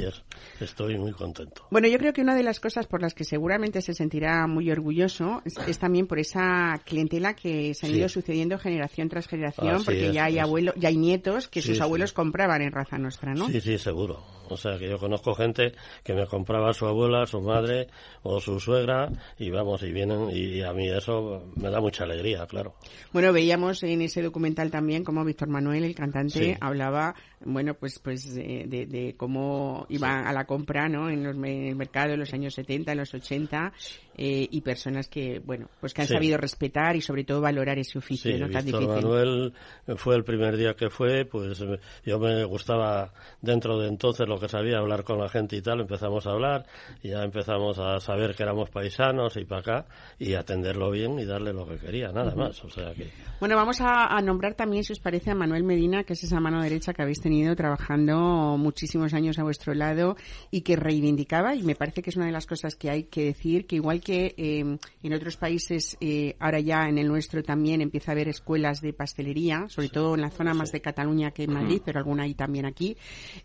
estoy 0.60 0.98
muy 0.98 1.12
contento. 1.12 1.66
Bueno, 1.72 1.88
yo 1.88 1.98
creo 1.98 2.13
que 2.13 2.22
una 2.22 2.36
de 2.36 2.44
las 2.44 2.60
cosas 2.60 2.88
por 2.88 3.01
las 3.01 3.13
que 3.13 3.24
seguramente 3.24 3.82
se 3.82 3.94
sentirá 3.94 4.48
muy 4.48 4.70
orgulloso 4.72 5.42
es, 5.46 5.80
también 5.80 6.08
por 6.08 6.20
esa 6.20 6.82
clientela 6.86 7.36
que 7.36 7.74
se 7.74 7.88
ha 7.88 7.89
ido 7.89 8.10
sucediendo 8.10 8.58
generación 8.58 9.10
tras 9.10 9.27
generación, 9.27 9.84
porque 9.84 10.12
ya 10.12 10.25
hay 10.25 10.39
abuelos, 10.39 10.75
ya 10.77 10.89
hay 10.89 10.98
nietos 10.98 11.48
que 11.48 11.62
sus 11.62 11.82
abuelos 11.82 12.13
compraban 12.13 12.62
en 12.62 12.72
raza 12.72 12.98
nuestra, 12.98 13.34
¿no? 13.34 13.48
Sí, 13.48 13.62
sí, 13.62 13.77
seguro. 13.77 14.37
O 14.50 14.58
sea, 14.58 14.77
que 14.77 14.89
yo 14.89 14.98
conozco 14.98 15.36
gente 15.36 15.74
que 16.04 16.13
me 16.13 16.25
compraba 16.25 16.74
su 16.74 16.86
abuela, 16.86 17.25
su 17.25 17.42
madre 17.42 17.88
o 18.24 18.39
su 18.39 18.60
suegra 18.60 19.10
y 19.38 19.50
vamos, 19.50 19.84
y 19.84 19.92
vienen 19.92 20.30
y 20.32 20.62
a 20.62 20.74
mí 20.74 20.89
eso 20.89 21.51
me 21.56 21.70
da 21.70 21.80
mucha 21.80 22.04
alegría, 22.04 22.46
claro. 22.46 22.75
Bueno, 23.12 23.34
veíamos 23.34 23.84
en 23.84 24.01
ese 24.01 24.22
documental 24.22 24.72
también 24.72 25.04
como 25.04 25.24
Víctor 25.24 25.50
Manuel, 25.50 25.84
el 25.84 25.96
cantante, 25.96 26.58
hablaba, 26.60 27.16
bueno, 27.46 27.74
pues 27.74 28.00
pues 28.00 28.34
de, 28.34 29.16
cómo 29.18 29.86
iba 29.89 30.22
a 30.22 30.34
la 30.34 30.46
compra, 30.46 30.88
¿no? 30.88 31.10
En, 31.10 31.24
los, 31.24 31.36
el 31.36 31.75
mercado 31.75 32.13
en 32.13 32.20
los 32.20 32.34
años 32.34 32.54
70, 32.54 32.92
en 32.92 32.98
los 32.98 33.13
80 33.13 33.74
eh, 34.17 34.47
y 34.50 34.62
personas 34.62 35.07
que, 35.07 35.39
bueno, 35.39 35.69
pues 35.79 35.93
que 35.93 36.01
han 36.01 36.07
sabido 36.07 36.38
respetar 36.38 36.95
y 36.95 37.01
sobre 37.01 37.24
todo 37.24 37.39
valorar 37.39 37.77
ese 37.77 37.97
oficio, 37.97 38.38
¿no? 38.38 38.50
Tan 38.50 38.65
Víctor 38.65 38.88
Manuel 38.88 39.53
fue 39.95 40.15
el 40.15 40.24
primer 40.24 40.57
día 40.57 40.74
que 40.74 40.89
fue, 40.89 41.25
pues 41.25 41.63
yo 42.03 42.19
me 42.19 42.43
gustaba 42.45 43.13
dentro 43.41 43.79
de 43.79 43.88
entonces 43.88 44.27
lo 44.27 44.39
que 44.39 44.50
sabía 44.50 44.79
hablar 44.79 45.03
con 45.03 45.19
la 45.19 45.29
gente 45.29 45.55
y 45.55 45.62
tal, 45.62 45.81
empezamos 45.81 46.25
a 46.25 46.31
hablar 46.31 46.65
y 47.03 47.09
ya 47.09 47.24
empezamos 47.24 47.77
a 47.79 48.00
saber 48.00 48.36
que 48.36 48.43
éramos 48.43 48.69
paisanos 48.69 49.38
y 49.38 49.45
para 49.45 49.62
acá 49.62 49.86
y 50.17 50.33
atenderlo 50.33 50.89
bien 50.89 51.19
y 51.19 51.25
darle 51.25 51.53
lo 51.53 51.67
que 51.67 51.77
quería, 51.77 52.12
nada 52.12 52.33
más, 52.36 52.63
o 52.63 52.69
sea 52.69 52.93
que... 52.93 53.12
Bueno, 53.39 53.55
vamos 53.55 53.79
a, 53.81 54.19
nombrar 54.21 54.55
también, 54.55 54.83
si 54.83 54.93
os 54.93 55.00
parece, 55.00 55.29
a 55.29 55.36
Manuel 55.36 55.63
Medina, 55.63 56.03
que 56.03 56.13
es 56.13 56.24
esa 56.24 56.39
mano 56.39 56.62
derecha 56.62 56.93
que 56.93 57.03
habéis 57.03 57.21
tenido 57.21 57.55
trabajando 57.55 58.58
muchísimos 58.58 59.13
años 59.13 59.38
a 59.38 59.43
vuestro 59.43 59.75
lado 59.75 60.15
y 60.49 60.62
que 60.62 60.75
reivindicaba, 60.75 61.56
y 61.56 61.62
me 61.62 61.75
parece 61.75 62.01
que 62.01 62.10
es 62.10 62.15
una 62.15 62.25
de 62.25 62.32
las 62.32 62.47
cosas 62.47 62.75
que 62.75 62.89
hay 62.89 63.03
que 63.03 63.25
decir, 63.25 63.67
que 63.67 63.75
igual 63.75 64.01
que 64.08 64.34
em, 64.38 64.78
en 65.04 65.13
otros 65.13 65.36
países, 65.36 65.98
eh, 66.00 66.38
ahora 66.39 66.62
ya 66.62 66.88
en 66.88 66.98
el 66.98 67.10
nuestro 67.10 67.43
también 67.43 67.82
empieza 67.82 68.12
a 68.12 68.13
haber 68.13 68.30
escuelas 68.30 68.80
de 68.80 68.93
pastelería, 68.93 69.65
sobre 69.67 69.89
todo 69.89 70.15
en 70.15 70.22
la 70.22 70.30
zona 70.30 70.54
más 70.54 70.72
de 70.72 70.80
Cataluña 70.80 71.32
que 71.32 71.43
en 71.43 71.52
Madrid, 71.52 71.82
pero 71.84 72.00
alguna 72.00 72.24
hay 72.24 72.34
también 72.34 72.65
aquí. 72.65 72.96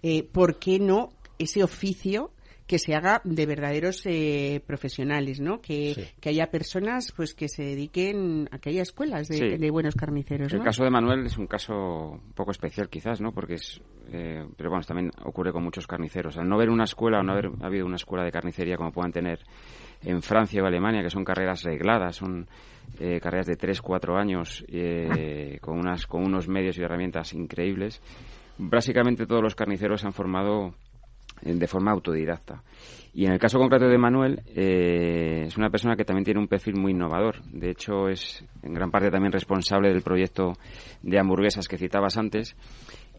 Eh, 0.05 0.23
¿Por 0.23 0.61
qué 0.61 0.79
no 0.79 1.09
ese 1.37 1.65
oficio? 1.65 2.31
que 2.67 2.79
se 2.79 2.95
haga 2.95 3.21
de 3.25 3.45
verdaderos 3.45 4.01
eh, 4.07 4.63
profesionales, 4.67 5.41
¿no? 5.41 5.61
Que, 5.61 6.15
haya 6.25 6.51
personas 6.51 7.13
pues 7.13 7.35
que 7.35 7.49
se 7.49 7.63
dediquen 7.63 8.49
a 8.51 8.59
que 8.59 8.71
haya 8.71 8.81
escuelas 8.83 9.29
de, 9.29 9.71
buenos 9.71 9.95
carniceros. 9.95 10.53
El 10.53 10.63
caso 10.63 10.85
de 10.85 10.91
Manuel 10.91 11.27
es 11.27 11.37
un 11.37 11.47
caso 11.47 12.13
un 12.13 12.33
poco 12.33 12.53
especial 12.53 12.89
quizás, 12.89 13.21
¿no? 13.21 13.33
Porque 13.33 13.55
es, 13.55 13.83
eh, 14.11 14.47
pero 14.57 14.71
bueno, 14.71 14.85
también 14.85 15.11
ocurre 15.25 15.53
con 15.53 15.63
muchos 15.63 15.87
carniceros. 15.87 16.39
Al 16.39 16.49
no 16.49 16.57
ver 16.57 16.71
una 16.71 16.85
escuela 16.85 17.21
o 17.21 17.23
no 17.23 17.33
haber 17.33 17.51
habido 17.61 17.85
una 17.85 17.97
escuela 17.97 18.25
de 18.25 18.33
carnicería 18.33 18.77
como 18.77 18.93
puedan 18.93 19.13
tener 19.13 19.41
en 20.05 20.23
Francia 20.23 20.63
o 20.63 20.67
Alemania, 20.67 21.03
que 21.03 21.11
son 21.11 21.25
carreras 21.25 21.63
regladas, 21.63 22.17
son 22.17 22.47
eh, 22.99 23.21
carreras 23.21 23.47
de 23.47 23.57
3, 23.57 23.81
4 23.81 24.17
años 24.17 24.65
con, 25.61 25.79
unas, 25.79 26.07
con 26.07 26.25
unos 26.25 26.49
medios 26.49 26.79
y 26.79 26.83
herramientas 26.83 27.33
increíbles, 27.33 28.01
básicamente 28.59 29.27
todos 29.27 29.43
los 29.43 29.55
carniceros 29.55 30.01
se 30.01 30.07
han 30.07 30.13
formado 30.13 30.75
de 31.43 31.67
forma 31.67 31.91
autodidacta. 31.91 32.63
Y 33.15 33.27
en 33.27 33.33
el 33.33 33.39
caso 33.39 33.59
concreto 33.59 33.89
de 33.89 33.99
Manuel, 33.99 34.41
eh, 34.55 35.45
es 35.47 35.57
una 35.59 35.69
persona 35.69 35.97
que 35.97 36.05
también 36.05 36.25
tiene 36.25 36.41
un 36.41 36.49
perfil 36.49 36.77
muy 36.77 36.93
innovador. 36.93 37.43
De 37.45 37.71
hecho, 37.71 38.09
es 38.09 38.45
en 38.63 38.73
gran 38.73 38.91
parte 38.91 39.11
también 39.11 39.33
responsable 39.33 39.93
del 39.93 40.03
proyecto 40.03 40.55
de 41.03 41.19
hamburguesas 41.19 41.69
que 41.69 41.77
citabas 41.77 42.17
antes. 42.17 42.57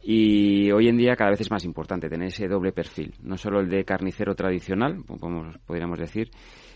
Y 0.02 0.72
hoy 0.72 0.88
en 0.88 0.98
día 0.98 1.16
cada 1.16 1.30
vez 1.30 1.42
es 1.42 1.52
más 1.52 1.64
importante 1.64 2.10
tener 2.10 2.28
ese 2.28 2.48
doble 2.48 2.72
perfil, 2.72 3.14
no 3.22 3.38
solo 3.38 3.62
el 3.62 3.70
de 3.70 3.86
carnicero 3.86 4.36
tradicional, 4.36 5.04
como 5.06 5.52
podríamos 5.66 5.98
decir, 5.98 6.30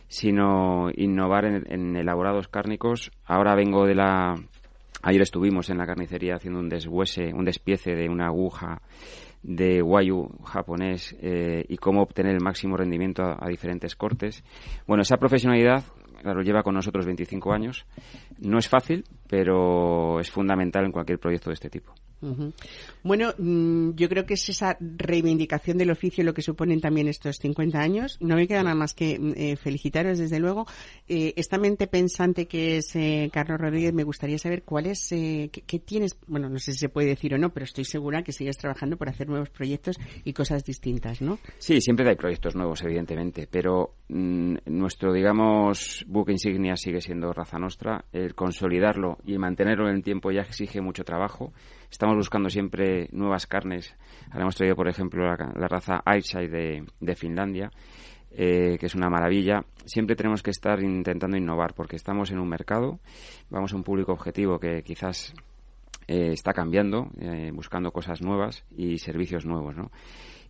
sino 0.07 0.89
innovar 0.95 1.45
en, 1.45 1.95
elaborados 1.95 2.47
cárnicos. 2.47 3.11
Ahora 3.25 3.55
vengo 3.55 3.85
de 3.85 3.95
la... 3.95 4.35
Ayer 5.03 5.21
estuvimos 5.21 5.69
en 5.69 5.77
la 5.77 5.85
carnicería 5.85 6.35
haciendo 6.35 6.59
un 6.59 6.69
deshuese, 6.69 7.33
un 7.33 7.45
despiece 7.45 7.95
de 7.95 8.09
una 8.09 8.27
aguja 8.27 8.81
de 9.43 9.81
Wayu 9.81 10.27
japonés 10.43 11.15
eh, 11.21 11.63
y 11.69 11.77
cómo 11.77 12.01
obtener 12.01 12.33
el 12.33 12.43
máximo 12.43 12.75
rendimiento 12.75 13.23
a, 13.23 13.47
diferentes 13.47 13.95
cortes. 13.95 14.43
Bueno, 14.87 15.03
esa 15.03 15.17
profesionalidad, 15.17 15.83
claro, 16.21 16.41
lleva 16.41 16.63
con 16.63 16.73
nosotros 16.73 17.05
25 17.05 17.53
años. 17.53 17.85
No 18.39 18.59
es 18.59 18.67
fácil, 18.67 19.03
pero 19.27 20.19
es 20.19 20.29
fundamental 20.31 20.85
en 20.85 20.91
cualquier 20.91 21.19
proyecto 21.19 21.49
de 21.49 21.55
este 21.55 21.69
tipo. 21.69 21.93
Bueno, 23.03 23.33
mm, 23.37 23.91
yo 23.95 24.09
creo 24.09 24.25
que 24.25 24.33
es 24.33 24.49
esa 24.49 24.75
reivindicación 24.79 25.77
del 25.77 25.91
oficio 25.91 26.23
lo 26.23 26.33
que 26.33 26.41
suponen 26.41 26.81
también 26.81 27.07
estos 27.07 27.37
50 27.37 27.79
años. 27.79 28.17
No 28.19 28.35
me 28.35 28.47
queda 28.47 28.63
nada 28.63 28.75
más 28.75 28.93
que 28.93 29.19
mm, 29.19 29.33
eh, 29.35 29.55
felicitaros, 29.55 30.17
desde 30.17 30.39
luego. 30.39 30.65
Eh, 31.07 31.33
esta 31.35 31.57
mente 31.57 31.87
pensante 31.87 32.47
que 32.47 32.77
es 32.77 32.95
eh, 32.95 33.29
Carlos 33.31 33.59
Rodríguez, 33.59 33.93
me 33.93 34.03
gustaría 34.03 34.39
saber 34.39 34.63
cuál 34.63 34.87
es, 34.87 35.07
qué, 35.09 35.81
tienes, 35.85 36.17
bueno, 36.27 36.49
no 36.49 36.57
sé 36.57 36.73
si 36.73 36.79
se 36.79 36.89
puede 36.89 37.07
decir 37.07 37.33
o 37.35 37.37
no, 37.37 37.53
pero 37.53 37.65
estoy 37.65 37.85
segura 37.85 38.23
que 38.23 38.31
sigues 38.31 38.57
trabajando 38.57 38.97
por 38.97 39.09
hacer 39.09 39.27
nuevos 39.27 39.49
proyectos 39.49 39.97
y 40.23 40.33
cosas 40.33 40.63
distintas, 40.63 41.21
¿no? 41.21 41.37
Sí, 41.59 41.79
siempre 41.81 42.09
hay 42.09 42.15
proyectos 42.15 42.55
nuevos, 42.55 42.81
evidentemente, 42.81 43.47
pero 43.49 43.93
mm, 44.09 44.55
nuestro, 44.65 45.13
digamos, 45.13 46.03
buque 46.07 46.31
insignia 46.31 46.75
sigue 46.75 47.01
siendo 47.01 47.31
Raza 47.31 47.59
Nostra. 47.59 48.05
El 48.27 48.35
consolidarlo 48.35 49.19
y 49.25 49.37
mantenerlo 49.37 49.87
en 49.87 49.95
el 49.95 50.03
tiempo 50.03 50.31
ya 50.31 50.41
exige 50.41 50.81
mucho 50.81 51.05
trabajo. 51.05 51.53
Estamos 51.89 52.17
buscando 52.17 52.49
siempre 52.49 53.07
nuevas 53.13 53.47
carnes. 53.47 53.95
Ahora 54.31 54.41
hemos 54.41 54.55
traído, 54.57 54.75
por 54.75 54.89
ejemplo, 54.89 55.23
la, 55.23 55.67
raza 55.69 56.01
Airside 56.03 56.49
de, 56.49 56.85
de 56.99 57.15
Finlandia, 57.15 57.71
eh, 58.31 58.75
que 58.77 58.85
es 58.85 58.95
una 58.95 59.09
maravilla. 59.09 59.63
Siempre 59.85 60.17
tenemos 60.17 60.43
que 60.43 60.51
estar 60.51 60.83
intentando 60.83 61.37
innovar 61.37 61.73
porque 61.73 61.95
estamos 61.95 62.29
en 62.31 62.39
un 62.39 62.49
mercado, 62.49 62.99
vamos 63.49 63.71
a 63.71 63.77
un 63.77 63.83
público 63.83 64.11
objetivo 64.11 64.59
que 64.59 64.83
quizás 64.83 65.33
eh, 66.09 66.31
está 66.33 66.51
cambiando, 66.51 67.07
eh, 67.21 67.51
buscando 67.53 67.93
cosas 67.93 68.21
nuevas 68.21 68.65
y 68.75 68.97
servicios 68.97 69.45
nuevos, 69.45 69.77
¿no? 69.77 69.89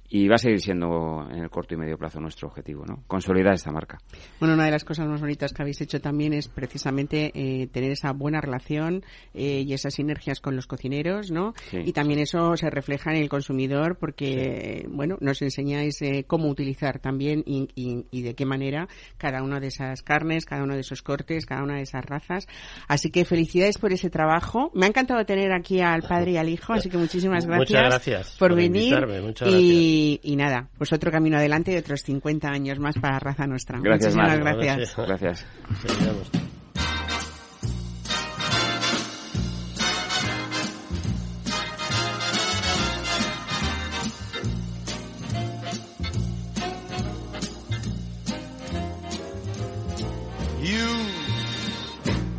Y 0.10 0.28
va 0.28 0.36
a 0.36 0.38
seguir 0.38 0.62
siendo 0.62 1.28
en 1.30 1.40
el 1.40 1.50
corto 1.50 1.74
y 1.74 1.78
medio 1.78 1.98
plazo 1.98 2.20
nuestro 2.22 2.48
objetivo, 2.48 2.86
¿no? 2.86 3.04
Consolidar 3.08 3.56
esta 3.56 3.72
marca. 3.72 3.98
Bueno, 4.40 4.56
una 4.56 4.66
de 4.66 4.72
las 4.72 4.86
cosas 4.86 5.08
más 5.08 5.20
bonitas 5.20 5.52
que 5.52 5.62
habéis 5.62 5.82
hecho 5.82 6.00
también 6.00 6.34
es 6.34 6.48
precisamente 6.48 7.32
eh, 7.34 7.68
tener 7.68 7.92
esa 7.92 8.14
buena 8.14 8.40
relación 8.40 9.04
eh, 9.34 9.64
y 9.68 9.74
esas 9.74 9.96
sinergias 9.96 10.40
con 10.40 10.56
los 10.56 10.66
cocineros, 10.66 11.30
¿no? 11.32 11.54
Y 11.74 11.92
también 11.92 12.20
eso 12.20 12.56
se 12.56 12.70
refleja 12.70 13.12
en 13.12 13.18
el 13.18 13.30
consumidor 13.30 13.98
porque, 13.98 14.88
bueno, 14.90 15.18
nos 15.20 15.42
enseñáis 15.42 16.02
eh, 16.02 16.24
cómo 16.26 16.48
utilizar 16.48 17.00
también 17.00 17.44
y, 17.46 17.68
y, 17.76 18.22
de 18.22 18.34
qué 18.34 18.46
manera 18.46 18.88
cada 19.18 19.44
una 19.44 19.60
de 19.60 19.68
esas 19.68 20.02
carnes, 20.04 20.46
cada 20.46 20.64
uno 20.64 20.76
de 20.76 20.82
esos 20.82 21.02
cortes, 21.02 21.46
cada 21.46 21.64
una 21.64 21.76
de 21.76 21.82
esas 21.82 22.06
razas. 22.06 22.48
Así 22.88 23.12
que 23.12 23.26
felicidades 23.26 23.78
por 23.78 23.92
ese 23.92 24.10
trabajo. 24.10 24.72
Me 24.74 24.86
ha 24.86 24.90
encantado 24.90 25.26
tener 25.26 25.52
aquí 25.52 25.82
al 25.82 26.04
padre 26.04 26.32
y 26.32 26.38
al 26.38 26.50
hijo, 26.50 26.74
así 26.74 26.90
que 26.90 26.98
muchísimas 26.98 27.46
gracias, 27.46 27.70
Muchas 27.70 27.84
gracias 27.84 28.36
por, 28.38 28.56
venir. 28.56 28.94
Muchas 29.22 29.50
gracias. 29.50 29.64
Y, 29.64 29.97
nada, 30.36 30.70
pues 30.78 30.94
otro 30.94 31.12
camino 31.12 31.38
adelante 31.38 31.74
y 31.74 31.78
otros 31.78 32.04
50 32.04 32.50
años 32.50 32.80
más 32.80 32.98
para 33.00 33.20
Raza 33.20 33.48
Nuestra. 33.48 33.80
Gracias, 33.80 34.16
Muchísimas 34.16 34.40
gracias. 34.40 34.96
Gracias. 34.96 35.46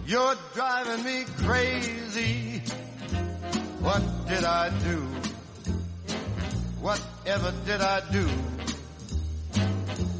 You're 0.06 0.36
driving 0.54 1.04
me 1.04 1.24
crazy. 1.44 2.62
What 3.80 4.02
did 4.26 4.42
I 4.42 4.70
do? 4.82 5.06
Whatever 7.28 7.52
did 7.66 7.80
I 7.82 8.00
do? 8.10 8.26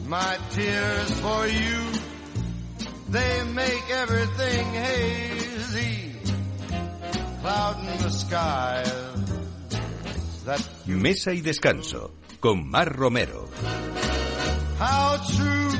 My 0.08 0.36
tears 0.50 1.10
for 1.20 1.46
you, 1.46 1.92
they 3.08 3.44
make 3.44 3.90
everything 3.90 4.66
hazy. 4.74 6.12
Cloud 7.40 7.80
in 7.80 8.02
the 8.02 8.10
sky. 8.10 8.84
That 10.44 10.60
Mesa 10.84 11.30
y 11.30 11.40
descanso 11.40 12.10
con 12.40 12.68
Mar 12.68 12.94
Romero. 12.94 13.48
How 14.78 15.16
true 15.32 15.70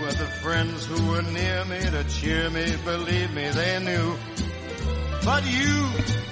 were 0.00 0.12
the 0.12 0.30
friends 0.44 0.86
who 0.86 1.10
were 1.10 1.22
near 1.22 1.64
me 1.64 1.80
to 1.80 2.04
cheer 2.04 2.48
me, 2.50 2.66
believe 2.84 3.34
me, 3.34 3.50
they 3.50 3.80
knew. 3.82 4.16
But 5.24 5.44
you 5.44 6.22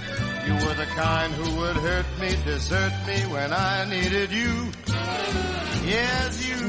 You 0.51 0.57
were 0.67 0.75
the 0.75 0.87
kind 0.87 1.33
who 1.33 1.61
would 1.61 1.77
hurt 1.77 2.07
me, 2.21 2.31
desert 2.45 2.93
me 3.07 3.21
when 3.33 3.53
I 3.53 3.85
needed 3.89 4.33
you. 4.33 4.73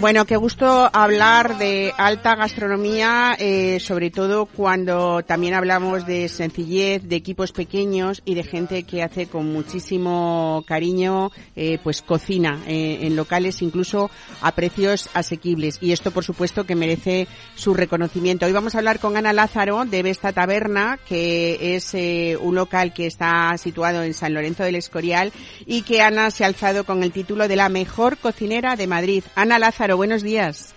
Bueno, 0.02 0.26
qué 0.26 0.36
gusto 0.36 0.90
hablar 0.92 1.60
de 1.60 1.94
alta 1.96 2.34
gastronomía, 2.34 3.36
eh, 3.38 3.80
sobre 3.80 4.10
todo 4.10 4.48
cuando 4.48 5.22
también 5.22 5.54
hablamos 5.54 6.08
de 6.08 6.28
sencillez, 6.28 7.04
de 7.04 7.18
equipos 7.18 7.52
pequeños 7.52 8.24
y 8.26 8.34
de 8.34 8.44
gente 8.44 8.82
que 8.82 9.04
hace 9.04 9.28
con 9.28 9.54
muchísimo 9.54 10.64
cariño, 10.66 11.30
eh, 11.56 11.78
pues 11.84 12.02
cocina 12.02 12.58
eh, 12.66 13.02
en 13.04 13.16
locales 13.16 13.62
incluso 13.62 14.10
a 14.42 14.54
precios 14.54 15.08
asequibles. 15.14 15.78
Y 15.82 15.92
esto, 15.92 16.10
por 16.10 16.24
supuesto, 16.24 16.64
que 16.64 16.74
merece 16.74 17.28
su 17.54 17.76
reconocimiento. 17.76 18.48
Hoy 18.48 18.54
vamos 18.54 18.74
a 18.74 18.80
hablar 18.80 19.00
con 19.00 19.18
Ana 19.18 19.34
Lázaro 19.34 19.86
de 19.86 20.02
Vesta 20.02 20.34
Taberna, 20.34 20.98
que 21.08 21.76
es 21.76 21.94
un 22.42 22.56
local 22.56 22.92
que 22.92 23.06
está 23.06 23.56
situado 23.60 24.02
en 24.02 24.16
San 24.16 24.34
Lorenzo 24.34 24.64
del 24.64 24.78
Escorial 24.78 25.32
y 25.68 25.84
que 25.84 26.02
Ana 26.02 26.32
se 26.32 26.44
ha 26.44 26.48
alzado 26.48 26.86
con 26.86 27.04
el 27.04 27.12
título 27.12 27.48
de 27.48 27.56
la 27.56 27.70
mejor 27.70 28.18
cocinera 28.18 28.76
de 28.76 28.88
Madrid. 28.88 29.24
Ana 29.36 29.60
Lázaro, 29.60 29.91
buenos 29.96 30.24
días. 30.24 30.74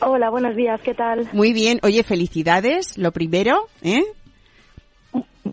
Hola, 0.00 0.30
buenos 0.30 0.54
días, 0.56 0.80
¿qué 0.82 0.94
tal? 0.94 1.28
Muy 1.32 1.52
bien. 1.52 1.80
Oye, 1.82 2.02
felicidades, 2.02 2.98
lo 2.98 3.12
primero, 3.12 3.68
¿eh? 3.82 4.02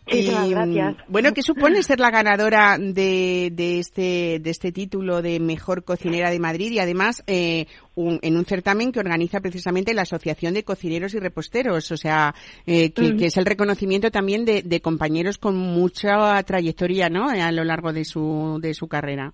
gracias. 0.06 0.96
Bueno, 1.08 1.34
¿qué 1.34 1.42
supone 1.42 1.82
ser 1.84 2.00
la 2.00 2.12
ganadora 2.12 2.78
de, 2.78 3.52
de, 3.54 3.80
este, 3.80 4.40
de 4.40 4.50
este 4.50 4.72
título 4.72 5.22
de 5.22 5.40
Mejor 5.40 5.84
Cocinera 5.84 6.30
de 6.30 6.40
Madrid 6.40 6.72
y 6.72 6.80
además 6.80 7.24
eh, 7.28 7.68
en 7.96 8.38
un 8.38 8.46
certamen 8.46 8.92
que 8.92 9.00
organiza 9.00 9.40
precisamente 9.40 9.94
la 9.94 10.04
Asociación 10.04 10.54
de 10.54 10.64
Cocineros 10.64 11.14
y 11.14 11.20
Reposteros, 11.20 11.92
o 11.92 11.98
sea, 11.98 12.34
eh, 12.66 12.92
que, 12.92 13.16
que, 13.16 13.28
es 13.28 13.38
el 13.38 13.46
reconocimiento 13.46 14.12
también 14.12 14.46
de, 14.46 14.62
de, 14.62 14.82
compañeros 14.82 15.38
con 15.38 15.56
mucha 15.56 16.42
trayectoria 16.44 17.10
¿no? 17.10 17.30
a 17.30 17.52
lo 17.52 17.64
largo 17.64 17.94
de 17.94 18.06
su, 18.06 18.60
de 18.62 18.74
su 18.74 18.88
carrera? 18.88 19.34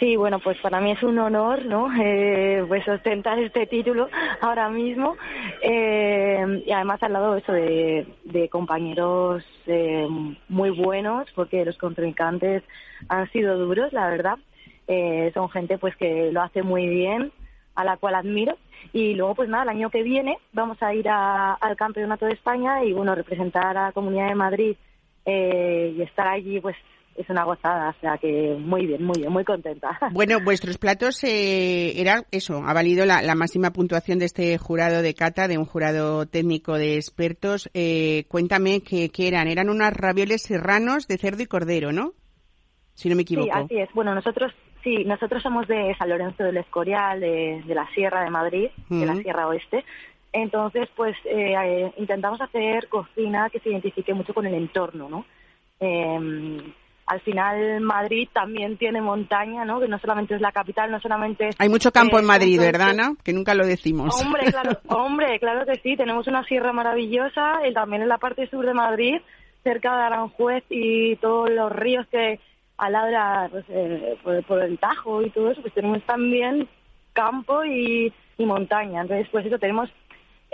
Sí, 0.00 0.16
bueno, 0.16 0.40
pues 0.40 0.58
para 0.58 0.80
mí 0.80 0.90
es 0.90 1.02
un 1.02 1.18
honor, 1.18 1.64
¿no? 1.66 1.88
Eh, 2.02 2.64
pues 2.66 2.86
ostentar 2.88 3.38
este 3.38 3.66
título 3.66 4.08
ahora 4.40 4.68
mismo 4.68 5.16
eh, 5.62 6.62
y 6.66 6.72
además 6.72 7.02
al 7.02 7.12
lado 7.12 7.36
eso 7.36 7.52
de, 7.52 8.48
compañeros 8.50 9.44
eh, 9.66 10.06
muy 10.48 10.70
buenos, 10.70 11.30
porque 11.34 11.64
los 11.64 11.78
contrincantes 11.78 12.62
han 13.08 13.30
sido 13.30 13.56
duros, 13.56 13.92
la 13.92 14.08
verdad. 14.08 14.38
Eh, 14.86 15.30
son 15.32 15.48
gente 15.48 15.78
pues 15.78 15.96
que 15.96 16.30
lo 16.32 16.42
hace 16.42 16.62
muy 16.62 16.88
bien, 16.88 17.32
a 17.74 17.84
la 17.84 17.96
cual 17.96 18.16
admiro. 18.16 18.56
Y 18.92 19.14
luego, 19.14 19.34
pues 19.34 19.48
nada, 19.48 19.62
el 19.62 19.70
año 19.70 19.90
que 19.90 20.02
viene 20.02 20.38
vamos 20.52 20.82
a 20.82 20.92
ir 20.92 21.08
al 21.08 21.76
Campeonato 21.76 22.26
de 22.26 22.32
España 22.32 22.84
y, 22.84 22.92
bueno, 22.92 23.14
representar 23.14 23.76
a 23.76 23.84
la 23.86 23.92
Comunidad 23.92 24.28
de 24.28 24.34
Madrid 24.34 24.76
eh, 25.24 25.94
y 25.96 26.02
estar 26.02 26.26
allí, 26.26 26.60
pues 26.60 26.76
es 27.16 27.28
una 27.30 27.44
gozada, 27.44 27.90
o 27.90 28.00
sea 28.00 28.18
que 28.18 28.56
muy 28.58 28.86
bien, 28.86 29.04
muy 29.04 29.18
bien, 29.18 29.32
muy 29.32 29.44
contenta. 29.44 29.98
Bueno, 30.12 30.38
vuestros 30.44 30.78
platos 30.78 31.22
eh, 31.24 32.00
eran 32.00 32.24
eso, 32.30 32.62
ha 32.64 32.72
valido 32.72 33.04
la, 33.04 33.34
máxima 33.34 33.72
puntuación 33.72 34.18
de 34.18 34.26
este 34.26 34.58
jurado 34.58 35.02
de 35.02 35.14
cata, 35.14 35.48
de 35.48 35.58
un 35.58 35.64
jurado 35.64 36.26
técnico 36.26 36.74
de 36.74 36.96
expertos. 36.96 37.68
Eh, 37.74 38.24
cuéntame 38.28 38.80
qué, 38.82 39.10
eran, 39.18 39.48
eran 39.48 39.70
unas 39.70 39.92
ravioles 39.92 40.42
serranos 40.42 41.08
de 41.08 41.18
cerdo 41.18 41.42
y 41.42 41.46
cordero, 41.46 41.92
¿no? 41.92 42.12
Si 42.94 43.08
no 43.08 43.16
me 43.16 43.22
equivoco. 43.22 43.46
Sí, 43.46 43.64
así 43.64 43.78
es. 43.78 43.88
Bueno, 43.92 44.14
nosotros 44.14 44.52
sí, 44.84 45.04
nosotros 45.04 45.42
somos 45.42 45.66
de 45.66 45.94
San 45.98 46.08
Lorenzo 46.08 46.44
del 46.44 46.58
Escorial, 46.58 47.20
de, 47.20 47.62
la 47.66 47.88
Sierra 47.94 48.22
de 48.22 48.30
Madrid, 48.30 48.68
de 48.88 49.06
la 49.06 49.16
Sierra 49.16 49.48
Oeste. 49.48 49.84
Entonces, 50.32 50.88
pues 50.96 51.16
eh, 51.24 51.54
eh, 51.54 51.92
intentamos 51.96 52.40
hacer 52.40 52.88
cocina 52.88 53.48
que 53.50 53.60
se 53.60 53.70
identifique 53.70 54.12
mucho 54.14 54.34
con 54.34 54.46
el 54.46 54.54
entorno, 54.54 55.08
¿no? 55.08 55.24
Eh, 55.78 56.72
al 57.06 57.20
final 57.20 57.80
Madrid 57.80 58.28
también 58.32 58.78
tiene 58.78 59.00
montaña, 59.00 59.64
¿no? 59.64 59.80
Que 59.80 59.88
no 59.88 59.98
solamente 59.98 60.34
es 60.34 60.40
la 60.40 60.52
capital, 60.52 60.90
no 60.90 61.00
solamente... 61.00 61.50
Hay 61.58 61.68
mucho 61.68 61.92
campo 61.92 62.18
en 62.18 62.24
Madrid, 62.24 62.58
¿verdad, 62.58 62.90
Ana? 62.90 63.14
Que 63.22 63.32
nunca 63.32 63.54
lo 63.54 63.66
decimos. 63.66 64.20
Hombre, 64.22 64.50
claro, 64.50 64.78
hombre, 64.88 65.38
claro 65.38 65.66
que 65.66 65.78
sí. 65.80 65.96
Tenemos 65.96 66.26
una 66.26 66.44
sierra 66.44 66.72
maravillosa 66.72 67.66
y 67.68 67.74
también 67.74 68.02
en 68.02 68.08
la 68.08 68.18
parte 68.18 68.48
sur 68.48 68.64
de 68.64 68.72
Madrid, 68.72 69.16
cerca 69.62 69.94
de 69.96 70.02
Aranjuez 70.02 70.64
y 70.70 71.16
todos 71.16 71.50
los 71.50 71.70
ríos 71.72 72.06
que 72.08 72.40
aladra 72.78 73.48
pues, 73.50 73.64
eh, 73.68 74.16
por, 74.46 74.62
el 74.62 74.78
Tajo 74.78 75.22
y 75.22 75.30
todo 75.30 75.50
eso, 75.50 75.60
pues 75.60 75.74
tenemos 75.74 76.02
también 76.04 76.68
campo 77.12 77.64
y, 77.64 78.12
y 78.38 78.46
montaña. 78.46 79.02
Entonces, 79.02 79.28
pues 79.30 79.44
eso, 79.44 79.58
tenemos 79.58 79.90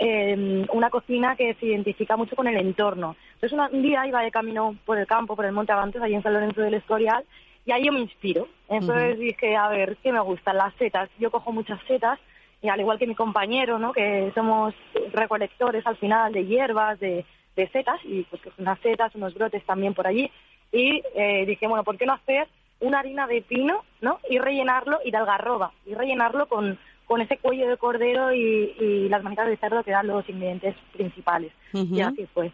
eh, 0.03 0.65
una 0.73 0.89
cocina 0.89 1.35
que 1.35 1.53
se 1.53 1.67
identifica 1.67 2.17
mucho 2.17 2.35
con 2.35 2.47
el 2.47 2.57
entorno. 2.57 3.15
Entonces 3.35 3.59
un 3.71 3.83
día 3.83 4.07
iba 4.07 4.23
de 4.23 4.31
camino 4.31 4.75
por 4.83 4.97
el 4.97 5.05
campo, 5.05 5.35
por 5.35 5.45
el 5.45 5.51
Monte 5.51 5.73
Avantes, 5.73 6.01
allí 6.01 6.15
en 6.15 6.23
San 6.23 6.33
Lorenzo 6.33 6.61
del 6.61 6.73
Escorial, 6.73 7.23
y 7.67 7.71
ahí 7.71 7.85
yo 7.85 7.91
me 7.91 7.99
inspiro. 7.99 8.47
Entonces 8.67 9.19
dije, 9.19 9.55
a 9.55 9.67
ver, 9.67 9.97
¿qué 10.01 10.11
me 10.11 10.19
gustan? 10.19 10.57
Las 10.57 10.73
setas. 10.75 11.07
Yo 11.19 11.29
cojo 11.29 11.51
muchas 11.51 11.79
setas, 11.87 12.17
y 12.63 12.69
al 12.69 12.79
igual 12.79 12.97
que 12.97 13.05
mi 13.05 13.13
compañero, 13.13 13.77
¿no? 13.77 13.93
Que 13.93 14.31
somos 14.33 14.73
recolectores 15.13 15.85
al 15.85 15.97
final 15.97 16.33
de 16.33 16.47
hierbas, 16.47 16.99
de, 16.99 17.23
de 17.55 17.67
setas, 17.69 17.99
y 18.03 18.23
pues 18.23 18.41
unas 18.57 18.79
setas, 18.79 19.13
unos 19.13 19.35
brotes 19.35 19.63
también 19.65 19.93
por 19.93 20.07
allí. 20.07 20.31
Y 20.71 21.03
eh, 21.13 21.45
dije, 21.45 21.67
bueno, 21.67 21.83
¿por 21.83 21.99
qué 21.99 22.07
no 22.07 22.13
hacer 22.13 22.47
una 22.79 22.99
harina 22.99 23.27
de 23.27 23.43
pino, 23.43 23.83
¿no? 24.01 24.19
Y 24.27 24.39
rellenarlo, 24.39 24.97
y 25.05 25.11
de 25.11 25.17
algarroba, 25.17 25.73
y 25.85 25.93
rellenarlo 25.93 26.47
con 26.47 26.79
con 27.11 27.19
ese 27.19 27.37
cuello 27.39 27.67
de 27.67 27.75
cordero 27.75 28.33
y, 28.33 29.09
las 29.09 29.21
manitas 29.21 29.45
de 29.45 29.57
cerdo 29.57 29.83
que 29.83 29.91
dan 29.91 30.07
los 30.07 30.29
ingredientes 30.29 30.77
principales. 30.93 31.51
Y 31.73 31.99
así 31.99 32.25
fue. 32.33 32.53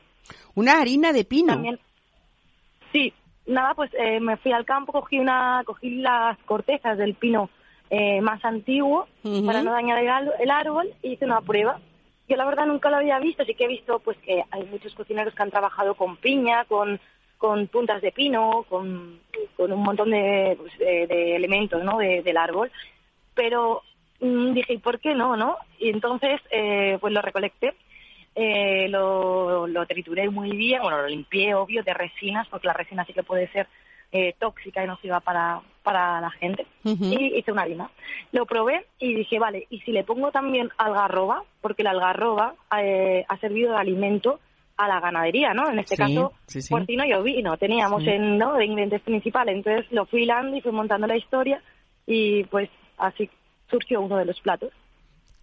Una 0.55 0.81
harina 0.81 1.13
de 1.13 1.25
pino. 1.25 1.53
También, 1.53 1.79
sí, 2.91 3.13
nada, 3.45 3.75
pues 3.75 3.91
eh, 3.93 4.19
me 4.19 4.35
fui 4.37 4.51
al 4.53 4.65
campo, 4.65 4.93
cogí 4.93 5.19
una, 5.19 5.61
cogí 5.63 5.97
las 5.97 6.39
cortezas 6.39 6.97
del 6.97 7.13
pino 7.13 7.51
eh, 7.91 8.19
más 8.21 8.43
antiguo 8.43 9.07
para 9.45 9.61
no 9.61 9.73
dañar 9.73 9.99
el, 10.39 10.49
árbol 10.49 10.91
y 11.03 11.11
hice 11.11 11.25
una 11.25 11.41
prueba. 11.41 11.79
Yo 12.27 12.35
la 12.35 12.45
verdad 12.45 12.65
nunca 12.65 12.89
lo 12.89 12.97
había 12.97 13.19
visto, 13.19 13.45
sí 13.45 13.53
que 13.53 13.65
he 13.65 13.67
visto 13.67 13.99
pues 13.99 14.17
que 14.25 14.43
hay 14.49 14.63
muchos 14.63 14.95
cocineros 14.95 15.35
que 15.35 15.43
han 15.43 15.51
trabajado 15.51 15.93
con 15.93 16.17
piña, 16.17 16.65
con, 16.65 16.99
con 17.37 17.67
puntas 17.67 18.01
de 18.01 18.11
pino, 18.11 18.65
con, 18.67 19.19
con 19.55 19.71
un 19.71 19.83
montón 19.83 20.09
de, 20.09 20.57
pues, 20.57 20.75
de, 20.79 21.35
elementos 21.35 21.83
¿no? 21.83 21.99
del 21.99 22.37
árbol, 22.37 22.71
pero 23.35 23.83
dije, 24.19 24.73
¿y 24.73 24.77
por 24.77 24.99
qué 24.99 25.13
no, 25.13 25.35
no? 25.35 25.57
Y 25.79 25.89
entonces, 25.89 26.41
eh, 26.51 26.97
pues 26.99 27.13
lo 27.13 27.21
recolecté, 27.21 27.73
eh, 28.35 28.87
lo, 28.89 29.67
lo 29.67 29.85
trituré 29.85 30.29
muy 30.29 30.51
bien, 30.55 30.81
bueno, 30.81 31.01
lo 31.01 31.07
limpié, 31.07 31.55
obvio, 31.55 31.83
de 31.83 31.93
resinas, 31.93 32.47
porque 32.49 32.67
la 32.67 32.73
resina 32.73 33.05
sí 33.05 33.13
que 33.13 33.23
puede 33.23 33.47
ser 33.49 33.67
eh, 34.11 34.35
tóxica 34.39 34.83
y 34.83 34.87
nociva 34.87 35.19
para, 35.19 35.61
para 35.83 36.21
la 36.21 36.31
gente. 36.31 36.65
Y 36.83 37.37
hice 37.37 37.51
una 37.51 37.63
harina. 37.63 37.89
Lo 38.31 38.45
probé 38.45 38.85
y 38.99 39.13
dije, 39.13 39.37
vale, 39.39 39.67
¿y 39.69 39.79
si 39.81 39.91
le 39.91 40.03
pongo 40.03 40.31
también 40.31 40.69
algarroba? 40.77 41.43
Porque 41.61 41.83
la 41.83 41.91
algarroba 41.91 42.55
eh, 42.79 43.25
ha 43.27 43.37
servido 43.37 43.71
de 43.73 43.79
alimento 43.79 44.39
a 44.77 44.87
la 44.87 44.99
ganadería, 44.99 45.53
¿no? 45.53 45.69
En 45.69 45.79
este 45.79 45.95
Sí, 45.95 46.01
caso, 46.01 46.33
sí, 46.45 46.61
sí. 46.61 46.69
porcino 46.69 47.03
y 47.05 47.13
ovino. 47.13 47.57
Teníamos 47.57 48.05
en, 48.05 48.37
¿no? 48.37 48.53
de 48.53 48.65
ingredientes 48.65 49.01
principales. 49.01 49.55
Entonces 49.55 49.91
lo 49.91 50.05
fui 50.05 50.23
hilando 50.23 50.55
y 50.55 50.61
fui 50.61 50.71
montando 50.71 51.07
la 51.07 51.17
historia 51.17 51.61
y 52.05 52.43
pues 52.45 52.69
así 52.97 53.29
surgió 53.69 54.01
uno 54.01 54.17
de 54.17 54.25
los 54.25 54.39
platos. 54.41 54.71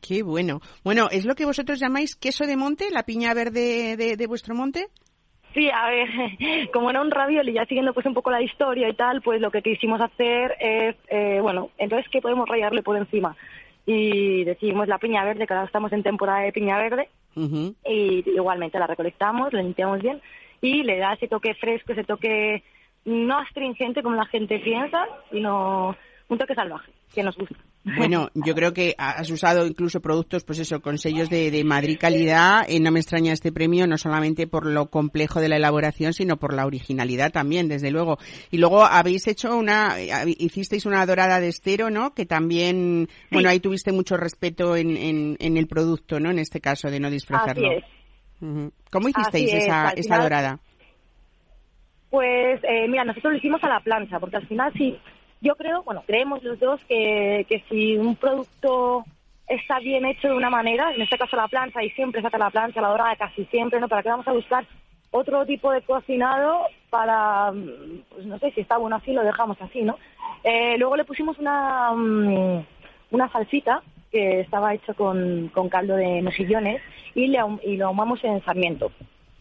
Qué 0.01 0.23
bueno. 0.23 0.61
Bueno, 0.83 1.09
¿es 1.11 1.25
lo 1.25 1.35
que 1.35 1.47
vosotros 1.47 1.81
llamáis 1.81 2.15
queso 2.15 2.47
de 2.47 2.57
monte, 2.57 2.91
la 2.91 3.05
piña 3.05 3.33
verde 3.33 3.97
de, 3.97 4.17
de 4.17 4.27
vuestro 4.27 4.55
monte? 4.55 4.89
Sí, 5.55 5.71
a 5.71 5.89
ver, 5.89 6.09
como 6.73 6.91
era 6.91 7.01
un 7.01 7.11
ravioli, 7.11 7.53
ya 7.53 7.65
siguiendo 7.65 7.95
pues 7.95 8.05
un 8.07 8.15
poco 8.15 8.31
la 8.31 8.43
historia 8.43 8.89
y 8.89 8.95
tal, 8.95 9.23
pues 9.23 9.41
lo 9.41 9.51
que 9.51 9.63
quisimos 9.63 10.01
hacer 10.01 10.57
es, 10.59 10.97
eh, 11.09 11.39
bueno, 11.41 11.71
entonces, 11.79 12.11
¿qué 12.11 12.21
podemos 12.21 12.49
rallarle 12.49 12.83
por 12.83 12.97
encima? 12.97 13.37
Y 13.87 14.45
decidimos 14.45 14.89
la 14.89 14.99
piña 14.99 15.25
verde, 15.25 15.47
que 15.47 15.55
ahora 15.55 15.67
estamos 15.67 15.93
en 15.93 16.03
temporada 16.03 16.41
de 16.41 16.53
piña 16.53 16.77
verde, 16.79 17.09
y 17.37 18.25
igualmente 18.31 18.79
la 18.79 18.87
recolectamos, 18.87 19.53
la 19.53 19.63
limpiamos 19.63 20.01
bien, 20.01 20.21
y 20.61 20.83
le 20.83 20.99
da 20.99 21.13
ese 21.13 21.29
toque 21.29 21.55
fresco, 21.55 21.93
ese 21.93 22.05
toque 22.05 22.63
no 23.05 23.39
astringente 23.39 24.03
como 24.03 24.17
la 24.17 24.27
gente 24.27 24.59
piensa, 24.59 25.07
sino 25.31 25.95
un 26.29 26.39
toque 26.39 26.55
salvaje, 26.55 26.91
que 27.15 27.23
nos 27.23 27.37
gusta. 27.37 27.57
Bueno, 27.85 28.31
yo 28.35 28.55
creo 28.55 28.73
que 28.73 28.95
has 28.97 29.31
usado 29.31 29.67
incluso 29.67 30.01
productos, 30.01 30.43
pues 30.43 30.59
eso, 30.59 30.81
con 30.81 30.97
sellos 30.97 31.29
de, 31.29 31.51
de 31.51 31.65
Madrid 31.65 31.99
calidad. 32.01 32.65
Eh, 32.67 32.81
no 32.81 32.91
me 32.91 33.01
extraña 33.01 33.33
este 33.35 33.53
premio, 33.53 33.87
no 33.87 33.99
solamente 33.99 34.47
por 34.47 34.65
lo 34.65 34.87
complejo 34.87 35.41
de 35.41 35.51
la 35.51 35.57
elaboración, 35.57 36.15
sino 36.15 36.39
por 36.39 36.55
la 36.55 36.65
originalidad 36.65 37.31
también, 37.31 37.69
desde 37.69 37.91
luego. 37.91 38.17
Y 38.51 38.57
luego 38.57 38.85
habéis 38.85 39.27
hecho 39.27 39.55
una, 39.55 40.01
eh, 40.01 40.35
hicisteis 40.39 40.87
una 40.87 41.05
dorada 41.05 41.41
de 41.41 41.49
estero, 41.49 41.91
¿no? 41.91 42.15
Que 42.15 42.25
también, 42.25 43.09
bueno, 43.31 43.51
ahí 43.51 43.61
tuviste 43.61 43.93
mucho 43.93 44.17
respeto 44.17 44.77
en, 44.77 44.97
en, 44.97 45.37
en 45.39 45.57
el 45.59 45.67
producto, 45.67 46.19
¿no? 46.19 46.31
En 46.31 46.39
este 46.39 46.63
caso, 46.63 46.91
de 46.91 47.01
no 47.01 47.11
disfrazarlo. 47.11 47.69
Así 47.69 47.77
es. 47.77 47.85
¿Cómo 48.91 49.09
hicisteis 49.09 49.53
es, 49.53 49.65
esa, 49.65 49.91
esa 49.91 50.19
dorada? 50.19 50.59
Pues 52.11 52.61
eh, 52.63 52.87
mira, 52.89 53.05
nosotros 53.05 53.33
lo 53.33 53.39
hicimos 53.39 53.63
a 53.65 53.69
la 53.69 53.81
plancha, 53.81 54.21
porque 54.21 54.37
al 54.37 54.47
final 54.47 54.73
sí, 54.75 54.97
yo 55.45 55.55
creo, 55.57 55.83
bueno, 55.83 56.03
creemos 56.07 56.43
los 56.43 56.59
dos 56.59 56.81
que, 56.89 57.45
que 57.49 57.63
si 57.69 57.97
un 57.99 58.17
producto 58.17 59.05
está 59.47 59.79
bien 59.79 60.07
hecho 60.07 60.29
de 60.29 60.35
una 60.35 60.49
manera, 60.49 60.93
en 60.93 61.03
este 61.03 61.19
caso 61.19 61.37
la 61.37 61.49
plancha, 61.49 61.85
y 61.85 61.91
siempre 61.91 62.23
se 62.23 62.29
hace 62.29 62.39
la 62.39 62.51
plancha, 62.51 62.81
la 62.81 62.89
dorada 62.89 63.15
casi 63.17 63.45
siempre, 63.47 63.79
¿no? 63.79 63.89
¿Para 63.89 64.03
qué 64.03 64.09
vamos 64.09 64.27
a 64.27 64.33
buscar 64.33 64.67
otro 65.11 65.45
tipo 65.45 65.71
de 65.71 65.83
cocinado 65.83 66.63
para, 66.89 67.53
pues 68.09 68.25
no 68.25 68.39
sé, 68.39 68.53
si 68.53 68.63
está 68.63 68.79
bueno 68.79 68.97
así, 68.97 69.13
lo 69.13 69.23
dejamos 69.23 69.61
así, 69.61 69.83
¿no? 69.83 69.99
Eh, 70.43 70.77
luego 70.79 70.97
le 70.97 71.05
pusimos 71.05 71.39
una, 71.39 71.93
mm, 71.93 72.65
una 73.11 73.31
salsita 73.31 73.83
que 74.11 74.41
estaba 74.41 74.73
hecho 74.73 74.95
con, 74.95 75.51
con 75.53 75.69
caldo 75.69 75.95
de 75.97 76.23
mejillones 76.23 76.81
y, 77.15 77.27
le, 77.27 77.39
y 77.65 77.77
lo 77.77 77.89
ahumamos 77.89 78.25
en 78.25 78.43
sarmiento. 78.45 78.91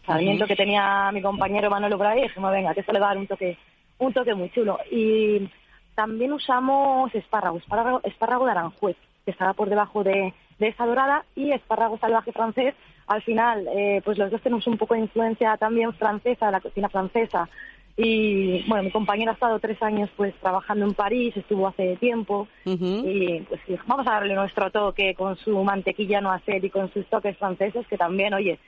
Sarmiento 0.04 0.46
que 0.46 0.54
tenía 0.54 1.10
mi 1.12 1.22
compañero 1.22 1.70
Manolo 1.70 1.96
por 1.96 2.06
ahí, 2.06 2.20
y 2.20 2.22
dijimos, 2.24 2.52
venga, 2.52 2.74
que 2.74 2.80
esto 2.80 2.92
le 2.92 3.00
va 3.00 3.06
a 3.06 3.08
dar 3.10 3.18
un 3.18 3.26
toque, 3.26 3.56
un 3.98 4.12
toque 4.12 4.34
muy 4.34 4.50
chulo. 4.50 4.78
Y 4.90 5.48
también 5.94 6.32
usamos 6.32 7.14
espárrago, 7.14 7.58
espárrago, 7.58 8.00
espárrago 8.04 8.44
de 8.44 8.50
Aranjuez, 8.50 8.96
que 9.24 9.30
estaba 9.30 9.52
por 9.54 9.68
debajo 9.68 10.04
de, 10.04 10.34
de 10.58 10.68
esa 10.68 10.86
dorada, 10.86 11.24
y 11.34 11.52
espárrago 11.52 11.98
salvaje 11.98 12.32
francés. 12.32 12.74
Al 13.06 13.22
final, 13.22 13.68
eh, 13.74 14.00
pues 14.04 14.16
los 14.18 14.30
dos 14.30 14.40
tenemos 14.40 14.66
un 14.66 14.78
poco 14.78 14.94
de 14.94 15.00
influencia 15.00 15.56
también 15.56 15.92
francesa, 15.94 16.46
de 16.46 16.52
la 16.52 16.60
cocina 16.60 16.88
francesa. 16.88 17.48
Y 17.96 18.66
bueno, 18.66 18.82
mi 18.84 18.90
compañero 18.90 19.30
ha 19.30 19.34
estado 19.34 19.60
tres 19.60 19.80
años 19.82 20.10
pues 20.16 20.34
trabajando 20.40 20.84
en 20.84 20.94
París, 20.94 21.36
estuvo 21.36 21.68
hace 21.68 21.96
tiempo. 21.96 22.48
Y 22.64 23.40
pues 23.40 23.60
vamos 23.86 24.06
a 24.06 24.12
darle 24.12 24.34
nuestro 24.34 24.70
toque 24.70 25.14
con 25.14 25.36
su 25.36 25.62
mantequilla 25.62 26.20
no 26.20 26.32
hacer 26.32 26.64
y 26.64 26.70
con 26.70 26.92
sus 26.92 27.06
toques 27.06 27.36
franceses, 27.36 27.86
que 27.86 27.96
también, 27.96 28.34
oye, 28.34 28.58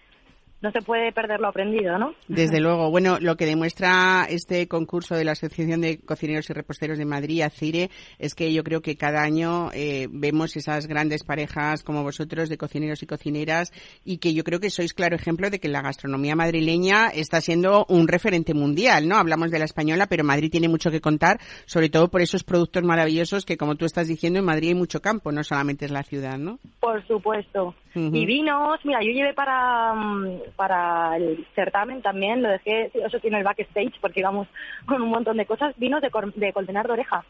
no 0.62 0.70
se 0.70 0.80
puede 0.80 1.12
perder 1.12 1.40
lo 1.40 1.48
aprendido, 1.48 1.98
¿no? 1.98 2.14
Desde 2.28 2.60
luego. 2.60 2.90
Bueno, 2.90 3.18
lo 3.20 3.36
que 3.36 3.46
demuestra 3.46 4.26
este 4.28 4.68
concurso 4.68 5.14
de 5.14 5.24
la 5.24 5.32
Asociación 5.32 5.82
de 5.82 5.98
Cocineros 5.98 6.48
y 6.48 6.52
Reposteros 6.52 6.98
de 6.98 7.04
Madrid, 7.04 7.42
ACIRE, 7.42 7.90
es 8.18 8.34
que 8.34 8.52
yo 8.52 8.64
creo 8.64 8.80
que 8.80 8.96
cada 8.96 9.22
año 9.22 9.70
eh, 9.74 10.08
vemos 10.10 10.56
esas 10.56 10.86
grandes 10.86 11.24
parejas 11.24 11.82
como 11.82 12.02
vosotros 12.02 12.48
de 12.48 12.56
cocineros 12.56 13.02
y 13.02 13.06
cocineras 13.06 13.72
y 14.04 14.18
que 14.18 14.32
yo 14.32 14.44
creo 14.44 14.60
que 14.60 14.70
sois 14.70 14.94
claro 14.94 15.16
ejemplo 15.16 15.50
de 15.50 15.60
que 15.60 15.68
la 15.68 15.82
gastronomía 15.82 16.36
madrileña 16.36 17.08
está 17.08 17.40
siendo 17.40 17.84
un 17.88 18.08
referente 18.08 18.54
mundial, 18.54 19.08
¿no? 19.08 19.16
Hablamos 19.16 19.50
de 19.50 19.58
la 19.58 19.66
española, 19.66 20.06
pero 20.08 20.24
Madrid 20.24 20.50
tiene 20.50 20.68
mucho 20.68 20.90
que 20.90 21.00
contar, 21.00 21.38
sobre 21.66 21.90
todo 21.90 22.08
por 22.08 22.22
esos 22.22 22.44
productos 22.44 22.82
maravillosos 22.82 23.44
que, 23.44 23.56
como 23.56 23.76
tú 23.76 23.84
estás 23.84 24.08
diciendo, 24.08 24.38
en 24.38 24.44
Madrid 24.44 24.68
hay 24.68 24.74
mucho 24.74 25.00
campo, 25.00 25.32
no 25.32 25.44
solamente 25.44 25.84
es 25.84 25.90
la 25.90 26.02
ciudad, 26.02 26.38
¿no? 26.38 26.58
Por 26.80 27.06
supuesto. 27.06 27.74
Y 27.94 28.26
vinos, 28.26 28.78
mira, 28.84 29.00
yo 29.02 29.10
llevé 29.10 29.32
para, 29.32 29.94
mm, 29.94 30.40
para 30.54 31.16
el 31.16 31.46
certamen 31.54 32.02
también, 32.02 32.42
lo 32.42 32.48
dejé, 32.50 32.90
eso 32.94 33.18
tiene 33.20 33.38
el 33.38 33.44
backstage, 33.44 33.98
porque 34.00 34.20
íbamos 34.20 34.46
con 34.86 35.02
un 35.02 35.08
montón 35.08 35.36
de 35.36 35.46
cosas, 35.46 35.74
vinos 35.78 36.00
de, 36.02 36.10
Cor- 36.10 36.32
de 36.34 36.52
Colmenar 36.52 36.86
de 36.86 36.92
Oreja. 36.92 37.24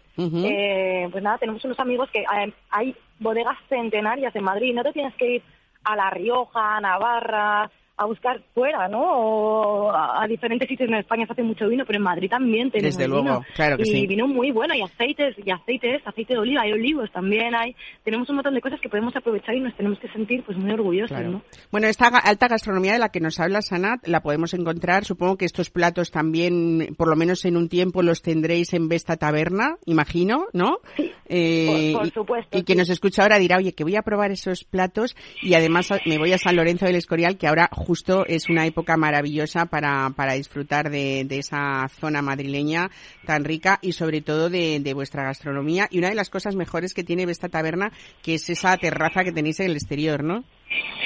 Eh, 0.44 1.09
pues 1.11 1.22
nada, 1.22 1.38
tenemos 1.38 1.64
unos 1.64 1.79
amigos 1.81 2.11
que 2.11 2.20
eh, 2.20 2.52
hay 2.70 2.94
bodegas 3.18 3.57
centenarias 3.68 4.35
en 4.37 4.44
Madrid, 4.44 4.74
no 4.74 4.83
te 4.83 4.92
tienes 4.92 5.14
que 5.14 5.37
ir 5.37 5.42
a 5.85 5.96
La 5.96 6.11
Rioja, 6.11 6.76
a 6.76 6.81
Navarra, 6.81 7.70
a 7.99 8.05
buscar 8.05 8.43
fuera, 8.55 8.89
¿no? 8.89 9.01
O 9.03 9.91
a, 9.91 10.23
a 10.23 10.27
diferentes 10.29 10.69
sitios 10.69 10.89
en 10.89 10.97
España 10.97 11.25
se 11.27 11.33
hace 11.33 11.43
mucho 11.43 11.67
vino, 11.69 11.85
pero 11.87 11.97
en 11.99 12.03
Madrid 12.03 12.29
también 12.29 12.71
tenemos 12.71 12.97
Desde 12.97 13.09
luego, 13.09 13.23
vino. 13.25 13.41
claro 13.55 13.77
que 13.79 13.83
y 13.85 13.87
sí. 13.87 14.07
vino 14.07 14.27
muy 14.29 14.51
bueno, 14.51 14.75
y 14.75 14.83
aceites, 14.83 15.35
y 15.45 15.51
aceites, 15.51 16.03
aceite 16.07 16.35
de 16.35 16.41
oliva, 16.41 16.63
hay 16.63 16.73
olivos 16.73 17.11
también, 17.13 17.55
hay, 17.55 17.75
tenemos 18.05 18.29
un 18.29 18.37
montón 18.37 18.55
de 18.55 18.61
cosas 18.61 18.81
que 18.81 18.89
podemos 18.91 19.17
aprovechar 19.17 19.55
y 19.55 19.61
nos 19.61 19.75
tenemos 19.77 19.99
que 19.99 20.09
sentir 20.09 20.43
pues 20.45 20.59
muy 20.59 20.71
orgullosos, 20.73 21.09
Claro. 21.17 21.31
¿no? 21.31 21.43
Bueno, 21.73 21.87
esta 21.87 22.09
alta 22.09 22.49
gastronomía 22.49 22.93
de 22.93 22.99
la 22.99 23.09
que 23.09 23.21
nos 23.21 23.41
habla 23.41 23.63
Sanat 23.63 24.07
la 24.07 24.21
podemos 24.21 24.53
encontrar. 24.55 25.05
Supongo 25.07 25.37
que 25.39 25.47
estos 25.47 25.71
platos 25.71 26.11
también, 26.11 26.95
por 26.99 27.09
lo 27.09 27.17
menos 27.17 27.45
en 27.47 27.57
un 27.57 27.69
tiempo, 27.69 28.03
los 28.03 28.21
tendréis 28.21 28.75
en 28.75 28.89
Vesta 28.89 29.17
Taberna, 29.17 29.77
imagino, 29.87 30.47
¿no? 30.53 30.81
Eh, 31.29 31.93
por- 31.93 32.01
por 32.01 32.07
y- 32.07 32.11
supuesto, 32.11 32.59
Y 32.59 32.63
quien 32.65 32.77
sí. 32.77 32.81
nos 32.81 32.91
escucha 32.91 33.23
ahora 33.23 33.39
dirá, 33.39 33.57
oye, 33.57 33.73
que 33.73 33.85
voy 33.85 33.97
a 33.97 34.03
probar 34.03 34.31
esos 34.31 34.65
platos 34.65 35.17
y 35.43 35.55
además 35.55 35.89
me 36.07 36.19
voy 36.19 36.33
a 36.33 36.39
San 36.39 36.57
Lorenzo 36.57 36.87
del 36.87 36.97
Escorial, 36.97 37.37
que 37.39 37.47
ahora 37.49 37.69
justo 37.87 38.27
es 38.27 38.49
una 38.51 38.66
época 38.66 38.96
maravillosa 38.96 39.66
para, 39.66 40.11
para 40.16 40.33
disfrutar 40.33 40.90
de, 40.90 41.25
de 41.25 41.38
esa 41.38 41.87
zona 41.88 42.20
madrileña 42.20 42.90
tan 43.25 43.44
rica 43.44 43.79
y 43.81 43.92
sobre 43.92 44.22
todo 44.22 44.51
de, 44.51 44.81
de 44.81 44.94
vuestra 44.94 45.22
gastronomía. 45.22 45.87
Y 45.90 45.99
una 45.99 46.09
de 46.09 46.16
las 46.16 46.29
cosas 46.29 46.57
mejores 46.57 46.94
que 46.94 47.05
tiene 47.05 47.27
Vesta 47.27 47.49
Taberna, 47.49 47.92
que 48.25 48.35
es 48.35 48.51
esa 48.51 48.77
terraza 48.77 49.22
que 49.22 49.31
tenéis 49.31 49.61
en 49.61 49.66
el 49.66 49.77
exterior, 49.77 50.25
¿no? 50.25 50.42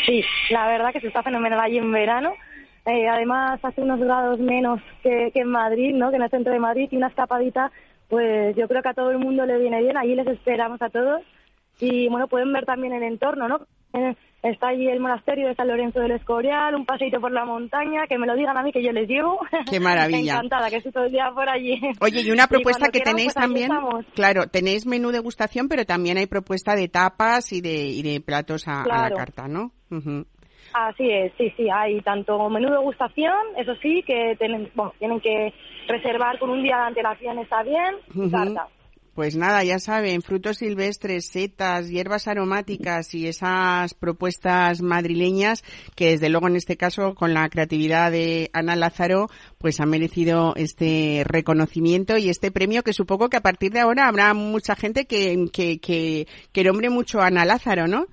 Sí, 0.07 0.23
la 0.49 0.67
verdad 0.69 0.93
que 0.93 1.01
se 1.01 1.09
está 1.09 1.23
fenomenal 1.23 1.61
allí 1.61 1.77
en 1.77 1.93
verano. 1.93 2.33
Eh, 2.87 3.07
además, 3.07 3.61
hace 3.63 3.83
unos 3.83 4.01
grados 4.01 4.41
menos 4.41 4.81
que, 5.03 5.31
que 5.35 5.41
en 5.41 5.49
Madrid, 5.49 5.95
¿no? 5.95 6.09
Que 6.09 6.17
en 6.17 6.23
el 6.23 6.31
centro 6.31 6.53
de 6.53 6.61
Madrid 6.61 6.89
y 6.91 6.97
una 6.97 7.09
escapadita, 7.09 7.71
pues 8.09 8.57
yo 8.57 8.67
creo 8.67 8.81
que 8.83 8.89
a 8.89 8.95
todo 8.95 9.11
el 9.11 9.19
mundo 9.19 9.45
le 9.45 9.59
viene 9.59 9.83
bien. 9.83 9.99
Allí 9.99 10.15
les 10.15 10.27
esperamos 10.27 10.81
a 10.81 10.89
todos. 10.89 11.21
Y 11.79 12.09
bueno, 12.09 12.27
pueden 12.27 12.53
ver 12.53 12.65
también 12.65 12.95
el 12.95 13.03
entorno, 13.03 13.49
¿no? 13.49 13.67
Está 14.43 14.69
allí 14.69 14.89
el 14.89 15.01
monasterio 15.01 15.49
de 15.49 15.55
San 15.55 15.69
Lorenzo 15.69 16.01
del 16.01 16.13
Escorial, 16.13 16.75
un 16.75 16.87
paseito 16.87 17.21
por 17.21 17.31
la 17.31 17.45
montaña, 17.45 18.07
que 18.09 18.17
me 18.17 18.27
lo 18.27 18.35
digan 18.35 18.57
a 18.57 18.63
mí 18.63 18.73
que 18.73 18.83
yo 18.83 18.91
les 18.91 19.07
llevo. 19.07 19.39
Qué 19.71 19.81
maravilla. 19.81 20.35
Encantada, 20.35 20.71
que 20.71 20.77
estoy 20.77 20.93
todo 20.93 21.05
el 21.05 21.13
día 21.13 21.31
por 21.35 21.47
allí. 21.47 21.79
Oye, 22.01 22.23
y 22.23 22.31
una 22.31 22.45
Y 22.45 22.47
propuesta 22.47 22.87
cuando 22.87 22.93
que 22.93 23.01
tenéis 23.01 23.35
pues 23.35 23.35
también, 23.35 23.71
claro, 24.15 24.47
tenéis 24.47 24.87
menú 24.87 25.11
degustación, 25.11 25.69
pero 25.69 25.85
también 25.85 26.17
hay 26.17 26.27
propuesta 26.27 26.75
de 26.75 26.89
tapas 26.89 27.53
y 27.53 27.61
de, 27.61 27.89
y 27.89 28.03
de 28.03 28.21
platos 28.23 28.67
a, 28.67 28.83
a 28.83 29.11
la 29.11 29.15
carta, 29.15 29.47
¿no? 29.47 29.73
Ujú. 29.91 30.25
Así 30.73 31.11
es, 31.11 31.33
sí, 31.37 31.53
sí, 31.57 31.69
hay 31.69 32.01
tanto 32.01 32.49
menú 32.49 32.69
de 32.69 32.79
degustación, 32.79 33.35
eso 33.57 33.75
sí, 33.83 34.03
que 34.07 34.37
tienen, 34.39 34.71
bueno, 34.75 34.93
tienen 34.99 35.21
que 35.21 35.53
reservar 35.89 36.39
con 36.39 36.51
un 36.51 36.63
día 36.63 36.77
de 36.77 36.83
antelación, 36.85 37.39
está 37.41 37.63
bien, 37.63 37.97
y 38.15 38.31
carta. 38.31 38.69
Pues 39.15 39.37
nada, 39.37 39.65
ya 39.65 39.79
saben, 39.79 40.23
frutos 40.23 40.59
silvestres, 40.59 41.27
setas, 41.27 41.91
hierbas 41.91 42.29
aromáticas 42.29 43.15
y 43.15 43.27
esas 43.27 43.95
propuestas 43.95 44.83
madrileñas 44.83 45.63
que 45.97 46.11
desde 46.11 46.29
luego 46.29 46.49
en 46.49 46.57
este 46.57 46.77
caso 46.77 47.15
con 47.15 47.35
la 47.35 47.49
creatividad 47.49 48.13
de 48.13 48.51
Ana 48.53 48.77
Lázaro 48.77 49.27
pues 49.59 49.81
han 49.81 49.91
merecido 49.91 50.55
este 50.57 51.23
reconocimiento 51.27 52.17
y 52.19 52.29
este 52.29 52.51
premio 52.51 52.83
que 52.83 52.93
supongo 52.93 53.29
que 53.29 53.37
a 53.37 53.43
partir 53.43 53.73
de 53.73 53.81
ahora 53.81 54.07
habrá 54.07 54.33
mucha 54.33 54.77
gente 54.77 55.07
que, 55.07 55.47
que, 55.53 55.81
que, 55.81 56.27
que 56.53 56.65
nombre 56.65 56.89
mucho 56.89 57.21
a 57.21 57.27
Ana 57.27 57.45
Lázaro, 57.45 57.87
¿no? 57.87 58.07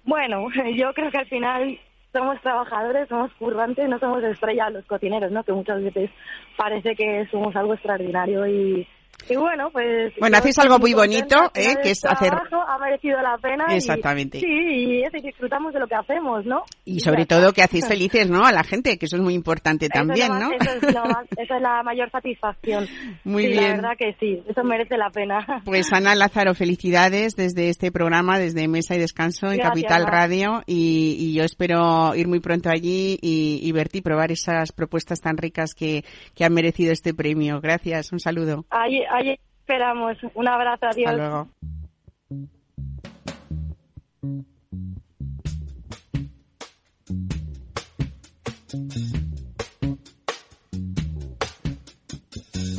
Bueno, 0.06 0.48
yo 0.76 0.94
creo 0.94 1.12
que 1.12 1.18
al 1.18 1.28
final 1.28 1.80
somos 2.14 2.40
trabajadores, 2.42 3.10
somos 3.10 3.34
currantes, 3.34 3.90
no 3.90 4.00
somos 4.00 4.24
estrellas 4.24 4.72
los 4.72 4.86
cocineros, 4.86 5.32
¿no? 5.32 5.44
Que 5.44 5.52
muchas 5.52 5.84
veces 5.84 6.10
parece 6.56 6.96
que 6.96 7.28
somos 7.30 7.56
algo 7.56 7.74
extraordinario 7.74 8.48
y 8.48 8.88
Y 9.30 9.36
bueno, 9.36 9.70
pues... 9.72 10.14
Bueno, 10.20 10.38
estoy 10.38 10.54
algo 10.64 10.80
muy 10.80 10.94
bonito, 10.94 11.36
¿eh? 11.56 11.76
que 11.82 11.92
es 11.92 12.06
hacer... 12.06 12.30
trabajo 12.30 12.62
Ha 12.68 12.78
merecido 12.80 13.22
la 13.22 13.38
pena. 13.38 13.66
y- 13.72 13.76
Exactamente. 13.78 14.40
sí, 14.40 14.46
y 14.48 15.04
eso, 15.04 15.18
y 15.18 15.22
disfrutamos 15.22 15.74
de 15.74 15.80
lo 15.80 15.88
que 15.88 15.96
hacemos, 15.96 16.46
¿no? 16.46 16.64
Y 16.86 17.00
sobre 17.00 17.24
está. 17.24 17.40
todo 17.40 17.54
que 17.54 17.64
hacéis 17.64 17.88
felices, 17.88 18.30
¿no? 18.30 18.46
A 18.46 18.52
la 18.52 18.64
gente, 18.64 18.98
que 18.98 19.06
eso 19.08 19.16
es 19.16 19.22
muy 19.22 19.34
importante 19.34 19.86
Eso 19.88 19.94
es 19.94 20.00
también, 20.08 20.28
lo 20.30 20.34
más- 20.36 20.42
¿no? 20.44 20.52
Eso 20.56 20.88
es, 20.88 20.94
lo 20.94 21.06
más- 21.06 21.26
esa 21.38 21.56
es 21.56 21.62
la 21.62 21.84
mayor 21.84 22.10
satisfacción. 22.12 22.88
Muy 23.24 23.44
Sí, 23.44 23.50
bien. 23.52 23.64
La 23.64 23.76
verdad 23.76 23.98
que 23.98 24.16
sí, 24.20 24.44
eso 24.48 24.64
merece 24.64 24.98
la 24.98 25.10
pena. 25.10 25.46
Pues 25.66 25.92
Ana 25.94 26.16
Lázaro, 26.16 26.54
felicidades 26.54 27.36
desde 27.36 27.70
este 27.70 27.92
programa, 27.92 28.38
desde 28.40 28.68
Mesa 28.68 28.96
y 28.96 29.00
Descanso 29.00 29.48
en 29.48 29.58
Gracias, 29.58 29.70
Capital. 29.70 30.06
Radio 30.08 30.64
y, 30.66 31.16
y 31.20 31.34
yo 31.34 31.44
espero 31.44 32.14
ir 32.16 32.28
muy 32.28 32.40
pronto 32.40 32.70
allí 32.70 33.18
y, 33.22 33.60
y 33.64 33.72
verte 33.72 34.00
y 34.00 34.02
probar 34.02 34.32
esas 34.32 34.72
propuestas 34.72 35.20
tan 35.22 35.38
ricas 35.38 35.74
que, 35.74 36.04
que 36.36 36.46
han 36.46 36.54
merecido 36.54 36.92
este 36.92 37.14
premio. 37.14 37.60
Gracias, 37.62 38.12
un 38.12 38.20
saludo. 38.20 38.66
Ahí, 38.70 39.02
ahí 39.16 39.40
esperamos. 39.60 40.18
Un 40.34 40.48
abrazo, 40.48 40.86
adiós. 40.88 41.12
Hasta 41.12 41.30
luego. 41.30 41.48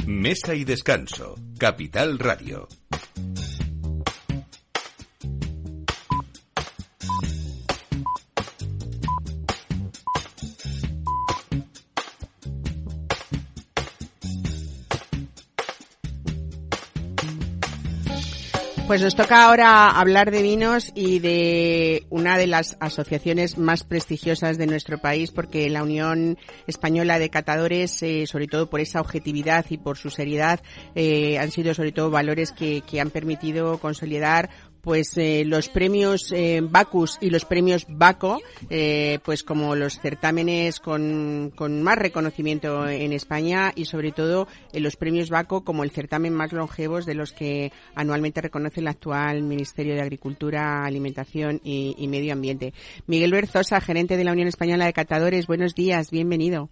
Mesa 0.07 0.55
y 0.55 0.64
Descanso, 0.64 1.35
Capital 1.59 2.18
Radio. 2.18 2.68
Pues 18.87 19.03
nos 19.03 19.16
toca 19.16 19.44
ahora 19.44 19.90
hablar 19.90 20.31
de 20.31 20.42
vinos 20.42 20.92
y 20.94 21.18
de 21.18 22.07
una 22.09 22.38
de 22.38 22.46
las 22.46 22.77
asociaciones 22.79 23.59
más 23.59 23.83
prestigiosas 23.83 24.59
de 24.59 24.68
nuestro 24.68 24.99
país, 24.99 25.33
porque 25.33 25.68
la 25.68 25.83
Unión 25.83 26.38
Española 26.68 27.18
de 27.18 27.29
Catadores, 27.29 28.01
eh, 28.05 28.29
sobre 28.29 28.46
todo 28.46 28.70
por 28.70 28.79
esa 28.79 29.01
objetividad 29.01 29.66
y 29.70 29.79
por 29.79 29.99
su 29.99 30.09
seriedad, 30.09 30.61
eh, 30.94 31.37
han 31.40 31.51
sido 31.51 31.75
sobre 31.75 31.90
todo 31.90 32.11
valores 32.11 32.53
que, 32.53 32.83
que 32.88 33.01
han 33.01 33.11
permitido 33.11 33.79
consolidar 33.79 34.51
pues 34.87 35.18
eh, 35.18 35.42
los 35.44 35.68
premios 35.68 36.31
eh, 36.31 36.61
Bacus 36.62 37.18
y 37.20 37.31
los 37.31 37.44
premios 37.44 37.87
Baco, 37.88 38.40
eh, 38.70 39.18
pues 39.25 39.42
como 39.42 39.75
los 39.75 39.99
certámenes 39.99 40.79
con, 40.79 41.53
con 41.57 41.83
más 41.83 41.99
reconocimiento 41.99 42.87
en 42.87 43.12
España 43.12 43.72
y 43.75 43.87
sobre 43.87 44.12
todo 44.12 44.46
eh, 44.72 44.79
los 44.79 44.94
premios 44.94 45.29
Baco 45.29 45.64
como 45.64 45.83
el 45.83 45.90
certamen 45.90 46.33
más 46.33 46.53
longevos 46.53 47.05
de 47.05 47.14
los 47.14 47.33
que 47.33 47.72
anualmente 47.96 48.40
reconoce 48.40 48.79
el 48.79 48.87
actual 48.87 49.42
Ministerio 49.42 49.96
de 49.96 50.03
Agricultura, 50.03 50.85
Alimentación 50.85 51.61
y, 51.64 51.96
y 51.99 52.07
Medio 52.07 52.33
Ambiente. 52.33 52.72
Miguel 53.09 53.33
Berzosa, 53.33 53.81
gerente 53.81 54.16
de 54.16 54.22
la 54.22 54.31
Unión 54.31 54.46
Española 54.46 54.87
de 54.87 54.92
Catadores, 54.92 55.49
buenos 55.49 55.75
días, 55.75 56.12
bienvenido. 56.12 56.68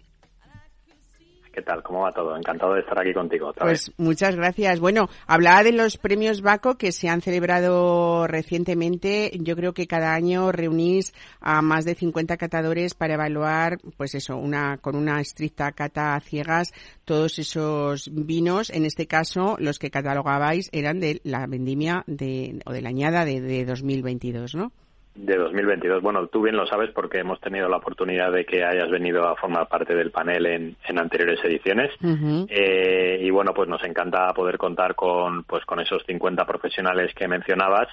¿Qué 1.55 1.61
tal? 1.61 1.81
¿Cómo 1.83 2.01
va 2.01 2.11
todo? 2.11 2.35
Encantado 2.35 2.73
de 2.73 2.81
estar 2.81 2.99
aquí 2.99 3.13
contigo 3.13 3.47
otra 3.47 3.63
Pues 3.65 3.87
vez. 3.87 3.95
muchas 3.97 4.35
gracias. 4.35 4.81
Bueno, 4.81 5.07
hablaba 5.25 5.63
de 5.63 5.71
los 5.71 5.95
premios 5.95 6.41
Baco 6.41 6.77
que 6.77 6.91
se 6.91 7.07
han 7.07 7.21
celebrado 7.21 8.27
recientemente. 8.27 9.31
Yo 9.39 9.55
creo 9.55 9.73
que 9.73 9.87
cada 9.87 10.13
año 10.13 10.51
reunís 10.51 11.13
a 11.39 11.61
más 11.61 11.85
de 11.85 11.95
50 11.95 12.35
catadores 12.35 12.93
para 12.93 13.13
evaluar, 13.13 13.77
pues 13.95 14.15
eso, 14.15 14.35
una 14.35 14.79
con 14.79 14.97
una 14.97 15.21
estricta 15.21 15.71
cata 15.71 16.15
a 16.15 16.19
ciegas 16.19 16.73
todos 17.05 17.39
esos 17.39 18.09
vinos. 18.13 18.69
En 18.69 18.83
este 18.83 19.07
caso, 19.07 19.55
los 19.57 19.79
que 19.79 19.89
catalogabais 19.89 20.67
eran 20.73 20.99
de 20.99 21.21
la 21.23 21.47
vendimia 21.47 22.03
de 22.05 22.59
o 22.65 22.73
de 22.73 22.81
la 22.81 22.89
añada 22.89 23.23
de, 23.23 23.39
de 23.39 23.63
2022, 23.63 24.55
¿no? 24.55 24.73
De 25.15 25.37
2022. 25.37 26.01
Bueno, 26.01 26.27
tú 26.27 26.41
bien 26.41 26.57
lo 26.57 26.67
sabes 26.67 26.91
porque 26.91 27.19
hemos 27.19 27.39
tenido 27.39 27.69
la 27.69 27.77
oportunidad 27.77 28.33
de 28.33 28.45
que 28.45 28.65
hayas 28.65 28.89
venido 28.91 29.25
a 29.25 29.37
formar 29.37 29.67
parte 29.69 29.95
del 29.95 30.11
panel 30.11 30.45
en, 30.45 30.75
en 30.85 30.99
anteriores 30.99 31.39
ediciones. 31.43 31.89
Eh, 32.49 33.19
y 33.21 33.29
bueno, 33.29 33.53
pues 33.53 33.69
nos 33.69 33.81
encanta 33.85 34.33
poder 34.33 34.57
contar 34.57 34.93
con, 34.95 35.43
pues 35.45 35.63
con 35.65 35.79
esos 35.79 36.03
50 36.05 36.45
profesionales 36.45 37.13
que 37.15 37.29
mencionabas 37.29 37.87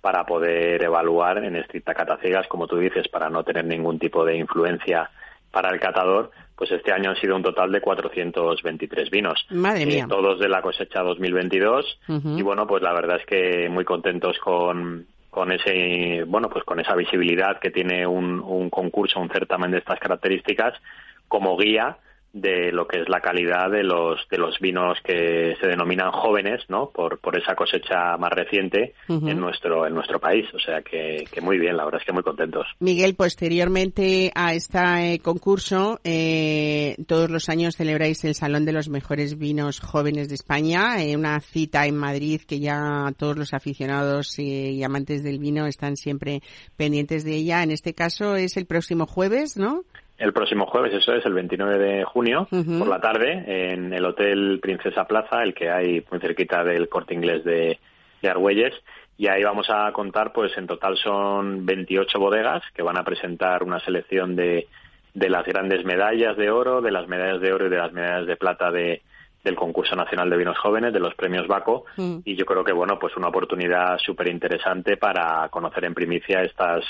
para 0.00 0.24
poder 0.26 0.82
evaluar 0.82 1.44
en 1.44 1.54
estricta 1.56 1.94
cata 1.94 2.18
ciegas, 2.18 2.48
como 2.48 2.66
tú 2.66 2.76
dices, 2.76 3.06
para 3.08 3.30
no 3.30 3.44
tener 3.44 3.64
ningún 3.64 3.98
tipo 4.00 4.24
de 4.24 4.36
influencia 4.36 5.08
para 5.52 5.70
el 5.70 5.78
catador, 5.78 6.32
pues 6.56 6.72
este 6.72 6.92
año 6.92 7.10
han 7.10 7.16
sido 7.16 7.36
un 7.36 7.42
total 7.44 7.70
de 7.70 7.80
423 7.80 9.10
vinos. 9.10 9.46
Madre 9.50 9.82
Eh, 9.82 9.86
mía. 9.86 10.06
todos 10.08 10.40
de 10.40 10.48
la 10.48 10.60
cosecha 10.60 11.02
2022. 11.02 12.00
Ujú. 12.08 12.36
Y 12.36 12.42
bueno, 12.42 12.66
pues 12.66 12.82
la 12.82 12.92
verdad 12.92 13.18
es 13.20 13.26
que 13.26 13.68
muy 13.68 13.84
contentos 13.84 14.36
con, 14.40 15.06
con 15.34 15.50
ese, 15.50 16.22
bueno, 16.28 16.48
pues 16.48 16.64
con 16.64 16.78
esa 16.78 16.94
visibilidad 16.94 17.58
que 17.58 17.72
tiene 17.72 18.06
un, 18.06 18.38
un 18.40 18.70
concurso, 18.70 19.18
un 19.18 19.28
certamen 19.28 19.72
de 19.72 19.78
estas 19.78 19.98
características 19.98 20.80
como 21.26 21.56
guía 21.56 21.98
de 22.34 22.72
lo 22.72 22.88
que 22.88 23.00
es 23.00 23.08
la 23.08 23.20
calidad 23.20 23.70
de 23.70 23.84
los 23.84 24.20
de 24.28 24.38
los 24.38 24.58
vinos 24.58 24.98
que 25.04 25.56
se 25.60 25.68
denominan 25.68 26.10
jóvenes, 26.10 26.62
¿no? 26.68 26.90
Por, 26.90 27.20
por 27.20 27.38
esa 27.38 27.54
cosecha 27.54 28.16
más 28.18 28.32
reciente 28.32 28.94
en 29.08 29.38
nuestro 29.38 29.86
en 29.86 29.94
nuestro 29.94 30.18
país, 30.18 30.44
o 30.52 30.58
sea 30.58 30.82
que, 30.82 31.24
que 31.30 31.40
muy 31.40 31.58
bien, 31.58 31.76
la 31.76 31.84
verdad 31.84 32.00
es 32.00 32.06
que 32.06 32.12
muy 32.12 32.24
contentos. 32.24 32.66
Miguel, 32.80 33.14
posteriormente 33.14 34.32
a 34.34 34.52
este 34.52 35.20
concurso, 35.22 36.00
eh, 36.02 36.96
todos 37.06 37.30
los 37.30 37.48
años 37.48 37.76
celebráis 37.76 38.24
el 38.24 38.34
Salón 38.34 38.64
de 38.64 38.72
los 38.72 38.88
Mejores 38.88 39.38
Vinos 39.38 39.78
Jóvenes 39.78 40.28
de 40.28 40.34
España, 40.34 41.04
eh, 41.04 41.16
una 41.16 41.38
cita 41.40 41.86
en 41.86 41.96
Madrid 41.96 42.40
que 42.46 42.58
ya 42.58 43.12
todos 43.16 43.38
los 43.38 43.54
aficionados 43.54 44.40
y 44.40 44.82
amantes 44.82 45.22
del 45.22 45.38
vino 45.38 45.66
están 45.66 45.96
siempre 45.96 46.42
pendientes 46.76 47.24
de 47.24 47.36
ella. 47.36 47.62
En 47.62 47.70
este 47.70 47.94
caso 47.94 48.34
es 48.34 48.56
el 48.56 48.66
próximo 48.66 49.06
jueves, 49.06 49.56
¿no? 49.56 49.84
El 50.16 50.32
próximo 50.32 50.66
jueves, 50.66 50.94
eso 50.94 51.12
es, 51.12 51.26
el 51.26 51.34
29 51.34 51.78
de 51.78 52.04
junio, 52.04 52.46
por 52.50 52.86
la 52.86 53.00
tarde, 53.00 53.72
en 53.72 53.92
el 53.92 54.04
Hotel 54.04 54.60
Princesa 54.62 55.06
Plaza, 55.06 55.42
el 55.42 55.54
que 55.54 55.70
hay 55.70 56.04
muy 56.10 56.20
cerquita 56.20 56.62
del 56.62 56.88
corte 56.88 57.14
inglés 57.14 57.44
de, 57.44 57.78
de 58.22 58.28
Argüelles. 58.28 58.74
Y 59.16 59.28
ahí 59.28 59.42
vamos 59.42 59.68
a 59.70 59.92
contar, 59.92 60.32
pues 60.32 60.56
en 60.56 60.66
total 60.66 60.96
son 60.96 61.66
28 61.66 62.18
bodegas 62.18 62.62
que 62.74 62.82
van 62.82 62.96
a 62.96 63.04
presentar 63.04 63.62
una 63.62 63.80
selección 63.80 64.36
de, 64.36 64.68
de 65.14 65.28
las 65.28 65.44
grandes 65.46 65.84
medallas 65.84 66.36
de 66.36 66.50
oro, 66.50 66.80
de 66.80 66.90
las 66.90 67.08
medallas 67.08 67.40
de 67.40 67.52
oro 67.52 67.66
y 67.66 67.70
de 67.70 67.78
las 67.78 67.92
medallas 67.92 68.26
de 68.26 68.36
plata 68.36 68.70
de, 68.70 69.02
del 69.44 69.54
concurso 69.54 69.94
nacional 69.94 70.30
de 70.30 70.36
vinos 70.36 70.58
jóvenes, 70.58 70.92
de 70.92 71.00
los 71.00 71.14
premios 71.14 71.46
Baco. 71.46 71.84
Mm. 71.96 72.18
Y 72.24 72.34
yo 72.34 72.44
creo 72.44 72.64
que, 72.64 72.72
bueno, 72.72 72.98
pues 72.98 73.16
una 73.16 73.28
oportunidad 73.28 73.98
súper 73.98 74.28
interesante 74.28 74.96
para 74.96 75.48
conocer 75.50 75.84
en 75.84 75.94
primicia 75.94 76.42
estas 76.42 76.84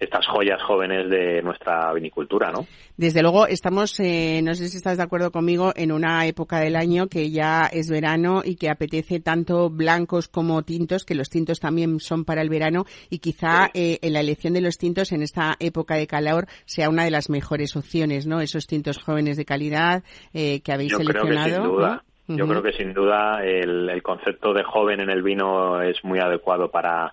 estas 0.00 0.26
joyas 0.26 0.62
jóvenes 0.62 1.10
de 1.10 1.42
nuestra 1.42 1.92
vinicultura, 1.92 2.50
¿no? 2.50 2.66
Desde 2.96 3.20
luego 3.22 3.46
estamos, 3.46 4.00
eh, 4.00 4.40
no 4.42 4.54
sé 4.54 4.68
si 4.68 4.78
estás 4.78 4.96
de 4.96 5.02
acuerdo 5.02 5.30
conmigo, 5.30 5.72
en 5.76 5.92
una 5.92 6.26
época 6.26 6.58
del 6.58 6.74
año 6.74 7.08
que 7.08 7.30
ya 7.30 7.66
es 7.70 7.90
verano 7.90 8.40
y 8.42 8.56
que 8.56 8.70
apetece 8.70 9.20
tanto 9.20 9.68
blancos 9.68 10.28
como 10.28 10.62
tintos, 10.62 11.04
que 11.04 11.14
los 11.14 11.28
tintos 11.28 11.60
también 11.60 12.00
son 12.00 12.24
para 12.24 12.40
el 12.40 12.48
verano 12.48 12.86
y 13.10 13.18
quizá 13.18 13.68
eh, 13.74 13.98
en 14.00 14.14
la 14.14 14.20
elección 14.20 14.54
de 14.54 14.62
los 14.62 14.78
tintos 14.78 15.12
en 15.12 15.22
esta 15.22 15.56
época 15.60 15.96
de 15.96 16.06
calor 16.06 16.46
sea 16.64 16.88
una 16.88 17.04
de 17.04 17.10
las 17.10 17.28
mejores 17.28 17.76
opciones, 17.76 18.26
¿no? 18.26 18.40
Esos 18.40 18.66
tintos 18.66 18.98
jóvenes 18.98 19.36
de 19.36 19.44
calidad 19.44 20.02
eh, 20.32 20.60
que 20.62 20.72
habéis 20.72 20.92
Yo 20.92 20.98
creo 20.98 21.24
que 21.24 21.28
seleccionado. 21.28 21.62
sin 21.62 21.72
duda. 21.72 22.02
¿no? 22.26 22.36
Yo 22.36 22.46
creo 22.46 22.62
que 22.62 22.72
sin 22.72 22.94
duda 22.94 23.44
el, 23.44 23.90
el 23.90 24.02
concepto 24.02 24.54
de 24.54 24.62
joven 24.62 25.00
en 25.00 25.10
el 25.10 25.22
vino 25.22 25.82
es 25.82 26.02
muy 26.04 26.20
adecuado 26.20 26.70
para 26.70 27.12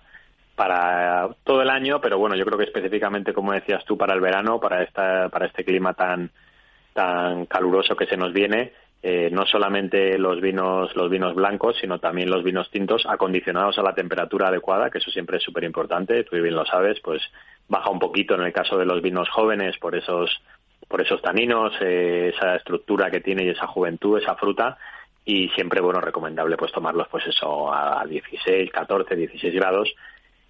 para 0.58 1.28
todo 1.44 1.62
el 1.62 1.70
año, 1.70 2.00
pero 2.00 2.18
bueno, 2.18 2.34
yo 2.34 2.44
creo 2.44 2.58
que 2.58 2.64
específicamente, 2.64 3.32
como 3.32 3.52
decías 3.52 3.84
tú, 3.84 3.96
para 3.96 4.12
el 4.12 4.20
verano, 4.20 4.58
para 4.58 4.82
esta, 4.82 5.28
para 5.28 5.46
este 5.46 5.64
clima 5.64 5.94
tan 5.94 6.32
tan 6.92 7.46
caluroso 7.46 7.94
que 7.94 8.06
se 8.06 8.16
nos 8.16 8.32
viene, 8.32 8.72
eh, 9.00 9.30
no 9.30 9.46
solamente 9.46 10.18
los 10.18 10.40
vinos 10.40 10.96
los 10.96 11.08
vinos 11.08 11.36
blancos, 11.36 11.76
sino 11.80 12.00
también 12.00 12.28
los 12.28 12.42
vinos 12.42 12.68
tintos 12.72 13.06
acondicionados 13.06 13.78
a 13.78 13.82
la 13.82 13.94
temperatura 13.94 14.48
adecuada, 14.48 14.90
que 14.90 14.98
eso 14.98 15.12
siempre 15.12 15.36
es 15.36 15.44
súper 15.44 15.62
importante. 15.62 16.24
Tú 16.24 16.34
bien 16.34 16.56
lo 16.56 16.66
sabes, 16.66 16.98
pues 17.04 17.22
baja 17.68 17.90
un 17.90 18.00
poquito 18.00 18.34
en 18.34 18.42
el 18.42 18.52
caso 18.52 18.76
de 18.76 18.84
los 18.84 19.00
vinos 19.00 19.28
jóvenes 19.28 19.78
por 19.78 19.94
esos 19.94 20.42
por 20.88 21.00
esos 21.00 21.22
taninos, 21.22 21.72
eh, 21.80 22.32
esa 22.34 22.56
estructura 22.56 23.12
que 23.12 23.20
tiene 23.20 23.44
y 23.44 23.50
esa 23.50 23.68
juventud, 23.68 24.18
esa 24.18 24.34
fruta 24.34 24.76
y 25.24 25.50
siempre 25.50 25.80
bueno 25.80 26.00
recomendable 26.00 26.56
pues 26.56 26.72
tomarlos 26.72 27.06
pues 27.08 27.28
eso 27.28 27.72
a 27.72 28.04
16, 28.04 28.72
14, 28.72 29.14
16 29.14 29.54
grados 29.54 29.94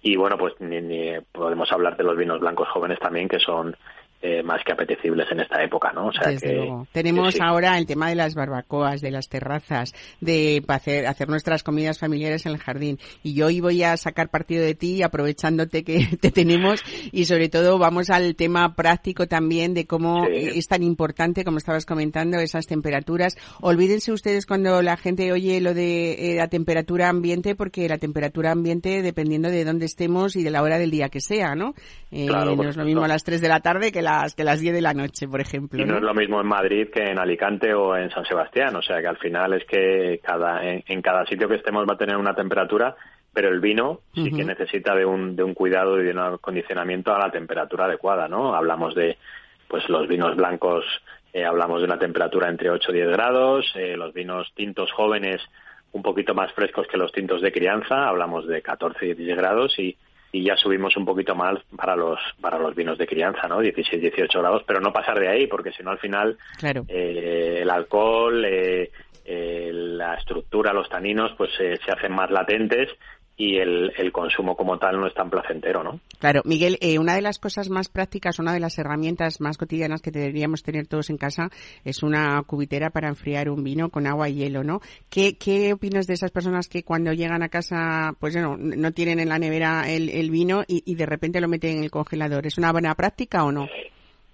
y 0.01 0.15
bueno 0.15 0.37
pues 0.37 0.53
ni- 0.59 0.81
ni- 0.81 1.19
podemos 1.31 1.71
hablar 1.71 1.97
de 1.97 2.03
los 2.03 2.17
vinos 2.17 2.39
blancos 2.39 2.67
jóvenes 2.69 2.99
también 2.99 3.27
que 3.27 3.39
son 3.39 3.75
eh, 4.21 4.43
más 4.43 4.61
que 4.65 4.73
apetecibles 4.73 5.27
en 5.31 5.39
esta 5.39 5.63
época, 5.63 5.91
¿no? 5.93 6.07
O 6.07 6.11
sea 6.11 6.29
Desde 6.29 6.47
que, 6.47 6.53
luego. 6.55 6.87
Tenemos 6.91 7.33
sí. 7.35 7.39
ahora 7.41 7.77
el 7.77 7.85
tema 7.85 8.09
de 8.09 8.15
las 8.15 8.35
barbacoas, 8.35 8.99
de 9.01 9.11
las 9.11 9.29
terrazas, 9.29 9.93
de 10.19 10.63
hacer, 10.67 11.07
hacer 11.07 11.29
nuestras 11.29 11.63
comidas 11.63 11.99
familiares 11.99 12.45
en 12.45 12.51
el 12.53 12.57
jardín. 12.57 12.99
Y 13.23 13.33
yo 13.33 13.47
hoy 13.47 13.61
voy 13.61 13.83
a 13.83 13.95
sacar 13.97 14.29
partido 14.29 14.63
de 14.63 14.75
ti, 14.75 15.03
aprovechándote 15.03 15.83
que 15.83 16.05
te 16.21 16.31
tenemos, 16.31 16.83
y 17.11 17.25
sobre 17.25 17.49
todo 17.49 17.77
vamos 17.79 18.09
al 18.09 18.35
tema 18.35 18.75
práctico 18.75 19.27
también 19.27 19.73
de 19.73 19.85
cómo 19.85 20.25
Sí. 20.25 20.49
es 20.59 20.67
tan 20.67 20.83
importante, 20.83 21.43
como 21.45 21.57
estabas 21.57 21.85
comentando, 21.85 22.39
esas 22.39 22.67
temperaturas. 22.67 23.37
Olvídense 23.61 24.11
ustedes 24.11 24.45
cuando 24.45 24.81
la 24.81 24.97
gente 24.97 25.31
oye 25.31 25.61
lo 25.61 25.73
de 25.73 26.33
eh, 26.33 26.35
la 26.35 26.47
temperatura 26.49 27.07
ambiente, 27.09 27.55
porque 27.55 27.87
la 27.87 27.97
temperatura 27.97 28.51
ambiente, 28.51 29.01
dependiendo 29.01 29.49
de 29.49 29.63
dónde 29.63 29.85
estemos 29.85 30.35
y 30.35 30.43
de 30.43 30.51
la 30.51 30.61
hora 30.61 30.77
del 30.77 30.91
día 30.91 31.09
que 31.09 31.21
sea, 31.21 31.55
¿no? 31.55 31.73
Eh, 32.11 32.25
Claro, 32.27 32.55
no 32.55 32.69
es 32.69 32.75
lo 32.75 32.83
mismo 32.85 33.03
a 33.03 33.07
las 33.07 33.23
3 33.23 33.39
de 33.41 33.47
la 33.47 33.59
tarde 33.61 33.91
que 33.91 34.01
las, 34.09 34.35
que 34.35 34.43
las 34.43 34.59
10 34.59 34.73
de 34.73 34.81
la 34.81 34.93
noche, 34.93 35.27
por 35.27 35.41
ejemplo. 35.41 35.81
Y 35.81 35.85
no 35.85 35.97
es 35.97 36.01
lo 36.01 36.13
mismo 36.13 36.41
en 36.41 36.47
Madrid 36.47 36.87
que 36.93 37.03
en 37.03 37.19
Alicante 37.19 37.73
o 37.73 37.95
en 37.95 38.09
San 38.09 38.25
Sebastián, 38.25 38.75
o 38.75 38.81
sea 38.81 38.99
que 39.01 39.07
al 39.07 39.17
final 39.17 39.53
es 39.53 39.65
que 39.65 40.19
cada 40.23 40.63
en, 40.63 40.83
en 40.87 41.01
cada 41.01 41.25
sitio 41.25 41.47
que 41.47 41.55
estemos 41.55 41.85
va 41.87 41.93
a 41.93 41.97
tener 41.97 42.17
una 42.17 42.35
temperatura, 42.35 42.95
pero 43.33 43.49
el 43.49 43.59
vino 43.59 44.01
sí 44.13 44.31
que 44.31 44.43
necesita 44.43 44.95
de 44.95 45.05
un, 45.05 45.35
de 45.35 45.43
un 45.43 45.53
cuidado 45.53 45.99
y 45.99 46.03
de 46.03 46.11
un 46.11 46.19
acondicionamiento 46.19 47.13
a 47.13 47.19
la 47.19 47.31
temperatura 47.31 47.85
adecuada, 47.85 48.27
¿no? 48.27 48.55
Hablamos 48.55 48.95
de 48.95 49.17
pues 49.67 49.87
los 49.87 50.07
vinos 50.07 50.35
blancos, 50.35 50.83
eh, 51.31 51.45
hablamos 51.45 51.79
de 51.79 51.85
una 51.85 51.99
temperatura 51.99 52.49
entre 52.49 52.71
8 52.71 52.91
y 52.91 52.95
10 52.95 53.09
grados, 53.09 53.71
eh, 53.75 53.95
los 53.95 54.13
vinos 54.13 54.51
tintos 54.55 54.91
jóvenes 54.91 55.41
un 55.91 56.01
poquito 56.01 56.33
más 56.33 56.51
frescos 56.53 56.87
que 56.87 56.97
los 56.97 57.11
tintos 57.11 57.41
de 57.41 57.51
crianza, 57.51 58.07
hablamos 58.07 58.47
de 58.47 58.61
14 58.61 59.05
y 59.05 59.13
16 59.13 59.37
grados 59.37 59.79
y 59.79 59.95
y 60.31 60.43
ya 60.43 60.55
subimos 60.55 60.95
un 60.97 61.05
poquito 61.05 61.33
más 61.35 61.57
para 61.75 61.95
los 61.95 62.19
para 62.39 62.59
los 62.59 62.75
vinos 62.75 62.97
de 62.97 63.07
crianza, 63.07 63.47
¿no? 63.47 63.59
16, 63.59 64.01
18 64.01 64.39
grados, 64.39 64.63
pero 64.67 64.79
no 64.79 64.93
pasar 64.93 65.19
de 65.19 65.27
ahí, 65.27 65.47
porque 65.47 65.71
si 65.71 65.81
no 65.83 65.91
al 65.91 65.99
final 65.99 66.37
Claro. 66.59 66.85
eh, 66.87 67.59
el 67.61 67.69
alcohol, 67.69 68.45
eh, 68.45 68.91
eh, 69.25 69.69
la 69.73 70.15
estructura, 70.15 70.73
los 70.73 70.89
taninos, 70.89 71.31
pues 71.37 71.51
eh, 71.59 71.77
se 71.85 71.91
hacen 71.91 72.11
más 72.13 72.29
latentes 72.31 72.89
y 73.39 73.55
el, 73.55 73.93
el 73.97 74.11
consumo 74.11 74.53
como 74.53 74.77
tal 74.77 74.99
no 74.99 75.07
es 75.07 75.13
tan 75.13 75.29
placentero, 75.29 75.81
¿no? 75.81 76.01
Claro, 76.19 76.41
Miguel, 76.43 76.77
eh, 76.81 76.99
una 76.99 77.15
de 77.15 77.21
las 77.21 77.39
cosas 77.39 77.69
más 77.69 77.87
prácticas, 77.87 78.37
una 78.37 78.51
de 78.51 78.59
las 78.59 78.77
herramientas 78.77 79.39
más 79.39 79.57
cotidianas 79.57 80.01
que 80.01 80.11
deberíamos 80.11 80.61
tener 80.61 80.87
todos 80.87 81.09
en 81.09 81.17
casa 81.17 81.49
es 81.85 82.03
una 82.03 82.43
cubitera 82.43 82.89
para 82.89 83.07
enfriar 83.07 83.49
un 83.49 83.63
vino 83.63 83.89
con 83.89 84.07
agua 84.07 84.27
y 84.27 84.35
hielo, 84.35 84.65
¿no? 84.65 84.81
¿Qué, 85.09 85.37
qué 85.37 85.71
opinas 85.71 86.05
de 86.05 86.15
esas 86.15 86.31
personas 86.31 86.67
que 86.67 86.83
cuando 86.83 87.13
llegan 87.13 87.41
a 87.41 87.47
casa, 87.47 88.13
pues 88.19 88.33
bueno, 88.33 88.57
no 88.57 88.91
tienen 88.91 89.21
en 89.21 89.29
la 89.29 89.39
nevera 89.39 89.89
el, 89.89 90.09
el 90.09 90.29
vino 90.31 90.63
y, 90.67 90.83
y 90.85 90.95
de 90.95 91.05
repente 91.05 91.39
lo 91.39 91.47
meten 91.47 91.77
en 91.77 91.83
el 91.85 91.91
congelador? 91.91 92.45
¿Es 92.45 92.57
una 92.57 92.73
buena 92.73 92.93
práctica 92.93 93.45
o 93.45 93.53
no? 93.53 93.69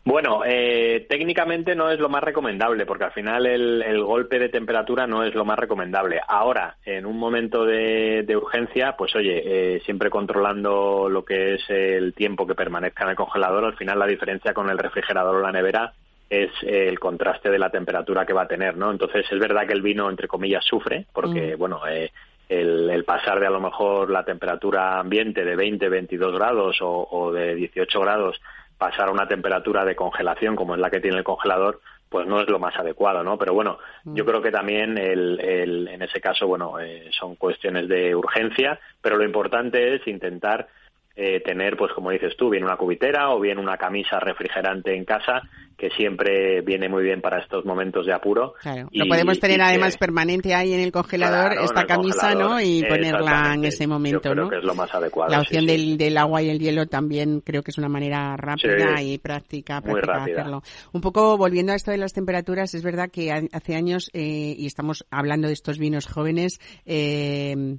Bueno, 0.05 0.43
eh, 0.45 1.07
técnicamente 1.09 1.73
no 1.73 1.89
es 1.89 1.99
lo 1.99 2.09
más 2.09 2.23
recomendable, 2.23 2.85
porque 2.85 3.05
al 3.05 3.11
final 3.11 3.47
el, 3.47 3.81
el 3.81 4.03
golpe 4.03 4.37
de 4.37 4.49
temperatura 4.49 5.07
no 5.07 5.23
es 5.23 5.33
lo 5.33 5.45
más 5.45 5.57
recomendable. 5.57 6.21
Ahora, 6.27 6.77
en 6.85 7.07
un 7.07 7.17
momento 7.17 7.65
de, 7.65 8.21
de 8.21 8.37
urgencia, 8.37 8.95
pues 8.95 9.15
oye, 9.15 9.41
eh, 9.43 9.81
siempre 9.83 10.11
controlando 10.11 11.09
lo 11.09 11.25
que 11.25 11.55
es 11.55 11.63
el 11.69 12.13
tiempo 12.13 12.45
que 12.45 12.53
permanezca 12.53 13.03
en 13.03 13.09
el 13.09 13.15
congelador, 13.15 13.65
al 13.65 13.77
final 13.77 13.97
la 13.97 14.05
diferencia 14.05 14.53
con 14.53 14.69
el 14.69 14.77
refrigerador 14.77 15.37
o 15.37 15.41
la 15.41 15.51
nevera 15.51 15.93
es 16.29 16.51
eh, 16.61 16.87
el 16.87 16.99
contraste 16.99 17.49
de 17.49 17.57
la 17.57 17.71
temperatura 17.71 18.27
que 18.27 18.33
va 18.33 18.43
a 18.43 18.47
tener, 18.47 18.77
¿no? 18.77 18.91
Entonces 18.91 19.25
es 19.27 19.39
verdad 19.39 19.65
que 19.65 19.73
el 19.73 19.81
vino, 19.81 20.07
entre 20.07 20.27
comillas, 20.27 20.63
sufre, 20.63 21.07
porque, 21.13 21.55
bueno, 21.55 21.81
eh, 21.87 22.11
el, 22.47 22.91
el 22.91 23.05
pasar 23.05 23.39
de 23.39 23.47
a 23.47 23.51
lo 23.51 23.59
mejor 23.59 24.11
la 24.11 24.23
temperatura 24.23 24.99
ambiente 24.99 25.43
de 25.43 25.55
20, 25.55 25.89
22 25.89 26.35
grados 26.35 26.79
o, 26.81 27.07
o 27.09 27.31
de 27.31 27.55
18 27.55 27.99
grados 28.01 28.39
pasar 28.77 29.07
a 29.09 29.11
una 29.11 29.27
temperatura 29.27 29.85
de 29.85 29.95
congelación 29.95 30.55
como 30.55 30.75
es 30.75 30.81
la 30.81 30.89
que 30.89 30.99
tiene 30.99 31.17
el 31.17 31.23
congelador, 31.23 31.79
pues 32.09 32.27
no 32.27 32.39
es 32.39 32.49
lo 32.49 32.59
más 32.59 32.75
adecuado, 32.77 33.23
¿no? 33.23 33.37
Pero 33.37 33.53
bueno, 33.53 33.77
yo 34.05 34.25
creo 34.25 34.41
que 34.41 34.51
también 34.51 34.97
el, 34.97 35.39
el- 35.39 35.87
en 35.87 36.01
ese 36.01 36.21
caso, 36.21 36.47
bueno, 36.47 36.79
eh, 36.79 37.09
son 37.11 37.35
cuestiones 37.35 37.87
de 37.87 38.15
urgencia, 38.15 38.79
pero 39.01 39.17
lo 39.17 39.23
importante 39.23 39.95
es 39.95 40.07
intentar 40.07 40.67
eh, 41.15 41.39
tener, 41.41 41.77
pues 41.77 41.93
como 41.93 42.11
dices 42.11 42.35
tú, 42.37 42.49
bien 42.49 42.63
una 42.63 42.77
cubitera 42.77 43.29
o 43.31 43.39
bien 43.39 43.57
una 43.57 43.77
camisa 43.77 44.19
refrigerante 44.19 44.95
en 44.95 45.05
casa, 45.05 45.41
que 45.77 45.89
siempre 45.89 46.61
viene 46.61 46.87
muy 46.87 47.03
bien 47.03 47.19
para 47.21 47.41
estos 47.41 47.65
momentos 47.65 48.05
de 48.05 48.13
apuro. 48.13 48.53
Claro. 48.61 48.87
Y- 48.91 48.99
lo 48.99 49.07
podemos 49.07 49.39
tener 49.39 49.57
que- 49.57 49.63
además 49.63 49.97
permanente 49.97 50.53
ahí 50.55 50.73
en 50.73 50.79
el 50.79 50.91
congelador, 50.93 51.51
Claro, 51.51 51.65
esta 51.65 51.81
el 51.81 51.87
camisa, 51.87 52.33
¿no? 52.33 52.61
Y 52.61 52.83
ponerla 52.85 53.53
en 53.55 53.65
ese 53.65 53.85
momento, 53.85 54.21
Yo 54.23 54.31
creo 54.31 54.43
¿no? 54.45 54.49
que 54.49 54.57
es 54.57 54.63
lo 54.63 54.73
más 54.73 54.93
adecuado. 54.95 55.31
La 55.31 55.41
opción 55.41 55.61
sí. 55.61 55.67
Del, 55.67 55.97
del 55.97 56.17
agua 56.17 56.41
y 56.41 56.49
el 56.49 56.59
hielo 56.59 56.85
también 56.87 57.41
creo 57.41 57.61
que 57.61 57.71
es 57.71 57.77
una 57.77 57.89
manera 57.89 58.37
rápida 58.37 58.97
Sí, 58.97 59.13
y 59.13 59.17
práctica, 59.17 59.81
práctica 59.81 60.23
de 60.25 60.31
hacerlo. 60.33 60.61
Un 60.93 61.01
poco 61.01 61.37
volviendo 61.37 61.73
a 61.73 61.75
esto 61.75 61.91
de 61.91 61.97
las 61.97 62.13
temperaturas, 62.13 62.73
es 62.73 62.81
verdad 62.83 63.09
que 63.11 63.31
ha- 63.33 63.41
hace 63.51 63.75
años, 63.75 64.09
eh, 64.13 64.55
y 64.57 64.65
estamos 64.65 65.05
hablando 65.11 65.47
de 65.47 65.53
estos 65.53 65.77
vinos 65.77 66.07
jóvenes, 66.07 66.59
eh, 66.85 67.77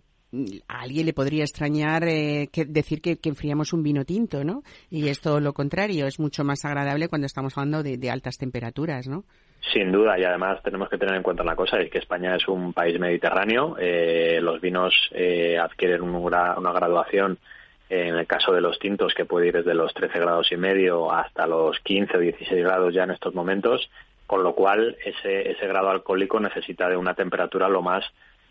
a 0.69 0.81
alguien 0.81 1.07
le 1.07 1.13
podría 1.13 1.45
extrañar 1.45 2.05
eh, 2.05 2.49
que 2.53 2.65
decir 2.65 3.01
que, 3.01 3.19
enfriamos 3.25 3.73
un 3.73 3.83
vino 3.83 4.05
tinto, 4.05 4.45
¿no? 4.45 4.63
Y 4.91 5.09
es 5.09 5.21
todo 5.21 5.41
lo 5.41 5.53
contrario, 5.53 6.07
es 6.07 6.19
mucho 6.19 6.45
más 6.45 6.65
agradable 6.65 7.09
cuando 7.09 7.27
estamos 7.27 7.57
hablando 7.57 7.83
de, 7.83 8.11
altas 8.11 8.39
temperaturas, 8.39 9.09
¿no? 9.09 9.25
Sin 9.73 9.91
duda, 9.91 10.19
y 10.19 10.25
además 10.25 10.63
tenemos 10.63 10.89
que 10.89 10.99
tener 10.99 11.17
en 11.17 11.23
cuenta 11.23 11.43
una 11.43 11.57
cosa, 11.57 11.79
es 11.79 11.91
que 11.91 11.99
España 11.99 12.37
es 12.37 12.47
un 12.47 12.73
país 12.73 12.99
mediterráneo, 13.01 13.77
eh, 13.79 14.39
los 14.41 14.61
vinos 14.61 14.95
eh, 15.11 15.59
adquieren 15.59 16.03
una 16.03 16.73
graduación, 16.73 17.39
en 17.89 18.17
el 18.17 18.27
caso 18.27 18.53
de 18.53 18.61
los 18.61 18.79
tintos, 18.79 19.15
que 19.15 19.25
puede 19.25 19.49
ir 19.49 19.55
desde 19.55 19.75
los 19.75 19.93
13 19.95 20.19
grados 20.19 20.51
y 20.51 20.57
medio 20.57 21.13
hasta 21.13 21.47
los 21.47 21.79
15 21.81 22.17
o 22.17 22.21
16 22.21 22.65
grados 22.65 22.95
ya 22.95 23.05
en 23.05 23.13
estos 23.13 23.35
momentos, 23.35 23.89
con 24.27 24.43
lo 24.43 24.55
cual 24.55 24.97
ese, 25.05 25.51
ese 25.51 25.67
grado 25.67 25.91
alcohólico 25.91 26.41
necesita 26.41 26.89
de 26.89 26.97
una 26.97 27.15
temperatura 27.15 27.69
lo 27.69 27.83
más 27.83 28.05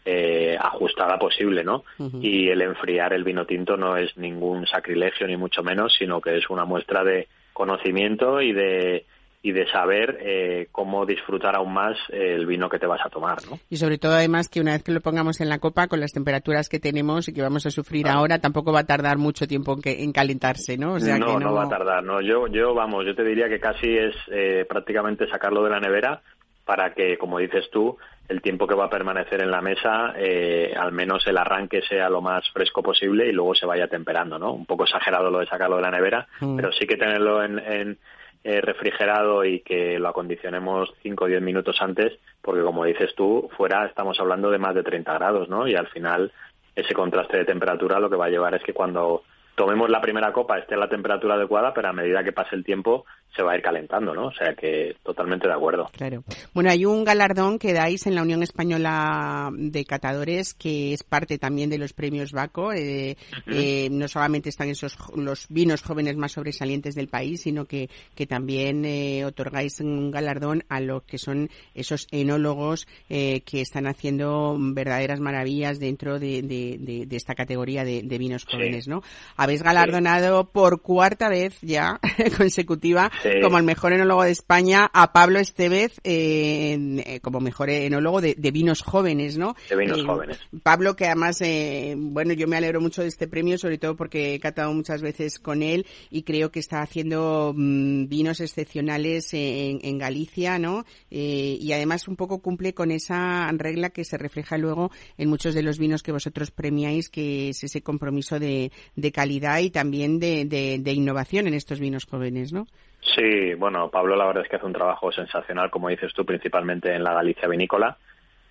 eh, 0.05 0.55
ajustada 0.59 1.17
posible, 1.17 1.63
¿no? 1.63 1.83
Y 2.21 2.47
el 2.49 2.61
enfriar 2.61 3.11
el 3.13 3.23
vino 3.23 3.45
tinto 3.45 3.75
no 3.75 3.97
es 3.97 4.15
ningún 4.17 4.67
sacrilegio 4.67 5.25
ni 5.27 5.35
mucho 5.35 5.63
menos, 5.63 5.95
sino 5.97 6.21
que 6.21 6.37
es 6.37 6.49
una 6.49 6.63
muestra 6.63 7.03
de 7.03 7.27
conocimiento 7.53 8.41
y 8.41 8.53
de 8.53 9.05
y 9.41 9.51
de 9.51 9.67
saber 9.67 10.17
eh, 10.21 10.67
cómo 10.71 11.05
disfrutar 11.05 11.55
aún 11.55 11.71
más 11.71 11.95
el 12.09 12.47
vino 12.47 12.67
que 12.67 12.79
te 12.79 12.87
vas 12.87 13.01
a 13.05 13.09
tomar, 13.09 13.37
¿no? 13.47 13.59
Y 13.69 13.77
sobre 13.77 13.99
todo, 13.99 14.13
además, 14.13 14.49
que 14.49 14.59
una 14.59 14.71
vez 14.71 14.81
que 14.81 14.91
lo 14.91 15.01
pongamos 15.01 15.39
en 15.39 15.49
la 15.49 15.59
copa, 15.59 15.87
con 15.87 15.99
las 15.99 16.13
temperaturas 16.13 16.67
que 16.67 16.79
tenemos 16.79 17.27
y 17.29 17.33
que 17.33 17.43
vamos 17.43 17.63
a 17.67 17.69
sufrir 17.69 18.05
Claro. 18.05 18.19
ahora, 18.21 18.39
tampoco 18.39 18.73
va 18.73 18.79
a 18.79 18.85
tardar 18.87 19.19
mucho 19.19 19.45
tiempo 19.45 19.73
en, 19.73 19.81
que- 19.83 20.03
en 20.03 20.11
calentarse, 20.13 20.79
¿no? 20.79 20.93
O 20.93 20.99
sea 20.99 21.19
no, 21.19 21.37
que 21.37 21.43
no, 21.45 21.53
va 21.53 21.65
a 21.65 21.69
tardar, 21.69 22.03
no. 22.03 22.21
Yo, 22.21 22.47
yo, 22.47 22.73
vamos, 22.73 23.05
yo 23.05 23.13
te 23.13 23.23
diría 23.23 23.47
que 23.47 23.59
casi 23.59 23.95
es 23.95 24.15
eh, 24.31 24.65
prácticamente 24.67 25.27
sacarlo 25.29 25.63
de 25.63 25.69
la 25.69 25.79
nevera 25.79 26.23
para 26.65 26.95
que, 26.95 27.15
como 27.19 27.37
dices 27.37 27.65
tú, 27.71 27.95
el 28.27 28.41
tiempo 28.41 28.65
que 28.67 28.75
va 28.75 28.85
a 28.85 28.89
permanecer 28.89 29.41
en 29.41 29.51
la 29.51 29.61
mesa, 29.61 30.13
eh, 30.17 30.73
al 30.75 30.91
menos 30.91 31.25
el 31.27 31.37
arranque 31.37 31.81
sea 31.83 32.09
lo 32.09 32.21
más 32.21 32.49
fresco 32.51 32.81
posible 32.81 33.27
y 33.27 33.31
luego 33.31 33.53
se 33.53 33.65
vaya 33.65 33.87
temperando, 33.87 34.39
¿no? 34.39 34.51
Un 34.53 34.65
poco 34.65 34.85
exagerado 34.85 35.29
lo 35.29 35.39
de 35.39 35.45
sacarlo 35.47 35.75
de 35.75 35.81
la 35.83 35.91
nevera, 35.91 36.27
Mm. 36.39 36.55
pero 36.55 36.71
sí 36.71 36.87
que 36.87 36.97
tenerlo 36.97 37.43
en, 37.43 37.59
en, 37.59 37.97
eh, 38.43 38.61
refrigerado 38.61 39.43
y 39.43 39.61
que 39.61 39.97
lo 39.99 40.09
acondicionemos 40.09 40.93
5 41.01 41.25
o 41.25 41.27
10 41.27 41.41
minutos 41.41 41.77
antes, 41.81 42.13
porque 42.41 42.61
como 42.61 42.85
dices 42.85 43.13
tú, 43.15 43.49
fuera 43.57 43.85
estamos 43.85 44.19
hablando 44.19 44.51
de 44.51 44.59
más 44.59 44.75
de 44.75 44.83
30 44.83 45.13
grados, 45.15 45.49
¿no? 45.49 45.67
Y 45.67 45.75
al 45.75 45.87
final 45.87 46.31
ese 46.75 46.93
contraste 46.93 47.37
de 47.37 47.45
temperatura 47.45 47.99
lo 47.99 48.09
que 48.09 48.17
va 48.17 48.25
a 48.25 48.29
llevar 48.29 48.53
es 48.53 48.61
que 48.63 48.73
cuando 48.73 49.23
tomemos 49.55 49.89
la 49.89 50.01
primera 50.01 50.31
copa 50.33 50.57
esté 50.59 50.75
a 50.75 50.77
la 50.77 50.89
temperatura 50.89 51.35
adecuada, 51.35 51.73
pero 51.73 51.87
a 51.87 51.93
medida 51.93 52.23
que 52.23 52.33
pase 52.33 52.55
el 52.55 52.63
tiempo 52.65 53.05
se 53.35 53.43
va 53.43 53.53
a 53.53 53.55
ir 53.57 53.61
calentando, 53.61 54.13
¿no? 54.13 54.27
O 54.27 54.31
sea 54.33 54.53
que 54.55 54.95
totalmente 55.03 55.47
de 55.47 55.53
acuerdo. 55.53 55.89
Claro. 55.91 56.23
Bueno, 56.53 56.69
hay 56.69 56.85
un 56.85 57.03
galardón 57.03 57.59
que 57.59 57.73
dais 57.73 58.05
en 58.07 58.15
la 58.15 58.21
Unión 58.21 58.43
Española 58.43 59.49
de 59.53 59.85
Catadores 59.85 60.53
que 60.53 60.93
es 60.93 61.03
parte 61.03 61.37
también 61.37 61.69
de 61.69 61.77
los 61.77 61.93
premios 61.93 62.31
Baco. 62.31 62.71
Eh, 62.73 63.17
eh, 63.47 63.89
no 63.91 64.07
solamente 64.07 64.49
están 64.49 64.69
esos 64.69 64.97
los 65.15 65.47
vinos 65.49 65.81
jóvenes 65.81 66.15
más 66.17 66.31
sobresalientes 66.33 66.95
del 66.95 67.07
país, 67.07 67.41
sino 67.41 67.65
que, 67.65 67.89
que 68.15 68.25
también 68.27 68.85
eh, 68.85 69.25
otorgáis 69.25 69.79
un 69.81 70.11
galardón 70.11 70.63
a 70.69 70.79
lo 70.79 71.01
que 71.05 71.17
son 71.17 71.49
esos 71.73 72.07
enólogos 72.11 72.87
eh, 73.09 73.41
que 73.41 73.61
están 73.61 73.87
haciendo 73.87 74.55
verdaderas 74.59 75.19
maravillas 75.19 75.79
dentro 75.79 76.19
de, 76.19 76.41
de- 76.41 76.77
de- 76.79 77.05
de 77.05 77.15
esta 77.15 77.35
categoría 77.35 77.83
de, 77.83 78.01
de 78.03 78.17
vinos 78.17 78.43
Sí. 78.43 78.51
jóvenes, 78.51 78.87
¿no? 78.87 79.01
Habéis 79.37 79.63
galardonado 79.63 80.49
por 80.51 80.81
cuarta 80.81 81.29
vez 81.29 81.57
ya 81.61 81.99
consecutiva 82.37 83.11
Sí. 83.33 83.41
como 83.41 83.57
el 83.57 83.63
mejor 83.63 83.93
enólogo 83.93 84.23
de 84.23 84.31
España 84.31 84.89
a 84.93 85.11
Pablo 85.13 85.39
Estevez 85.39 85.99
eh, 86.03 87.19
como 87.21 87.39
mejor 87.39 87.69
enólogo 87.69 88.21
de, 88.21 88.35
de 88.37 88.51
vinos 88.51 88.81
jóvenes, 88.81 89.37
¿no? 89.37 89.55
De 89.69 89.75
vinos 89.75 89.99
Eh, 89.99 90.03
jóvenes. 90.05 90.39
Pablo, 90.63 90.95
que 90.95 91.05
además, 91.05 91.41
eh, 91.41 91.95
bueno, 91.97 92.33
yo 92.33 92.47
me 92.47 92.57
alegro 92.57 92.81
mucho 92.81 93.01
de 93.01 93.07
este 93.07 93.27
premio, 93.27 93.57
sobre 93.57 93.77
todo 93.77 93.95
porque 93.95 94.33
he 94.35 94.39
catado 94.39 94.73
muchas 94.73 95.01
veces 95.01 95.39
con 95.39 95.61
él 95.63 95.85
y 96.09 96.23
creo 96.23 96.51
que 96.51 96.59
está 96.59 96.81
haciendo 96.81 97.53
mm, 97.55 98.07
vinos 98.07 98.39
excepcionales 98.41 99.33
en, 99.33 99.79
en 99.83 99.97
Galicia, 99.97 100.59
¿no? 100.59 100.85
Eh, 101.11 101.57
y 101.59 101.71
además 101.73 102.07
un 102.07 102.15
poco 102.15 102.39
cumple 102.39 102.73
con 102.73 102.91
esa 102.91 103.49
regla 103.53 103.89
que 103.89 104.03
se 104.03 104.17
refleja 104.17 104.57
luego 104.57 104.91
en 105.17 105.29
muchos 105.29 105.53
de 105.53 105.63
los 105.63 105.77
vinos 105.79 106.03
que 106.03 106.11
vosotros 106.11 106.51
premiáis, 106.51 107.09
que 107.09 107.49
es 107.49 107.63
ese 107.63 107.81
compromiso 107.81 108.39
de, 108.39 108.71
de 108.95 109.11
calidad 109.11 109.59
y 109.59 109.69
también 109.69 110.19
de, 110.19 110.45
de- 110.45 110.79
de 110.79 110.93
innovación 110.93 111.47
en 111.47 111.53
estos 111.53 111.79
vinos 111.79 112.05
jóvenes, 112.05 112.51
¿no? 112.53 112.67
Sí, 113.13 113.53
bueno, 113.53 113.89
Pablo 113.89 114.15
la 114.15 114.25
verdad 114.25 114.43
es 114.43 114.49
que 114.49 114.55
hace 114.55 114.65
un 114.65 114.73
trabajo 114.73 115.11
sensacional, 115.11 115.69
como 115.69 115.89
dices 115.89 116.11
tú, 116.13 116.25
principalmente 116.25 116.93
en 116.93 117.03
la 117.03 117.13
Galicia 117.13 117.47
vinícola, 117.47 117.97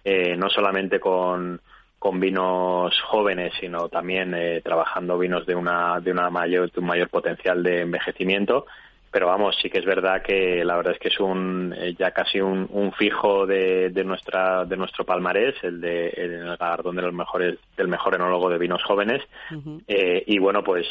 eh, 0.04 0.36
no 0.36 0.48
solamente 0.48 1.00
con, 1.00 1.60
con 1.98 2.20
vinos 2.20 2.94
jóvenes, 3.02 3.52
sino 3.58 3.88
también 3.88 4.34
eh, 4.34 4.60
trabajando 4.62 5.18
vinos 5.18 5.44
de 5.46 5.54
una 5.54 6.00
de 6.00 6.12
una 6.12 6.30
mayor 6.30 6.70
de 6.70 6.80
un 6.80 6.86
mayor 6.86 7.08
potencial 7.08 7.62
de 7.62 7.80
envejecimiento. 7.80 8.66
Pero 9.10 9.28
vamos, 9.28 9.56
sí 9.62 9.70
que 9.70 9.78
es 9.78 9.84
verdad 9.84 10.22
que 10.22 10.64
la 10.64 10.76
verdad 10.76 10.94
es 10.94 10.98
que 10.98 11.08
es 11.08 11.20
un 11.20 11.72
eh, 11.78 11.94
ya 11.96 12.10
casi 12.10 12.40
un, 12.40 12.68
un 12.70 12.92
fijo 12.92 13.46
de, 13.46 13.90
de 13.90 14.04
nuestra 14.04 14.64
de 14.64 14.76
nuestro 14.76 15.04
palmarés, 15.04 15.54
el 15.62 15.80
de 15.80 16.08
el 16.08 16.56
galardón 16.58 16.96
de 16.96 17.02
los 17.02 17.14
mejores 17.14 17.58
del 17.76 17.88
mejor 17.88 18.16
enólogo 18.16 18.50
de 18.50 18.58
vinos 18.58 18.82
jóvenes. 18.82 19.22
Eh, 19.86 20.24
y 20.26 20.38
bueno, 20.38 20.62
pues 20.64 20.86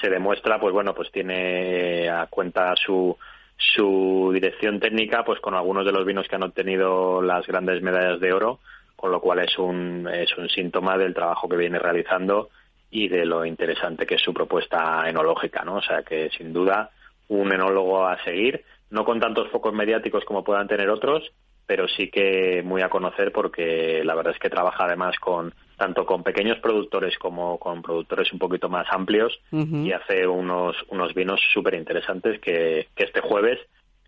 se 0.00 0.10
demuestra, 0.10 0.58
pues 0.58 0.72
bueno, 0.72 0.94
pues 0.94 1.10
tiene 1.10 2.08
a 2.08 2.26
cuenta 2.26 2.74
su 2.76 3.16
su 3.56 4.30
dirección 4.32 4.80
técnica, 4.80 5.24
pues 5.24 5.40
con 5.40 5.54
algunos 5.54 5.86
de 5.86 5.92
los 5.92 6.04
vinos 6.04 6.26
que 6.28 6.34
han 6.34 6.42
obtenido 6.42 7.22
las 7.22 7.46
grandes 7.46 7.80
medallas 7.82 8.20
de 8.20 8.32
oro, 8.32 8.58
con 8.96 9.12
lo 9.12 9.20
cual 9.20 9.40
es 9.40 9.56
un 9.58 10.08
es 10.12 10.36
un 10.36 10.48
síntoma 10.48 10.98
del 10.98 11.14
trabajo 11.14 11.48
que 11.48 11.56
viene 11.56 11.78
realizando 11.78 12.50
y 12.90 13.08
de 13.08 13.24
lo 13.24 13.44
interesante 13.44 14.06
que 14.06 14.16
es 14.16 14.22
su 14.22 14.32
propuesta 14.32 15.08
enológica, 15.08 15.64
¿no? 15.64 15.76
O 15.76 15.82
sea 15.82 16.02
que 16.02 16.30
sin 16.30 16.52
duda 16.52 16.90
un 17.28 17.52
enólogo 17.52 18.06
a 18.06 18.22
seguir, 18.24 18.64
no 18.90 19.04
con 19.04 19.20
tantos 19.20 19.50
focos 19.50 19.72
mediáticos 19.72 20.24
como 20.24 20.44
puedan 20.44 20.68
tener 20.68 20.90
otros, 20.90 21.32
pero 21.66 21.88
sí 21.88 22.10
que 22.10 22.62
muy 22.64 22.82
a 22.82 22.88
conocer 22.88 23.32
porque 23.32 24.02
la 24.04 24.14
verdad 24.14 24.34
es 24.34 24.38
que 24.38 24.50
trabaja 24.50 24.84
además 24.84 25.16
con 25.18 25.54
tanto 25.76 26.06
con 26.06 26.22
pequeños 26.22 26.58
productores 26.58 27.16
como 27.18 27.58
con 27.58 27.82
productores 27.82 28.32
un 28.32 28.38
poquito 28.38 28.68
más 28.68 28.86
amplios 28.90 29.38
y 29.50 29.92
hace 29.92 30.26
unos 30.26 30.76
unos 30.88 31.14
vinos 31.14 31.40
súper 31.52 31.74
interesantes 31.74 32.40
que, 32.40 32.88
que 32.94 33.04
este 33.04 33.20
jueves 33.20 33.58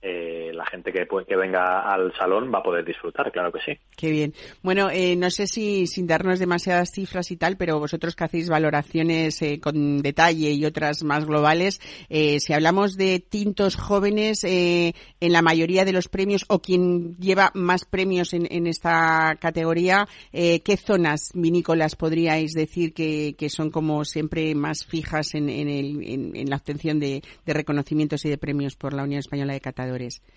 eh, 0.09 0.52
la 0.54 0.64
gente 0.66 0.92
que, 0.92 1.04
pues, 1.07 1.26
que 1.26 1.36
venga 1.36 1.80
al 1.80 2.12
salón 2.16 2.52
va 2.54 2.61
a 2.61 2.62
poder 2.62 2.84
disfrutar, 2.84 3.32
claro 3.32 3.50
que 3.50 3.61
sí. 3.61 3.78
Qué 3.96 4.11
bien. 4.11 4.34
Bueno, 4.62 4.88
eh, 4.90 5.16
no 5.16 5.30
sé 5.30 5.48
si 5.48 5.88
sin 5.88 6.07
darnos 6.07 6.38
demasiadas 6.38 6.92
cifras 6.92 7.32
y 7.32 7.36
tal, 7.36 7.57
pero 7.57 7.80
vosotros 7.80 8.14
que 8.14 8.24
hacéis 8.24 8.48
valoraciones 8.48 9.42
eh, 9.42 9.59
con 9.61 10.02
detalle 10.02 10.52
y 10.52 10.64
otras 10.64 11.02
más 11.02 11.24
globales, 11.24 11.80
eh, 12.09 12.38
si 12.38 12.52
hablamos 12.52 12.96
de 12.96 13.18
tintos 13.18 13.74
jóvenes 13.74 14.44
eh, 14.44 14.94
en 15.20 15.32
la 15.32 15.42
mayoría 15.42 15.84
de 15.84 15.92
los 15.92 16.09
premios 16.09 16.44
o 16.48 16.61
quien 16.61 17.16
lleva 17.16 17.50
más 17.54 17.84
premios 17.84 18.32
en, 18.32 18.46
en 18.50 18.68
esta 18.68 19.36
categoría, 19.40 20.07
eh, 20.32 20.61
¿qué 20.61 20.76
zonas 20.76 21.32
vinícolas 21.34 21.96
podríais 21.96 22.52
decir 22.52 22.94
que, 22.94 23.34
son 23.48 23.70
como 23.70 24.04
siempre 24.04 24.54
más 24.54 24.84
fijas 24.84 25.34
en, 25.34 25.48
en, 25.48 25.68
el, 25.68 26.36
en 26.36 26.50
la 26.50 26.57
obtención 26.57 26.98
de, 26.98 27.22
de 27.44 27.52
reconocimientos 27.52 28.24
y 28.24 28.28
de 28.28 28.38
premios 28.38 28.76
por 28.76 28.92
la 28.92 29.04
Unión 29.04 29.20
Española 29.20 29.52
de 29.52 29.61
Catadores? 29.61 29.95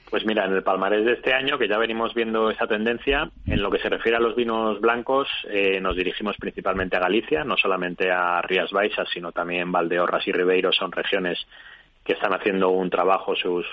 Pues 0.10 0.26
mira, 0.26 0.46
en 0.46 0.54
el 0.54 0.64
palmarés 0.64 1.06
de 1.06 1.14
este 1.14 1.34
año, 1.34 1.58
que 1.58 1.68
ya 1.68 1.78
venimos 1.78 2.14
viendo 2.14 2.50
esa 2.50 2.68
tendencia, 2.68 3.30
en 3.46 3.62
lo 3.62 3.70
que 3.70 3.80
se 3.80 3.90
refiere 3.90 4.18
a 4.18 4.20
los 4.20 4.36
vinos 4.36 4.80
blancos, 4.82 5.28
eh, 5.50 5.80
nos 5.80 5.96
dirigimos 5.96 6.36
principalmente 6.38 6.98
a 6.98 7.02
Galicia, 7.02 7.44
no 7.44 7.58
solamente 7.58 8.10
a 8.10 8.42
Rías 8.42 8.72
Baixas, 8.72 9.08
sino 9.14 9.32
también 9.32 9.72
Valdeorras 9.72 10.28
y 10.28 10.32
Ribeiro 10.32 10.72
son 10.72 10.92
regiones 10.92 11.38
que 12.04 12.14
están 12.14 12.34
haciendo 12.34 12.70
un 12.70 12.90
trabajo 12.90 13.36
sus 13.36 13.66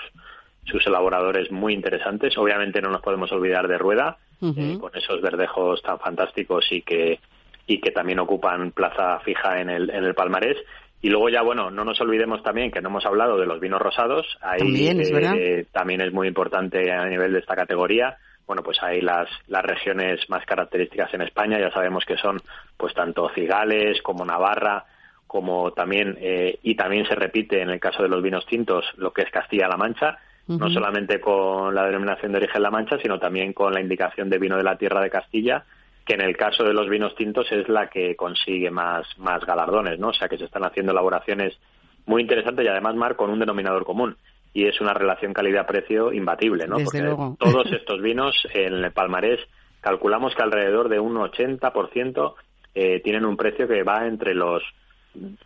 sus 0.65 0.85
elaboradores 0.85 1.49
muy 1.49 1.73
interesantes. 1.73 2.37
Obviamente 2.37 2.81
no 2.81 2.89
nos 2.89 3.01
podemos 3.01 3.31
olvidar 3.31 3.67
de 3.67 3.77
Rueda, 3.77 4.17
uh 4.41 4.51
-huh. 4.51 4.75
eh, 4.75 4.79
con 4.79 4.95
esos 4.95 5.21
verdejos 5.21 5.81
tan 5.81 5.97
fantásticos 5.99 6.71
y 6.71 6.81
que 6.81 7.19
y 7.65 7.79
que 7.79 7.91
también 7.91 8.19
ocupan 8.19 8.71
plaza 8.71 9.19
fija 9.21 9.59
en 9.59 9.69
el 9.69 9.89
en 9.89 10.03
el 10.03 10.13
palmarés. 10.13 10.57
Y 11.01 11.09
luego 11.09 11.29
ya, 11.29 11.41
bueno, 11.43 11.69
no 11.69 11.83
nos 11.85 12.01
olvidemos 12.01 12.41
también 12.41 12.71
que 12.71 12.81
no 12.81 12.89
hemos 12.89 13.05
hablado 13.05 13.37
de 13.37 13.45
los 13.45 13.59
vinos 13.59 13.81
rosados. 13.81 14.25
Ahí 14.41 14.59
también 14.59 14.99
es, 14.99 15.11
eh, 15.11 15.65
también 15.71 16.01
es 16.01 16.11
muy 16.11 16.27
importante 16.27 16.91
a 16.91 17.05
nivel 17.05 17.33
de 17.33 17.39
esta 17.39 17.55
categoría. 17.55 18.17
Bueno, 18.47 18.63
pues 18.63 18.81
hay 18.81 19.01
las, 19.01 19.29
las 19.47 19.63
regiones 19.63 20.27
más 20.29 20.45
características 20.45 21.13
en 21.13 21.21
España. 21.21 21.59
Ya 21.59 21.71
sabemos 21.71 22.03
que 22.05 22.17
son, 22.17 22.41
pues, 22.77 22.93
tanto 22.93 23.29
Cigales 23.35 24.01
como 24.01 24.25
Navarra, 24.25 24.85
como 25.27 25.71
también, 25.71 26.17
eh, 26.19 26.57
y 26.63 26.75
también 26.75 27.05
se 27.05 27.13
repite 27.13 27.61
en 27.61 27.69
el 27.69 27.79
caso 27.79 28.01
de 28.01 28.09
los 28.09 28.23
vinos 28.23 28.45
tintos, 28.47 28.85
lo 28.97 29.11
que 29.11 29.21
es 29.21 29.29
Castilla-La 29.29 29.77
Mancha. 29.77 30.17
Uh 30.47 30.53
-huh. 30.53 30.59
No 30.59 30.69
solamente 30.71 31.19
con 31.19 31.75
la 31.75 31.85
denominación 31.85 32.31
de 32.31 32.37
origen 32.39 32.63
La 32.63 32.71
Mancha, 32.71 32.97
sino 32.99 33.19
también 33.19 33.53
con 33.53 33.73
la 33.73 33.81
indicación 33.81 34.29
de 34.29 34.39
vino 34.39 34.57
de 34.57 34.63
la 34.63 34.77
tierra 34.77 35.01
de 35.01 35.09
Castilla 35.09 35.63
que 36.07 36.13
en 36.13 36.21
el 36.21 36.37
caso 36.37 36.63
de 36.63 36.73
los 36.73 36.89
vinos 36.89 37.13
tintos 37.15 37.51
es 37.51 37.67
la 37.67 37.89
que 37.89 38.15
consigue 38.15 38.71
más, 38.71 39.05
más 39.17 39.45
galardones, 39.45 39.99
¿no? 39.99 40.07
O 40.07 40.13
sea 40.13 40.29
que 40.29 40.37
se 40.37 40.45
están 40.45 40.63
haciendo 40.63 40.93
elaboraciones 40.93 41.59
muy 42.05 42.21
interesantes 42.21 42.65
y 42.65 42.69
además, 42.69 42.95
Mar, 42.95 43.17
con 43.17 43.29
un 43.29 43.39
denominador 43.39 43.83
común. 43.83 44.15
Y 44.53 44.65
es 44.65 44.79
una 44.79 44.93
relación 44.93 45.33
calidad-precio 45.33 46.13
imbatible, 46.13 46.65
¿no? 46.65 46.77
Desde 46.77 46.85
Porque 46.85 47.01
luego. 47.01 47.35
todos 47.37 47.71
estos 47.73 48.01
vinos 48.01 48.47
en 48.53 48.85
el 48.85 48.91
palmarés 48.91 49.41
calculamos 49.81 50.33
que 50.33 50.43
alrededor 50.43 50.87
de 50.87 50.99
un 50.99 51.15
80% 51.15 52.33
eh, 52.73 53.01
tienen 53.01 53.25
un 53.25 53.35
precio 53.35 53.67
que 53.67 53.83
va 53.83 54.07
entre 54.07 54.33
los 54.33 54.63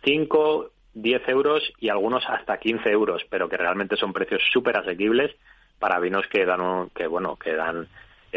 5, 0.04 0.70
10 0.94 1.28
euros 1.28 1.72
y 1.80 1.88
algunos 1.88 2.24
hasta 2.28 2.58
15 2.58 2.88
euros, 2.88 3.22
pero 3.28 3.48
que 3.48 3.56
realmente 3.56 3.96
son 3.96 4.12
precios 4.12 4.42
súper 4.52 4.76
asequibles 4.76 5.34
para 5.80 5.98
vinos 5.98 6.24
que 6.28 6.46
dan, 6.46 6.60
un, 6.60 6.90
que 6.90 7.08
bueno, 7.08 7.36
que 7.36 7.54
dan 7.54 7.88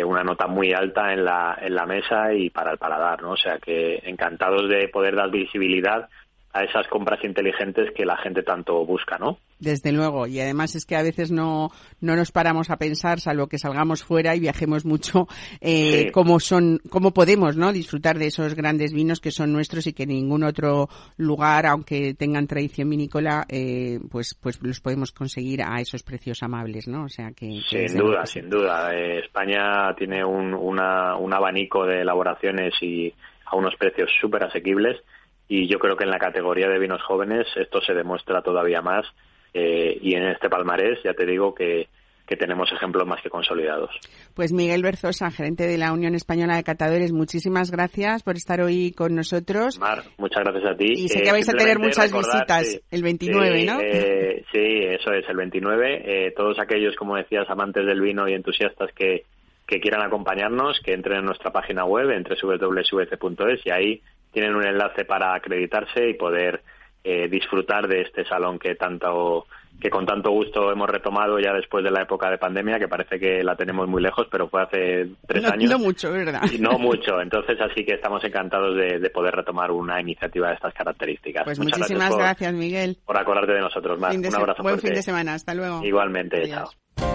una 0.04 0.24
nota 0.24 0.48
muy 0.48 0.74
alta 0.74 1.14
en 1.14 1.24
la, 1.24 1.58
en 1.62 1.74
la 1.76 1.86
mesa 1.86 2.34
y 2.34 2.50
para 2.50 2.72
el 2.72 2.78
paladar, 2.78 3.22
¿no? 3.22 3.32
O 3.32 3.38
sea 3.38 3.60
que 3.60 4.02
encantados 4.04 4.68
de 4.68 4.90
poder 4.90 5.16
dar 5.16 5.30
visibilidad 5.30 6.10
a 6.56 6.64
esas 6.64 6.88
compras 6.88 7.20
inteligentes 7.26 7.92
que 7.94 8.06
la 8.06 8.16
gente 8.16 8.42
tanto 8.42 8.86
busca, 8.86 9.18
¿no? 9.18 9.40
Desde 9.60 9.92
luego, 9.92 10.26
y 10.26 10.40
además 10.40 10.74
es 10.76 10.86
que 10.86 10.96
a 10.96 11.04
veces 11.04 11.30
no, 11.30 11.70
no 12.00 12.16
nos 12.16 12.32
paramos 12.32 12.70
a 12.70 12.78
pensar, 12.78 13.20
salvo 13.20 13.48
que 13.48 13.58
salgamos 13.58 14.06
fuera 14.06 14.34
y 14.38 14.40
viajemos 14.40 14.86
mucho, 14.86 15.28
eh, 15.60 16.06
sí. 16.06 16.12
cómo 16.12 16.40
son, 16.40 16.80
cómo 16.90 17.14
podemos, 17.14 17.58
¿no? 17.58 17.74
Disfrutar 17.74 18.18
de 18.18 18.28
esos 18.28 18.56
grandes 18.56 18.94
vinos 18.94 19.20
que 19.20 19.32
son 19.32 19.52
nuestros 19.52 19.86
y 19.88 19.92
que 19.92 20.04
en 20.04 20.10
ningún 20.10 20.46
otro 20.46 20.88
lugar, 21.18 21.66
aunque 21.66 22.14
tengan 22.14 22.48
tradición 22.48 22.90
vinícola, 22.90 23.46
eh, 23.50 24.00
pues, 24.10 24.34
pues 24.42 24.58
los 24.64 24.80
podemos 24.80 25.12
conseguir 25.12 25.62
a 25.62 25.82
esos 25.82 26.04
precios 26.04 26.42
amables, 26.42 26.88
¿no? 26.88 27.04
O 27.04 27.10
sea 27.10 27.32
que. 27.36 27.50
que 27.70 27.90
sin 27.90 28.00
duda, 28.00 28.26
sin 28.26 28.50
duda. 28.50 28.96
Eh, 28.96 29.20
España 29.20 29.94
tiene 29.98 30.24
un, 30.24 30.54
una, 30.54 31.18
un 31.18 31.34
abanico 31.34 31.86
de 31.86 32.00
elaboraciones 32.00 32.74
y 32.82 33.14
a 33.46 33.58
unos 33.58 33.76
precios 33.76 34.10
súper 34.22 34.46
asequibles 34.46 35.02
y 35.48 35.68
yo 35.68 35.80
creo 35.80 35.96
que 35.96 36.04
en 36.04 36.12
la 36.12 36.20
categoría 36.20 36.68
de 36.68 36.80
vinos 36.80 37.02
jóvenes 37.04 37.48
esto 37.56 37.82
se 37.82 37.94
demuestra 37.94 38.42
todavía 38.42 38.82
más 38.82 39.06
eh, 39.54 39.98
y 40.02 40.16
en 40.16 40.24
este 40.28 40.50
palmarés 40.50 41.00
ya 41.04 41.14
te 41.14 41.26
digo 41.26 41.54
que, 41.54 41.88
que 42.28 42.36
tenemos 42.36 42.72
ejemplos 42.74 43.08
más 43.08 43.22
que 43.22 43.30
consolidados. 43.30 43.92
Pues 44.34 44.52
Miguel 44.52 44.82
Berzosa, 44.82 45.30
gerente 45.32 45.68
de 45.68 45.78
la 45.78 45.94
Unión 45.94 46.16
Española 46.16 46.56
de 46.56 46.64
Catadores, 46.64 47.14
muchísimas 47.14 47.72
gracias 47.72 48.24
por 48.24 48.36
estar 48.36 48.60
hoy 48.62 48.92
con 48.92 49.16
nosotros. 49.16 49.80
Mar, 49.80 50.04
muchas 50.18 50.44
gracias 50.44 50.74
a 50.74 50.76
ti. 50.76 50.92
Y 50.92 51.08
sé 51.10 51.22
que 51.22 51.30
eh, 51.30 51.32
vais 51.32 51.48
a 51.48 51.54
tener 51.54 51.80
muchas 51.80 52.12
recordar, 52.12 52.34
visitas 52.34 52.72
sí, 52.72 52.80
el 52.92 53.04
29, 53.04 53.60
sí, 53.60 53.66
¿no? 53.66 53.80
Eh, 53.82 54.44
sí, 54.52 54.78
eso 54.90 55.14
es, 55.14 55.30
el 55.30 55.38
29. 55.38 56.34
todos 56.36 56.60
aquellos, 56.60 56.96
como 56.96 57.16
decías, 57.16 57.50
amantes 57.50 57.86
del 57.86 58.02
vino 58.02 58.28
y 58.28 58.34
entusiastas 58.34 58.92
que, 58.94 59.24
que 59.68 59.80
quieran 59.80 60.02
acompañarnos, 60.02 60.80
que 60.84 60.94
entren 60.94 61.20
en 61.20 61.26
nuestra 61.26 61.52
página 61.52 61.86
web, 61.86 62.12
en 62.12 62.24
www.svc.es 62.24 63.66
y 63.66 63.72
ahí 63.72 64.02
tienen 64.32 64.56
un 64.56 64.66
enlace 64.66 65.06
para 65.06 65.34
acreditarse 65.34 66.10
y 66.10 66.14
poder 66.14 66.62
eh, 67.04 67.28
disfrutar 67.30 67.88
de 67.88 68.02
este 68.02 68.26
salón 68.26 68.60
que 68.60 68.76
tanto 68.76 69.46
que 69.80 69.90
con 69.90 70.06
tanto 70.06 70.32
gusto 70.32 70.72
hemos 70.72 70.90
retomado 70.90 71.40
ya 71.40 71.54
después 71.54 71.84
de 71.84 71.92
la 71.92 72.02
época 72.02 72.30
de 72.30 72.38
pandemia, 72.38 72.80
que 72.80 72.88
parece 72.88 73.20
que 73.20 73.44
la 73.44 73.56
tenemos 73.56 73.88
muy 73.88 74.02
lejos, 74.02 74.28
pero 74.32 74.48
fue 74.48 74.64
hace 74.64 75.10
tres 75.28 75.44
no, 75.44 75.50
años. 75.50 75.72
No 75.72 75.80
mucho, 75.80 76.12
¿verdad? 76.12 76.42
Y 76.52 76.58
no 76.60 76.80
mucho. 76.80 77.20
Entonces, 77.22 77.60
así 77.60 77.84
que 77.84 77.94
estamos 77.94 78.24
encantados 78.24 78.76
de, 78.76 79.00
de, 79.00 79.10
poder 79.10 79.36
retomar 79.36 79.72
una 79.72 80.00
iniciativa 80.00 80.48
de 80.48 80.56
estas 80.56 80.74
características. 80.74 81.44
Pues 81.44 81.60
Muchas 81.60 81.80
muchísimas 81.80 82.10
gracias, 82.10 82.16
por, 82.16 82.24
gracias, 82.24 82.54
Miguel. 82.54 82.98
Por 83.06 83.18
acordarte 83.18 83.54
de 83.54 83.62
nosotros, 83.62 84.00
más. 84.00 84.16
Un 84.16 84.26
abrazo 84.26 84.64
Buen 84.64 84.76
fuerte. 84.76 84.88
fin 84.88 84.96
de 84.96 85.04
semana. 85.04 85.34
Hasta 85.34 85.54
luego. 85.54 85.84
Igualmente. 85.84 86.38
Adiós. 86.38 86.76
Chao. 86.96 87.15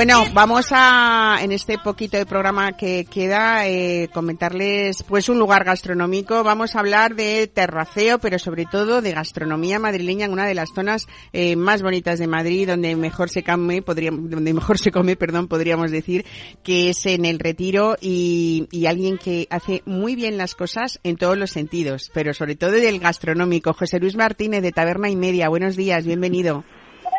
Bueno, 0.00 0.24
vamos 0.32 0.68
a, 0.70 1.40
en 1.42 1.52
este 1.52 1.76
poquito 1.76 2.16
de 2.16 2.24
programa 2.24 2.72
que 2.72 3.04
queda, 3.04 3.68
eh, 3.68 4.08
comentarles 4.10 5.02
pues 5.02 5.28
un 5.28 5.38
lugar 5.38 5.62
gastronómico. 5.62 6.42
Vamos 6.42 6.74
a 6.74 6.80
hablar 6.80 7.14
de 7.14 7.46
terraceo, 7.48 8.18
pero 8.18 8.38
sobre 8.38 8.64
todo 8.64 9.02
de 9.02 9.12
gastronomía 9.12 9.78
madrileña 9.78 10.24
en 10.24 10.32
una 10.32 10.46
de 10.46 10.54
las 10.54 10.70
zonas 10.74 11.06
eh, 11.34 11.54
más 11.54 11.82
bonitas 11.82 12.18
de 12.18 12.26
Madrid, 12.26 12.66
donde 12.66 12.96
mejor 12.96 13.28
se 13.28 13.44
come, 13.44 13.82
podríamos, 13.82 14.30
donde 14.30 14.54
mejor 14.54 14.78
se 14.78 14.90
come, 14.90 15.16
perdón, 15.16 15.48
podríamos 15.48 15.90
decir, 15.90 16.24
que 16.62 16.88
es 16.88 17.04
en 17.04 17.26
el 17.26 17.38
Retiro 17.38 17.98
y, 18.00 18.68
y 18.70 18.86
alguien 18.86 19.18
que 19.18 19.48
hace 19.50 19.82
muy 19.84 20.16
bien 20.16 20.38
las 20.38 20.54
cosas 20.54 20.98
en 21.02 21.18
todos 21.18 21.36
los 21.36 21.50
sentidos, 21.50 22.10
pero 22.14 22.32
sobre 22.32 22.56
todo 22.56 22.70
del 22.70 23.00
gastronómico. 23.00 23.74
José 23.74 24.00
Luis 24.00 24.16
Martínez 24.16 24.62
de 24.62 24.72
Taberna 24.72 25.10
y 25.10 25.16
Media. 25.16 25.50
Buenos 25.50 25.76
días, 25.76 26.06
bienvenido. 26.06 26.64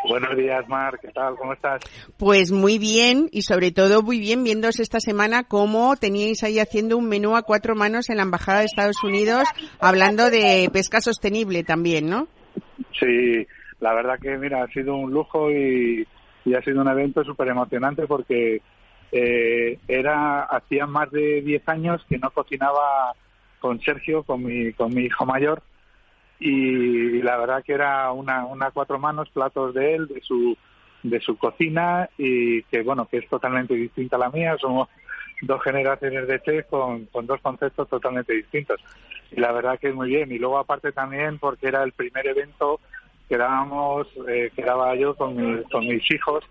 Buenos 0.08 0.36
días, 0.36 0.68
Mar. 0.68 0.98
¿Qué 1.00 1.08
tal? 1.08 1.36
¿Cómo 1.36 1.52
estás? 1.52 1.80
Pues 2.18 2.50
muy 2.50 2.78
bien 2.78 3.28
y 3.30 3.42
sobre 3.42 3.70
todo 3.70 4.02
muy 4.02 4.18
bien 4.18 4.42
viéndos 4.42 4.80
esta 4.80 4.98
semana 4.98 5.44
cómo 5.44 5.96
teníais 5.96 6.42
ahí 6.42 6.58
haciendo 6.58 6.96
un 6.96 7.08
menú 7.08 7.36
a 7.36 7.42
cuatro 7.42 7.74
manos 7.74 8.10
en 8.10 8.16
la 8.16 8.24
Embajada 8.24 8.60
de 8.60 8.64
Estados 8.66 9.02
Unidos 9.04 9.48
hablando 9.80 10.30
de 10.30 10.68
pesca 10.72 11.00
sostenible 11.00 11.62
también, 11.62 12.08
¿no? 12.08 12.26
Sí, 12.98 13.46
la 13.80 13.94
verdad 13.94 14.18
que, 14.20 14.36
mira, 14.38 14.64
ha 14.64 14.68
sido 14.68 14.96
un 14.96 15.12
lujo 15.12 15.50
y, 15.50 16.06
y 16.44 16.54
ha 16.54 16.62
sido 16.62 16.80
un 16.80 16.88
evento 16.88 17.22
súper 17.24 17.48
emocionante 17.48 18.06
porque 18.06 18.60
eh, 19.12 19.78
era 19.86 20.42
hacía 20.44 20.86
más 20.86 21.10
de 21.10 21.42
10 21.42 21.68
años 21.68 22.04
que 22.08 22.18
no 22.18 22.30
cocinaba 22.30 23.14
con 23.60 23.80
Sergio, 23.80 24.24
con 24.24 24.42
mi, 24.42 24.72
con 24.72 24.92
mi 24.92 25.02
hijo 25.02 25.24
mayor, 25.26 25.62
y 26.44 27.22
la 27.22 27.36
verdad 27.36 27.62
que 27.64 27.72
era 27.74 28.10
una, 28.12 28.44
una 28.46 28.70
cuatro 28.70 28.98
manos, 28.98 29.28
platos 29.30 29.74
de 29.74 29.94
él, 29.94 30.08
de 30.08 30.20
su, 30.20 30.56
de 31.02 31.20
su 31.20 31.36
cocina 31.36 32.08
y 32.18 32.62
que 32.64 32.82
bueno, 32.82 33.06
que 33.06 33.18
es 33.18 33.28
totalmente 33.28 33.74
distinta 33.74 34.16
a 34.16 34.20
la 34.20 34.30
mía, 34.30 34.56
somos 34.60 34.88
dos 35.42 35.62
generaciones 35.62 36.26
de 36.28 36.40
chef 36.42 36.66
con, 36.68 37.06
con 37.06 37.26
dos 37.26 37.40
conceptos 37.40 37.88
totalmente 37.88 38.32
distintos. 38.32 38.80
Y 39.30 39.40
la 39.40 39.50
verdad 39.52 39.78
que 39.78 39.88
es 39.88 39.94
muy 39.94 40.08
bien. 40.08 40.30
Y 40.30 40.38
luego 40.38 40.58
aparte 40.58 40.92
también 40.92 41.38
porque 41.38 41.68
era 41.68 41.82
el 41.82 41.92
primer 41.92 42.26
evento 42.26 42.80
que 43.28 43.36
dábamos, 43.38 44.06
eh, 44.28 44.50
que 44.54 44.62
daba 44.62 44.94
yo 44.94 45.14
con, 45.14 45.34
mi- 45.34 45.62
con 45.64 45.86
mis 45.86 46.08
hijos, 46.12 46.44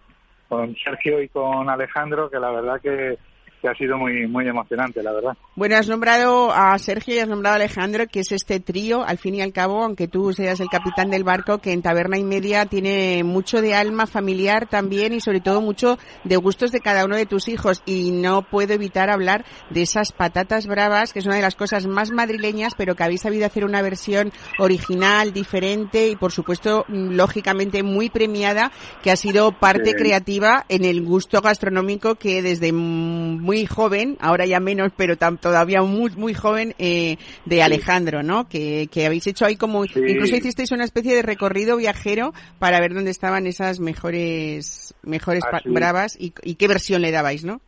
con 0.49 0.75
Sergio 0.77 1.21
y 1.21 1.29
con 1.29 1.69
Alejandro, 1.69 2.29
que 2.29 2.39
la 2.39 2.49
verdad 2.51 2.81
que, 2.81 3.17
que 3.62 3.70
ha 3.70 3.76
sido 3.76 3.97
muy, 3.97 4.28
muy 4.28 4.47
emocionante, 4.47 5.03
la 5.03 5.12
verdad. 5.12 5.38
Bueno, 5.55 5.76
has 5.76 5.88
nombrado 5.88 6.51
a 6.51 6.78
Sergio 6.80 7.16
y 7.16 7.20
has 7.20 7.28
nombrado 7.28 7.53
a 7.53 7.57
Alejandro, 7.57 8.07
que 8.07 8.22
es 8.22 8.32
este 8.32 8.59
trío, 8.59 9.03
al 9.05 9.18
fin 9.18 9.36
y 9.36 9.41
al 9.41 9.53
cabo, 9.53 9.84
aunque 9.84 10.07
tú 10.07 10.34
seas 10.34 10.59
el 10.59 10.70
capitán 10.70 11.09
del 11.12 11.24
barco, 11.24 11.59
que 11.59 11.72
en 11.72 11.82
Taberna 11.82 12.18
y 12.18 12.24
Media 12.24 12.66
tiene 12.66 13.24
mucho 13.24 13.62
de 13.62 13.76
alma 13.76 14.07
familiar 14.07 14.68
también 14.68 15.14
y 15.14 15.22
sobre 15.22 15.41
todo 15.41 15.62
mucho 15.62 15.99
de 16.24 16.36
gustos 16.38 16.72
de 16.72 16.82
cada 16.82 17.05
uno 17.05 17.16
de 17.16 17.26
tus 17.26 17.47
hijos. 17.47 17.84
Y 17.86 18.12
no 18.12 18.41
puedo 18.41 18.74
evitar 18.74 19.09
hablar 19.09 19.45
de 19.70 19.84
esas 19.84 20.12
patatas 20.12 20.66
bravas, 20.66 21.14
que 21.14 21.20
es 21.20 21.26
una 21.26 21.36
de 21.36 21.41
las 21.41 21.55
cosas 21.55 21.86
más 21.86 22.12
madrileñas, 22.12 22.74
pero 22.76 22.95
que 22.95 23.03
habéis 23.03 23.22
sabido 23.22 23.45
hacer 23.45 23.64
una 23.64 23.82
versión 23.82 24.32
original, 24.57 25.34
diferente 25.34 26.07
y, 26.09 26.16
por 26.16 26.32
supuesto, 26.32 26.86
mm, 26.88 27.12
lógicamente 27.12 27.84
muy 27.84 28.09
premiada, 28.09 28.72
que 29.03 29.12
ha 29.12 29.16
sido 29.16 29.51
parte 29.51 29.91
Sí. 29.91 29.95
creativa 29.95 30.66
en 30.70 30.86
el 30.86 31.03
gusto 31.03 31.41
gastronómico 31.41 32.16
que 32.16 32.41
desde 32.41 32.72
mm, 32.72 33.45
muy 33.51 33.65
joven, 33.65 34.15
ahora 34.21 34.45
ya 34.45 34.61
menos, 34.61 34.93
pero 34.95 35.17
tam- 35.17 35.37
todavía 35.37 35.81
muy, 35.81 36.09
muy 36.15 36.33
joven, 36.33 36.73
eh, 36.79 37.17
de 37.43 37.61
Alejandro, 37.61 38.23
¿no? 38.23 38.47
Que, 38.47 38.87
que 38.89 39.05
habéis 39.05 39.27
hecho 39.27 39.45
ahí 39.45 39.57
como, 39.57 39.83
Sí. 39.83 39.99
incluso 40.07 40.37
hicisteis 40.37 40.71
una 40.71 40.85
especie 40.85 41.13
de 41.13 41.21
recorrido 41.21 41.75
viajero 41.75 42.31
para 42.59 42.79
ver 42.79 42.93
dónde 42.93 43.11
estaban 43.11 43.47
esas 43.47 43.81
mejores, 43.81 44.93
mejores 45.03 45.43
bravas 45.65 46.15
y, 46.17 46.33
y 46.43 46.55
qué 46.55 46.69
versión 46.69 47.01
le 47.01 47.11
dabais, 47.11 47.43
¿no? 47.43 47.59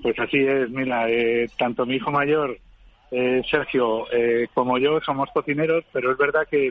Pues 0.00 0.14
así 0.20 0.36
es, 0.38 0.70
mira, 0.70 1.10
eh, 1.10 1.46
tanto 1.58 1.84
mi 1.86 1.96
hijo 1.96 2.12
mayor, 2.12 2.56
eh, 3.10 3.42
Sergio, 3.50 4.04
eh, 4.12 4.46
como 4.54 4.78
yo 4.78 5.00
somos 5.04 5.28
cocineros, 5.34 5.84
pero 5.92 6.12
es 6.12 6.18
verdad 6.18 6.46
que, 6.48 6.70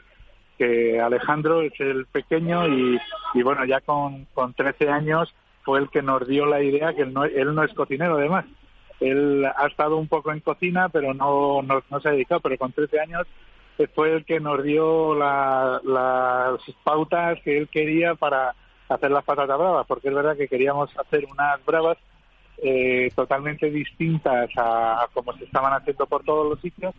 que 0.57 0.97
Alejandro 1.01 1.61
es 1.61 1.73
el 1.79 2.05
pequeño 2.05 2.69
y, 2.69 2.97
y 3.33 3.43
bueno, 3.43 3.65
ya 3.65 3.81
con, 3.81 4.25
con 4.33 4.53
13 4.53 4.87
años 4.87 5.33
fue 5.66 5.80
el 5.80 5.89
que 5.89 6.01
nos 6.01 6.26
dio 6.28 6.45
la 6.45 6.61
idea 6.61 6.93
que 6.93 7.01
él 7.01 7.13
no, 7.13 7.26
él 7.26 7.53
no 7.55 7.63
es 7.63 7.74
cocinero 7.74 8.18
además. 8.18 8.45
Él 9.01 9.45
ha 9.57 9.68
estado 9.68 9.97
un 9.97 10.07
poco 10.07 10.32
en 10.32 10.39
cocina, 10.39 10.88
pero 10.89 11.13
no, 11.13 11.61
no, 11.61 11.84
no 11.89 11.99
se 11.99 12.07
ha 12.07 12.11
dedicado, 12.13 12.39
pero 12.39 12.57
con 12.57 12.72
13 12.72 12.99
años 13.01 13.28
eh, 13.78 13.88
fue 13.93 14.13
el 14.13 14.24
que 14.26 14.39
nos 14.39 14.63
dio 14.63 15.16
la- 15.16 15.82
las 15.84 16.61
pautas 16.84 17.39
que 17.43 17.57
él 17.57 17.68
quería 17.68 18.16
para 18.16 18.55
hacer 18.88 19.11
las 19.11 19.26
patatas 19.26 19.57
bravas, 19.57 19.86
porque 19.88 20.07
es 20.09 20.13
verdad 20.16 20.38
que 20.38 20.47
queríamos 20.47 20.89
hacer 20.97 21.26
unas 21.30 21.63
bravas 21.66 21.97
eh, 22.63 23.11
totalmente 23.16 23.70
distintas 23.70 24.49
a, 24.55 25.03
a 25.03 25.07
como 25.13 25.34
se 25.34 25.43
estaban 25.43 25.74
haciendo 25.74 26.05
por 26.05 26.24
todos 26.24 26.47
los 26.49 26.61
sitios, 26.61 26.93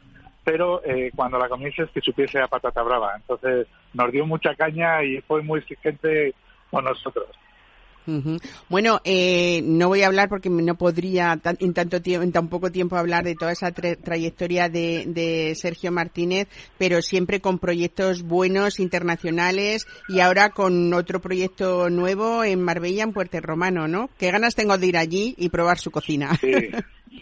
pero 0.45 0.83
eh, 0.85 1.11
cuando 1.17 1.39
la 1.39 1.49
comieses 1.49 1.89
que 1.93 2.03
supiese 2.03 2.41
a 2.41 2.47
patata 2.47 2.83
brava. 2.83 3.14
Entonces 3.17 3.67
nos 3.95 4.12
dio 4.12 4.27
mucha 4.27 4.55
caña 4.55 5.03
y 5.03 5.21
fue 5.23 5.43
muy 5.43 5.61
exigente 5.61 6.35
con 6.71 6.85
nosotros. 6.85 7.27
Bueno, 8.68 9.00
eh, 9.04 9.61
no 9.64 9.88
voy 9.88 10.02
a 10.02 10.07
hablar 10.07 10.28
porque 10.28 10.48
no 10.48 10.74
podría 10.76 11.38
en 11.59 11.74
tanto 11.74 12.00
tiempo, 12.00 12.22
en 12.22 12.32
tan 12.32 12.48
poco 12.48 12.70
tiempo 12.70 12.96
hablar 12.96 13.24
de 13.24 13.34
toda 13.34 13.52
esa 13.52 13.72
tra- 13.74 13.96
trayectoria 14.00 14.68
de, 14.68 15.04
de 15.07 15.54
Sergio 15.54 15.92
Martínez, 15.92 16.48
pero 16.78 17.02
siempre 17.02 17.40
con 17.40 17.59
proyectos 17.59 18.22
buenos 18.22 18.78
internacionales 18.80 19.86
y 20.09 20.20
ahora 20.20 20.50
con 20.50 20.92
otro 20.94 21.20
proyecto 21.20 21.90
nuevo 21.90 22.44
en 22.44 22.62
Marbella, 22.62 23.04
en 23.04 23.12
Puerto 23.12 23.40
Romano, 23.40 23.88
¿no? 23.88 24.09
Qué 24.18 24.30
ganas 24.30 24.54
tengo 24.54 24.78
de 24.78 24.86
ir 24.86 24.96
allí 24.96 25.34
y 25.36 25.48
probar 25.48 25.78
su 25.78 25.90
cocina. 25.90 26.34
Sí, 26.36 26.52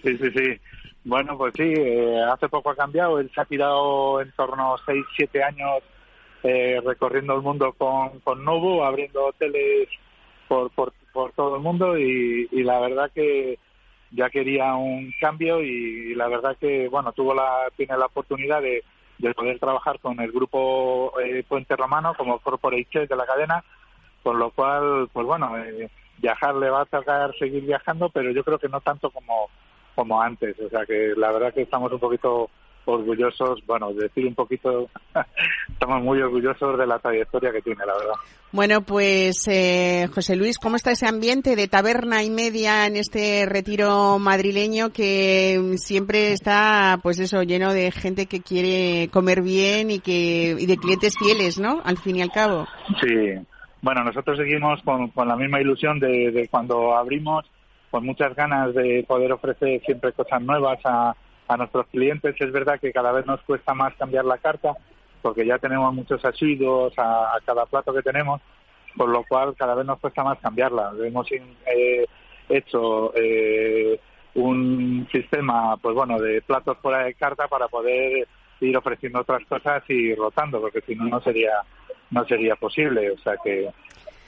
sí, 0.03 0.19
sí, 0.19 0.31
sí. 0.37 0.61
Bueno, 1.05 1.37
pues 1.37 1.53
sí, 1.57 1.63
eh, 1.65 2.17
hace 2.33 2.49
poco 2.49 2.71
ha 2.71 2.77
cambiado. 2.77 3.19
Él 3.21 3.31
se 3.35 3.41
ha 3.41 3.45
tirado 3.45 4.21
en 4.23 4.33
torno 4.33 4.75
a 4.75 4.79
6, 4.87 5.05
7 5.17 5.43
años 5.43 5.83
eh, 6.43 6.81
recorriendo 6.85 7.35
el 7.35 7.43
mundo 7.43 7.75
con, 7.77 8.21
con 8.21 8.45
Novo, 8.45 8.85
abriendo 8.85 9.27
hoteles 9.27 9.89
por, 10.55 10.71
por, 10.71 10.93
por 11.13 11.33
todo 11.33 11.57
el 11.57 11.63
mundo 11.63 11.99
y, 11.99 12.49
y 12.51 12.63
la 12.63 12.79
verdad 12.81 13.11
que 13.13 13.59
ya 14.13 14.31
quería 14.31 14.75
un 14.75 15.13
cambio 15.21 15.61
y, 15.61 16.15
la 16.15 16.29
verdad 16.29 16.57
que, 16.61 16.89
bueno, 16.89 17.13
tuvo 17.13 17.35
la, 17.35 17.69
tiene 17.77 17.97
la 17.97 18.07
oportunidad 18.07 18.63
de, 18.63 18.85
de 19.19 19.35
poder 19.35 19.59
trabajar 19.59 19.99
con 19.99 20.21
el 20.21 20.31
grupo 20.31 21.13
eh, 21.21 21.45
Puente 21.49 21.75
Romano 21.75 22.15
como 22.17 22.39
corporate 22.39 22.87
chef 22.91 23.09
de 23.09 23.17
la 23.17 23.27
cadena, 23.27 23.65
con 24.23 24.39
lo 24.39 24.51
cual, 24.51 25.09
pues 25.13 25.27
bueno, 25.27 25.59
eh, 25.59 25.91
viajar 26.19 26.55
le 26.55 26.71
va 26.71 26.83
a 26.83 26.87
tocar 26.87 27.35
seguir 27.37 27.65
viajando, 27.65 28.09
pero 28.11 28.31
yo 28.31 28.45
creo 28.45 28.59
que 28.59 28.69
no 28.69 28.81
tanto 28.81 29.11
como, 29.11 29.49
como 29.97 30.23
antes. 30.23 30.59
O 30.61 30.69
sea 30.69 30.87
que 30.87 31.15
la 31.17 31.33
verdad 31.33 31.53
que 31.53 31.63
estamos 31.63 31.91
un 31.91 31.99
poquito 31.99 32.51
orgullosos, 32.87 33.61
bueno, 33.67 33.93
decir 33.93 34.27
un 34.27 34.35
poquito, 34.35 34.89
estamos 35.69 36.03
muy 36.03 36.21
orgullosos 36.21 36.79
de 36.79 36.87
la 36.87 36.99
trayectoria 36.99 37.53
que 37.53 37.63
tiene, 37.63 37.85
la 37.87 37.95
verdad. 37.95 38.15
Bueno, 38.53 38.83
pues 38.83 39.49
eh, 39.49 40.09
José 40.15 40.37
Luis, 40.37 40.59
¿cómo 40.59 40.77
está 40.77 40.93
ese 40.93 41.09
ambiente 41.09 41.57
de 41.57 41.67
taberna 41.67 42.23
y 42.23 42.31
media 42.31 42.87
en 42.87 42.97
este 42.97 43.47
retiro 43.47 44.19
madrileño 44.19 44.91
que 44.91 45.75
siempre 45.77 46.33
está, 46.33 46.99
pues 47.03 47.19
eso, 47.19 47.43
lleno 47.43 47.73
de 47.73 47.91
gente 47.91 48.27
que 48.27 48.41
quiere 48.41 49.09
comer 49.11 49.43
bien 49.43 49.91
y 49.91 49.99
que 49.99 50.57
y 50.59 50.67
de 50.67 50.77
clientes 50.77 51.17
fieles, 51.19 51.59
¿no? 51.59 51.81
Al 51.85 51.99
fin 51.99 52.17
y 52.17 52.23
al 52.23 52.31
cabo. 52.31 52.67
Sí, 53.01 53.35
bueno, 53.83 54.05
nosotros 54.05 54.39
seguimos 54.39 54.81
con, 54.83 55.09
con 55.11 55.29
la 55.29 55.37
misma 55.37 55.61
ilusión 55.61 55.99
de, 55.99 56.31
de 56.31 56.49
cuando 56.49 56.97
abrimos, 56.97 57.45
con 57.91 58.07
muchas 58.07 58.35
ganas 58.35 58.73
de 58.75 59.05
poder 59.07 59.33
ofrecer 59.33 59.81
siempre 59.85 60.13
cosas 60.13 60.41
nuevas 60.41 60.79
a, 60.85 61.15
a 61.49 61.57
nuestros 61.57 61.87
clientes. 61.89 62.35
Es 62.39 62.53
verdad 62.53 62.81
que 62.81 62.93
cada 62.93 63.13
vez 63.13 63.27
nos 63.27 63.41
cuesta 63.43 63.75
más 63.75 63.95
cambiar 63.95 64.25
la 64.25 64.39
carta, 64.39 64.73
porque 65.23 65.47
ya 65.47 65.59
tenemos 65.59 65.93
muchos 65.95 66.25
asiduos 66.25 66.93
a, 66.99 67.35
a 67.35 67.41
cada 67.45 67.67
plato 67.67 67.93
que 67.93 68.03
tenemos, 68.03 68.41
por 68.97 69.09
lo 69.09 69.25
cual 69.25 69.55
cada 69.57 69.75
vez 69.75 69.87
nos 69.87 69.99
cuesta 69.99 70.25
más 70.25 70.39
cambiarla. 70.39 70.93
Hemos 71.03 71.31
eh, 71.33 72.07
hecho 72.49 73.13
eh, 73.15 73.99
un 74.35 75.09
sistema, 75.13 75.77
pues 75.77 75.95
bueno, 75.95 76.19
de 76.19 76.43
platos 76.43 76.79
fuera 76.79 77.05
de 77.05 77.15
carta 77.15 77.49
para 77.49 77.69
poder 77.69 78.27
ir 78.61 78.77
ofreciendo 78.77 79.21
otras 79.21 79.45
cosas 79.47 79.83
y 79.89 80.15
rotando, 80.15 80.61
porque 80.61 80.81
si 80.83 80.95
no 80.95 81.05
no 81.07 81.21
sería 81.21 81.63
no 82.11 82.25
sería 82.27 82.57
posible. 82.57 83.11
O 83.11 83.19
sea 83.19 83.35
que, 83.43 83.71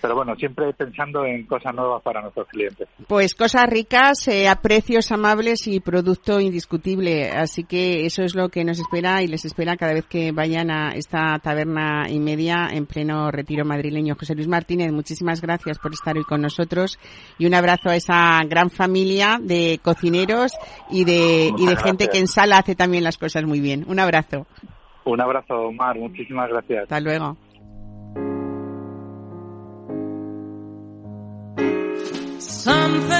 pero 0.06 0.14
bueno, 0.14 0.36
siempre 0.36 0.72
pensando 0.72 1.24
en 1.24 1.46
cosas 1.46 1.74
nuevas 1.74 2.00
para 2.00 2.22
nuestros 2.22 2.46
clientes. 2.46 2.88
Pues 3.08 3.34
cosas 3.34 3.66
ricas, 3.68 4.28
eh, 4.28 4.48
a 4.48 4.54
precios 4.54 5.10
amables 5.10 5.66
y 5.66 5.80
producto 5.80 6.38
indiscutible. 6.38 7.32
Así 7.32 7.64
que 7.64 8.06
eso 8.06 8.22
es 8.22 8.36
lo 8.36 8.48
que 8.48 8.62
nos 8.62 8.78
espera 8.78 9.24
y 9.24 9.26
les 9.26 9.44
espera 9.44 9.76
cada 9.76 9.94
vez 9.94 10.06
que 10.06 10.30
vayan 10.30 10.70
a 10.70 10.90
esta 10.90 11.40
taberna 11.40 12.08
y 12.08 12.20
media 12.20 12.68
en 12.70 12.86
pleno 12.86 13.32
retiro 13.32 13.64
madrileño. 13.64 14.14
José 14.14 14.36
Luis 14.36 14.46
Martínez, 14.46 14.92
muchísimas 14.92 15.40
gracias 15.40 15.80
por 15.80 15.92
estar 15.92 16.16
hoy 16.16 16.22
con 16.22 16.40
nosotros 16.40 17.00
y 17.36 17.46
un 17.46 17.54
abrazo 17.54 17.88
a 17.88 17.96
esa 17.96 18.40
gran 18.44 18.70
familia 18.70 19.40
de 19.42 19.80
cocineros 19.82 20.52
y 20.88 21.04
de, 21.04 21.48
y 21.48 21.66
de 21.66 21.70
Muchas 21.70 21.82
gente 21.82 22.06
que 22.06 22.18
en 22.18 22.28
sala 22.28 22.58
hace 22.58 22.76
también 22.76 23.02
las 23.02 23.18
cosas 23.18 23.42
muy 23.42 23.58
bien. 23.58 23.84
Un 23.88 23.98
abrazo. 23.98 24.46
Un 25.04 25.20
abrazo, 25.20 25.54
Omar. 25.54 25.98
Muchísimas 25.98 26.48
gracias. 26.48 26.84
Hasta 26.84 27.00
luego. 27.00 27.36
something 32.56 33.15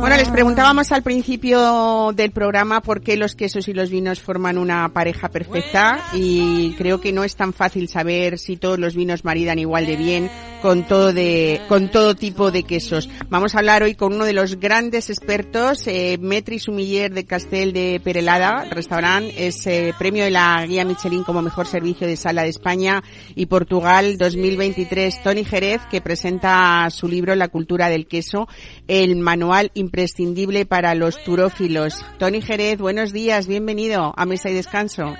Bueno, 0.00 0.16
les 0.16 0.30
preguntábamos 0.30 0.92
al 0.92 1.02
principio 1.02 2.12
del 2.14 2.30
programa 2.30 2.80
por 2.80 3.02
qué 3.02 3.18
los 3.18 3.34
quesos 3.34 3.68
y 3.68 3.74
los 3.74 3.90
vinos 3.90 4.18
forman 4.18 4.56
una 4.56 4.88
pareja 4.94 5.28
perfecta 5.28 6.02
y 6.14 6.72
creo 6.78 7.02
que 7.02 7.12
no 7.12 7.22
es 7.22 7.36
tan 7.36 7.52
fácil 7.52 7.86
saber 7.86 8.38
si 8.38 8.56
todos 8.56 8.78
los 8.78 8.94
vinos 8.94 9.26
maridan 9.26 9.58
igual 9.58 9.84
de 9.84 9.96
bien 9.96 10.30
con 10.62 10.86
todo 10.86 11.12
de 11.12 11.60
con 11.68 11.90
todo 11.90 12.14
tipo 12.14 12.50
de 12.50 12.62
quesos. 12.62 13.08
Vamos 13.28 13.54
a 13.54 13.58
hablar 13.58 13.82
hoy 13.82 13.94
con 13.94 14.14
uno 14.14 14.24
de 14.24 14.32
los 14.32 14.58
grandes 14.58 15.10
expertos, 15.10 15.86
eh, 15.86 16.18
Metri 16.18 16.58
Sumiller 16.58 17.12
de 17.12 17.24
Castel 17.24 17.72
de 17.72 18.00
Perelada, 18.02 18.64
restaurante, 18.70 19.46
es 19.46 19.66
eh, 19.66 19.94
premio 19.98 20.24
de 20.24 20.30
la 20.30 20.64
guía 20.66 20.84
Michelin 20.84 21.24
como 21.24 21.42
mejor 21.42 21.66
servicio 21.66 22.06
de 22.06 22.16
sala 22.16 22.42
de 22.42 22.48
España 22.48 23.02
y 23.34 23.46
Portugal 23.46 24.16
2023. 24.16 25.22
Tony 25.22 25.44
Jerez 25.44 25.82
que 25.90 26.00
presenta 26.00 26.88
su 26.90 27.06
libro 27.06 27.34
La 27.34 27.48
cultura 27.48 27.88
del 27.88 28.06
queso 28.06 28.48
el 28.90 29.14
manual 29.14 29.70
imprescindible 29.74 30.66
para 30.66 30.96
los 30.96 31.22
turófilos. 31.22 32.04
Tony 32.18 32.42
Jerez, 32.42 32.80
buenos 32.80 33.12
días, 33.12 33.46
bienvenido 33.46 34.12
a 34.16 34.26
Mesa 34.26 34.50
y 34.50 34.54
Descanso. 34.54 35.14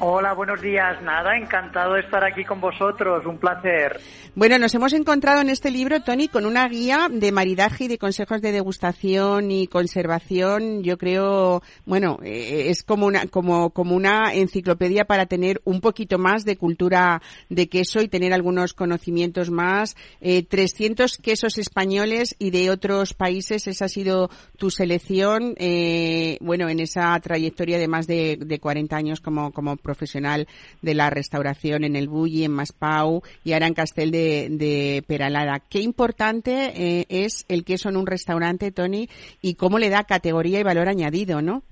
Hola, 0.00 0.34
buenos 0.34 0.60
días. 0.60 1.00
Nada, 1.02 1.36
encantado 1.36 1.94
de 1.94 2.00
estar 2.00 2.24
aquí 2.24 2.44
con 2.44 2.60
vosotros. 2.60 3.24
Un 3.26 3.38
placer. 3.38 4.00
Bueno, 4.34 4.58
nos 4.58 4.74
hemos 4.74 4.92
encontrado 4.92 5.40
en 5.40 5.48
este 5.48 5.70
libro, 5.70 6.02
Tony, 6.02 6.26
con 6.26 6.46
una 6.46 6.66
guía 6.66 7.06
de 7.08 7.30
maridaje 7.30 7.84
y 7.84 7.88
de 7.88 7.98
consejos 7.98 8.42
de 8.42 8.50
degustación 8.50 9.52
y 9.52 9.68
conservación. 9.68 10.82
Yo 10.82 10.98
creo, 10.98 11.62
bueno, 11.86 12.18
eh, 12.24 12.70
es 12.70 12.82
como 12.82 13.06
una, 13.06 13.28
como, 13.28 13.70
como 13.70 13.94
una 13.94 14.34
enciclopedia 14.34 15.04
para 15.04 15.26
tener 15.26 15.60
un 15.64 15.80
poquito 15.80 16.18
más 16.18 16.44
de 16.44 16.56
cultura 16.56 17.22
de 17.48 17.68
queso 17.68 18.02
y 18.02 18.08
tener 18.08 18.32
algunos 18.32 18.74
conocimientos 18.74 19.50
más. 19.50 19.96
Eh, 20.20 20.42
300 20.42 21.18
quesos 21.18 21.56
españoles 21.56 22.34
y 22.40 22.50
de 22.50 22.70
otros 22.70 23.14
países. 23.14 23.68
Esa 23.68 23.84
ha 23.84 23.88
sido 23.88 24.28
tu 24.58 24.70
selección, 24.70 25.54
eh, 25.56 26.36
bueno, 26.40 26.68
en 26.68 26.80
esa 26.80 27.16
trayectoria 27.20 27.78
de 27.78 27.86
más 27.86 28.08
de, 28.08 28.36
de 28.44 28.58
40 28.58 28.96
años 28.96 29.20
como, 29.20 29.52
como 29.52 29.76
profesional 29.84 30.48
de 30.82 30.94
la 30.94 31.10
restauración 31.10 31.84
en 31.84 31.94
el 31.94 32.08
Bulli, 32.08 32.42
en 32.42 32.50
Maspau 32.50 33.22
y 33.44 33.52
ahora 33.52 33.68
en 33.68 33.74
Castel 33.74 34.10
de, 34.10 35.04
Peralada. 35.06 35.60
Qué 35.60 35.80
importante 35.80 36.72
eh, 36.74 37.06
es 37.08 37.44
el 37.48 37.62
queso 37.62 37.88
en 37.88 37.96
un 37.96 38.08
restaurante, 38.08 38.72
Tony, 38.72 39.08
y 39.40 39.54
cómo 39.54 39.78
le 39.78 39.90
da 39.90 40.02
categoría 40.02 40.58
y 40.58 40.64
valor 40.64 40.88
añadido, 40.88 41.40
¿no? 41.40 41.62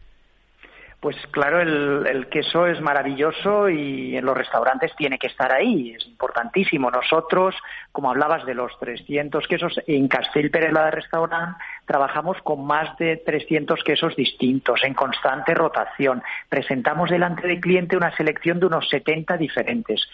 Pues 1.03 1.17
claro, 1.33 1.61
el, 1.61 2.29
queso 2.29 2.69
es 2.69 2.81
maravilloso 2.81 3.69
y 3.69 4.17
en 4.17 4.25
los 4.25 4.39
restaurantes 4.39 4.95
tiene 4.97 5.19
que 5.19 5.27
estar 5.27 5.53
ahí, 5.53 5.97
es 5.97 6.07
importantísimo. 6.07 6.93
Nosotros, 6.93 7.57
como 7.91 8.09
hablabas 8.09 8.47
de 8.47 8.55
los 8.55 8.79
300 8.79 9.49
quesos, 9.49 9.81
en 9.89 10.07
Castel 10.07 10.53
Perela 10.53 10.85
de 10.85 10.93
Restaurant 10.93 11.57
trabajamos 11.87 12.41
con 12.43 12.65
más 12.65 12.97
de 12.99 13.17
300 13.17 13.83
quesos 13.83 14.15
distintos, 14.15 14.85
en 14.85 14.95
constante 14.95 15.55
rotación. 15.55 16.23
Presentamos 16.49 17.11
delante 17.11 17.49
del 17.49 17.61
cliente 17.61 17.97
una 17.97 18.17
selección 18.17 18.61
de 18.61 18.67
unos 18.67 18.89
70 18.89 19.37
diferentes 19.39 20.07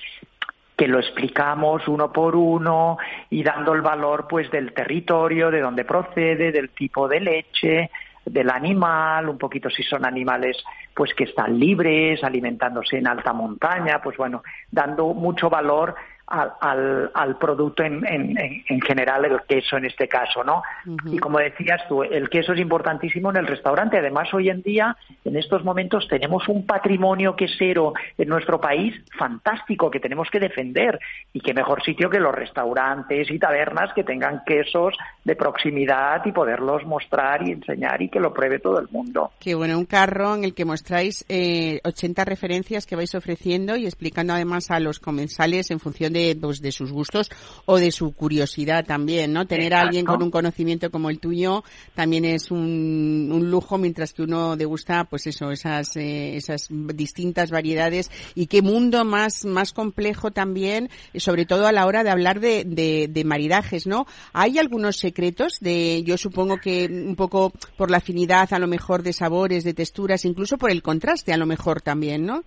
que 0.75 0.89
lo 0.89 1.01
explicamos 1.01 1.89
uno 1.89 2.13
por 2.13 2.37
uno 2.37 2.99
y 3.29 3.43
dando 3.43 3.75
el 3.75 3.83
valor 3.83 4.27
pues 4.29 4.49
del 4.53 4.73
territorio, 4.73 5.51
de 5.51 5.61
dónde 5.61 5.85
procede, 5.85 6.53
del 6.53 6.71
tipo 6.71 7.09
de 7.09 7.21
leche, 7.21 7.91
del 8.31 8.51
animal, 8.51 9.29
un 9.29 9.39
poquito 9.39 9.71
si 9.71 9.83
son 9.83 10.05
animales 10.05 10.57
pues 10.95 11.15
que 11.15 11.25
están 11.25 11.59
libres, 11.59 12.23
alimentándose 12.25 12.99
en 12.99 13.07
alta 13.07 13.33
montaña, 13.33 14.01
pues 14.03 14.17
bueno, 14.17 14.43
dando 14.71 15.15
mucho 15.15 15.49
valor 15.49 15.95
al, 16.29 16.53
al, 16.61 17.11
al 17.15 17.37
producto 17.39 17.83
en, 17.83 18.05
en, 18.07 18.37
en, 18.69 18.81
general, 18.81 19.25
el 19.25 19.41
queso 19.49 19.77
en 19.77 19.87
este 19.87 20.09
caso, 20.09 20.45
¿no? 20.45 20.63
Uh 20.87 20.97
-huh. 20.97 21.15
Y 21.15 21.19
como 21.19 21.39
decías 21.39 21.81
tú, 21.89 22.03
el 22.03 22.29
queso 22.29 22.53
es 22.53 22.61
importantísimo 22.61 23.31
en 23.31 23.37
el 23.39 23.47
restaurante. 23.47 23.99
Además, 23.99 24.33
hoy 24.35 24.51
en 24.51 24.63
día, 24.63 24.97
en 25.25 25.37
estos 25.37 25.65
momentos, 25.65 26.07
tenemos 26.09 26.49
un 26.49 26.67
patrimonio 26.67 27.35
quesero 27.35 27.95
en 28.17 28.29
nuestro 28.29 28.61
país 28.61 28.95
fantástico 29.17 29.91
que 29.91 30.01
tenemos 30.01 30.29
que 30.31 30.41
defender. 30.41 30.99
Y 31.33 31.41
qué 31.41 31.55
mejor 31.55 31.83
sitio 31.83 32.11
que 32.11 32.21
los 32.21 32.35
restaurantes 32.35 33.31
y 33.31 33.39
tabernas 33.39 33.93
que 33.95 34.05
tengan 34.05 34.43
quesos 34.45 34.95
de 35.25 35.37
proximidad 35.37 36.25
y 36.25 36.33
poderlos 36.33 36.85
mostrar 36.85 37.47
y 37.47 37.53
enseñar 37.53 38.01
y 38.03 38.09
que 38.09 38.21
lo 38.21 38.33
pruebe 38.33 38.59
todo 38.59 38.79
el 38.81 38.89
mundo. 38.91 39.31
Qué 39.41 39.55
bueno, 39.55 39.79
un 39.79 39.87
carro 39.87 40.35
en 40.35 40.45
el 40.45 40.55
que 40.55 40.65
mostráis 40.65 41.25
eh, 41.29 41.81
80 41.85 42.25
referencias 42.25 42.87
que 42.87 42.97
vais 42.97 43.15
ofreciendo 43.15 43.77
y 43.77 43.87
explicando 43.87 44.33
además 44.35 44.71
a 44.71 44.81
los 44.81 44.99
comensales 45.01 45.71
en 45.71 45.81
función 45.81 46.13
de 46.13 46.18
de, 46.19 46.37
pues, 46.37 46.61
de 46.61 46.73
sus 46.73 46.93
gustos 46.93 47.31
o 47.67 47.79
de 47.79 47.91
su 47.91 48.13
curiosidad 48.13 48.85
también, 48.85 49.33
¿no? 49.33 49.47
Tener 49.47 49.67
Exacto. 49.67 49.85
a 49.85 49.87
alguien 49.87 50.05
con 50.05 50.23
un 50.23 50.31
conocimiento 50.31 50.91
como 50.91 51.11
el 51.11 51.21
tuyo 51.21 51.65
también 51.95 52.25
es 52.25 52.51
un, 52.51 53.31
un 53.33 53.51
lujo, 53.51 53.79
mientras 53.79 54.13
que 54.13 54.23
uno 54.23 54.57
degusta, 54.57 55.05
pues 55.05 55.27
eso, 55.27 55.51
esas, 55.51 55.97
eh, 55.97 56.37
esas 56.37 56.69
distintas 56.71 57.51
variedades 57.51 58.11
y 58.35 58.47
qué 58.47 58.63
mundo 58.63 59.05
más, 59.05 59.45
más 59.45 59.73
complejo 59.73 60.31
también, 60.31 60.91
sobre 61.17 61.47
todo 61.47 61.67
a 61.67 61.73
la 61.73 61.87
hora 61.87 62.05
de 62.05 62.11
hablar 62.11 62.41
de, 62.41 62.65
de, 62.65 63.09
de 63.09 63.25
maridajes, 63.25 63.87
¿no? 63.87 64.07
Hay 64.33 64.59
algunos 64.59 64.97
secretos 64.97 65.61
de, 65.61 66.03
yo 66.05 66.17
supongo 66.17 66.59
que 66.59 66.87
un 66.87 67.17
poco 67.17 67.53
por 67.77 67.91
la 67.91 67.99
afinidad 67.99 68.53
a 68.53 68.59
lo 68.59 68.67
mejor 68.67 69.03
de 69.03 69.13
sabores, 69.13 69.65
de 69.65 69.75
texturas, 69.75 70.25
incluso 70.25 70.59
por 70.59 70.71
el 70.71 70.83
contraste 70.83 71.33
a 71.33 71.37
lo 71.37 71.47
mejor 71.47 71.81
también, 71.81 72.27
¿no? 72.27 72.45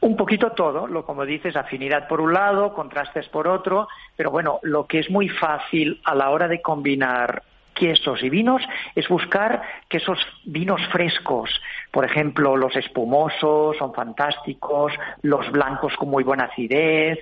Un 0.00 0.16
poquito 0.16 0.50
todo, 0.52 0.86
lo 0.86 1.04
como 1.04 1.24
dices, 1.24 1.56
afinidad 1.56 2.06
por 2.06 2.20
un 2.20 2.32
lado, 2.32 2.74
contrastes 2.74 3.28
por 3.28 3.48
otro, 3.48 3.88
pero 4.14 4.30
bueno, 4.30 4.60
lo 4.62 4.86
que 4.86 4.98
es 4.98 5.10
muy 5.10 5.28
fácil 5.28 6.00
a 6.04 6.14
la 6.14 6.30
hora 6.30 6.48
de 6.48 6.60
combinar 6.60 7.42
quesos 7.76 8.22
y 8.22 8.30
vinos 8.30 8.62
es 8.94 9.06
buscar 9.08 9.62
quesos 9.88 10.18
vinos 10.44 10.80
frescos. 10.90 11.50
Por 11.92 12.04
ejemplo, 12.04 12.56
los 12.56 12.74
espumosos 12.74 13.76
son 13.76 13.94
fantásticos, 13.94 14.92
los 15.22 15.50
blancos 15.52 15.94
con 15.96 16.08
muy 16.08 16.24
buena 16.24 16.44
acidez, 16.44 17.18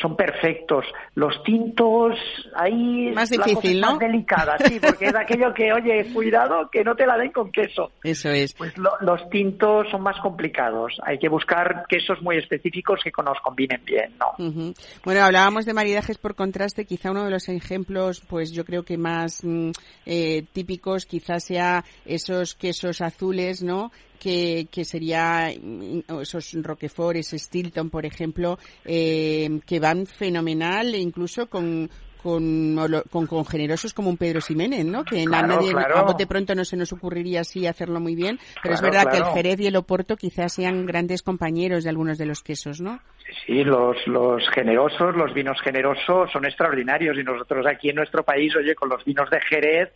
son 0.00 0.16
perfectos. 0.16 0.84
Los 1.14 1.42
tintos, 1.44 2.16
ahí 2.56 3.12
más 3.14 3.30
difícil, 3.30 3.80
¿no? 3.80 3.92
Más 3.92 3.98
delicada, 3.98 4.56
sí, 4.58 4.80
porque 4.80 5.06
es 5.06 5.14
aquello 5.14 5.52
que, 5.54 5.72
oye, 5.72 6.12
cuidado 6.12 6.68
que 6.70 6.84
no 6.84 6.94
te 6.94 7.06
la 7.06 7.16
den 7.16 7.32
con 7.32 7.50
queso. 7.50 7.92
Eso 8.02 8.30
es. 8.30 8.54
Pues 8.54 8.76
lo, 8.76 8.90
los 9.00 9.28
tintos 9.30 9.88
son 9.90 10.02
más 10.02 10.18
complicados. 10.20 10.98
Hay 11.04 11.18
que 11.18 11.28
buscar 11.28 11.84
quesos 11.88 12.20
muy 12.22 12.36
específicos 12.38 13.00
que 13.02 13.10
nos 13.24 13.40
combinen 13.40 13.80
bien, 13.84 14.12
¿no? 14.18 14.44
Uh 14.44 14.50
-huh. 14.50 15.00
Bueno, 15.04 15.24
hablábamos 15.24 15.64
de 15.64 15.72
maridajes 15.72 16.18
por 16.18 16.34
contraste. 16.34 16.84
Quizá 16.84 17.10
uno 17.10 17.24
de 17.24 17.30
los 17.30 17.48
ejemplos, 17.48 18.20
pues 18.28 18.52
yo 18.52 18.64
creo 18.64 18.82
que 18.82 18.98
más 18.98 19.42
mm, 19.42 19.70
eh, 20.06 20.44
típicos, 20.52 21.06
quizás 21.06 21.44
sea 21.44 21.84
esos 22.04 22.54
quesos 22.54 23.00
azules, 23.00 23.62
¿no? 23.62 23.90
Que, 24.24 24.68
que 24.72 24.86
sería 24.86 25.50
esos 25.50 26.56
Roquefort, 26.62 27.18
ese 27.18 27.38
Stilton, 27.38 27.90
por 27.90 28.06
ejemplo, 28.06 28.58
eh, 28.82 29.60
que 29.66 29.78
van 29.78 30.06
fenomenal, 30.06 30.94
incluso 30.94 31.46
con, 31.50 31.90
con, 32.22 32.74
con, 33.10 33.26
con, 33.26 33.44
generosos 33.44 33.92
como 33.92 34.08
un 34.08 34.16
Pedro 34.16 34.40
Ximénez, 34.40 34.86
¿no? 34.86 35.04
Que 35.04 35.26
claro, 35.26 35.44
a 35.44 35.56
nadie, 35.56 35.72
claro. 35.72 35.98
a 35.98 36.02
bote 36.04 36.26
pronto 36.26 36.54
no 36.54 36.64
se 36.64 36.78
nos 36.78 36.90
ocurriría 36.94 37.42
así 37.42 37.66
hacerlo 37.66 38.00
muy 38.00 38.14
bien, 38.14 38.38
pero 38.62 38.74
claro, 38.74 38.74
es 38.76 38.80
verdad 38.80 39.12
que 39.12 39.18
el 39.18 39.34
Jerez 39.34 39.60
y 39.60 39.66
el 39.66 39.76
Oporto 39.76 40.16
quizás 40.16 40.54
sean 40.54 40.86
grandes 40.86 41.22
compañeros 41.22 41.84
de 41.84 41.90
algunos 41.90 42.16
de 42.16 42.24
los 42.24 42.42
quesos, 42.42 42.80
¿no? 42.80 43.00
Sí, 43.44 43.62
los, 43.62 43.96
los 44.06 44.42
generosos, 44.54 45.14
los 45.14 45.34
vinos 45.34 45.60
generosos 45.62 46.32
son 46.32 46.46
extraordinarios 46.46 47.18
y 47.18 47.22
nosotros 47.22 47.66
aquí 47.66 47.90
en 47.90 47.96
nuestro 47.96 48.22
país, 48.22 48.56
oye, 48.56 48.74
con 48.74 48.88
los 48.88 49.04
vinos 49.04 49.28
de 49.28 49.40
Jerez, 49.42 49.90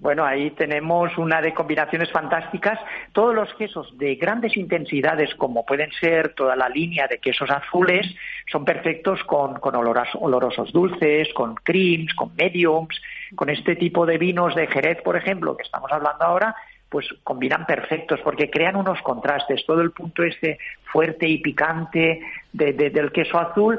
bueno, 0.00 0.24
ahí 0.24 0.50
tenemos 0.52 1.16
una 1.18 1.42
de 1.42 1.52
combinaciones 1.52 2.10
fantásticas. 2.10 2.78
Todos 3.12 3.34
los 3.34 3.52
quesos 3.54 3.96
de 3.98 4.14
grandes 4.14 4.56
intensidades, 4.56 5.34
como 5.34 5.66
pueden 5.66 5.90
ser 5.92 6.34
toda 6.34 6.56
la 6.56 6.70
línea 6.70 7.06
de 7.06 7.18
quesos 7.18 7.50
azules, 7.50 8.06
son 8.50 8.64
perfectos 8.64 9.22
con, 9.24 9.60
con 9.60 9.76
oloras, 9.76 10.08
olorosos 10.14 10.72
dulces, 10.72 11.28
con 11.34 11.54
creams, 11.56 12.14
con 12.14 12.34
mediums, 12.34 12.98
con 13.36 13.50
este 13.50 13.76
tipo 13.76 14.06
de 14.06 14.16
vinos 14.16 14.54
de 14.54 14.66
Jerez, 14.68 15.02
por 15.02 15.16
ejemplo, 15.16 15.54
que 15.54 15.64
estamos 15.64 15.92
hablando 15.92 16.24
ahora, 16.24 16.56
pues 16.88 17.06
combinan 17.22 17.66
perfectos 17.66 18.20
porque 18.24 18.48
crean 18.48 18.76
unos 18.76 19.02
contrastes. 19.02 19.66
Todo 19.66 19.82
el 19.82 19.92
punto 19.92 20.24
este 20.24 20.58
fuerte 20.90 21.28
y 21.28 21.38
picante 21.38 22.20
de, 22.54 22.72
de, 22.72 22.88
del 22.88 23.12
queso 23.12 23.38
azul 23.38 23.78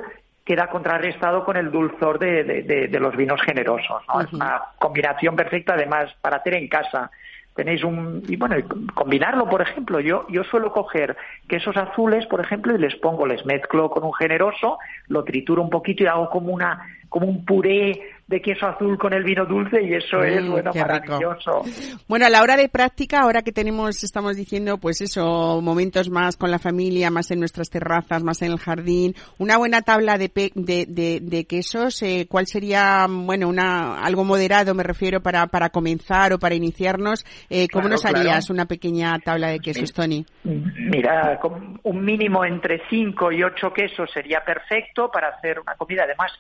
queda 0.52 0.68
contrarrestado 0.68 1.46
con 1.46 1.56
el 1.56 1.72
dulzor 1.72 2.20
de, 2.20 2.44
de, 2.44 2.64
de, 2.64 2.88
de 2.90 3.00
los 3.00 3.16
vinos 3.16 3.42
generosos. 3.42 4.04
¿no? 4.10 4.16
Uh 4.16 4.18
-huh. 4.18 4.26
Es 4.26 4.34
una 4.34 4.62
combinación 4.78 5.34
perfecta, 5.34 5.76
además, 5.76 6.14
para 6.22 6.38
hacer 6.38 6.56
en 6.56 6.68
casa. 6.68 7.10
Tenéis 7.56 7.84
un. 7.86 8.22
Y 8.28 8.36
bueno, 8.36 8.56
combinarlo, 8.94 9.46
por 9.48 9.62
ejemplo. 9.62 10.02
Yo, 10.02 10.26
yo 10.28 10.44
suelo 10.44 10.74
coger 10.74 11.16
quesos 11.48 11.78
azules, 11.78 12.26
por 12.26 12.42
ejemplo, 12.42 12.76
y 12.76 12.80
les 12.80 12.96
pongo, 12.96 13.26
les 13.26 13.46
mezclo 13.46 13.90
con 13.90 14.04
un 14.04 14.14
generoso, 14.14 14.78
lo 15.08 15.24
trituro 15.24 15.62
un 15.62 15.70
poquito 15.70 16.04
y 16.04 16.08
hago 16.08 16.30
como, 16.30 16.52
una, 16.52 16.86
como 17.08 17.28
un 17.28 17.46
puré 17.46 18.02
de 18.32 18.42
queso 18.42 18.66
azul 18.66 18.98
con 18.98 19.14
el 19.14 19.24
vino 19.24 19.46
dulce 19.46 19.84
y 19.84 19.94
eso 19.94 20.24
es, 20.24 20.48
bueno, 20.50 20.72
rico. 20.72 20.80
maravilloso. 20.88 21.62
Bueno, 22.08 22.26
a 22.26 22.30
la 22.30 22.42
hora 22.42 22.56
de 22.58 22.70
práctica, 22.70 23.20
ahora 23.20 23.42
que 23.42 23.52
tenemos, 23.52 24.04
estamos 24.04 24.36
diciendo, 24.38 24.78
pues 24.78 25.02
eso, 25.02 25.62
momentos 25.62 26.10
más 26.10 26.38
con 26.38 26.50
la 26.50 26.58
familia, 26.58 27.12
más 27.12 27.30
en 27.32 27.40
nuestras 27.40 27.70
terrazas, 27.70 28.24
más 28.24 28.42
en 28.42 28.52
el 28.54 28.58
jardín, 28.58 29.14
una 29.38 29.58
buena 29.58 29.82
tabla 29.82 30.18
de, 30.18 30.30
pe- 30.30 30.52
de, 30.56 30.86
de, 30.88 31.20
de 31.22 31.46
quesos, 31.46 32.02
eh, 32.02 32.26
¿cuál 32.30 32.48
sería, 32.48 33.06
bueno, 33.10 33.50
una, 33.50 34.02
algo 34.02 34.24
moderado, 34.24 34.74
me 34.74 34.84
refiero, 34.84 35.20
para, 35.22 35.46
para 35.48 35.70
comenzar 35.70 36.34
o 36.34 36.40
para 36.40 36.56
iniciarnos? 36.56 37.26
Eh, 37.50 37.68
¿Cómo 37.72 37.82
Claro, 37.82 37.90
nos 37.96 38.02
claro. 38.02 38.18
harías 38.20 38.50
una 38.50 38.66
pequeña 38.66 39.20
tabla 39.20 39.50
de 39.50 39.60
quesos, 39.60 39.92
Tony? 39.92 40.26
Mira, 40.46 41.38
con 41.42 41.80
un 41.84 42.06
mínimo 42.06 42.46
entre 42.46 42.82
5 42.90 43.32
y 43.34 43.44
8 43.44 43.74
quesos 43.74 44.10
sería 44.14 44.42
perfecto 44.46 45.10
para 45.12 45.30
hacer 45.30 45.60
una 45.60 45.76
comida. 45.76 46.04
Además, 46.06 46.32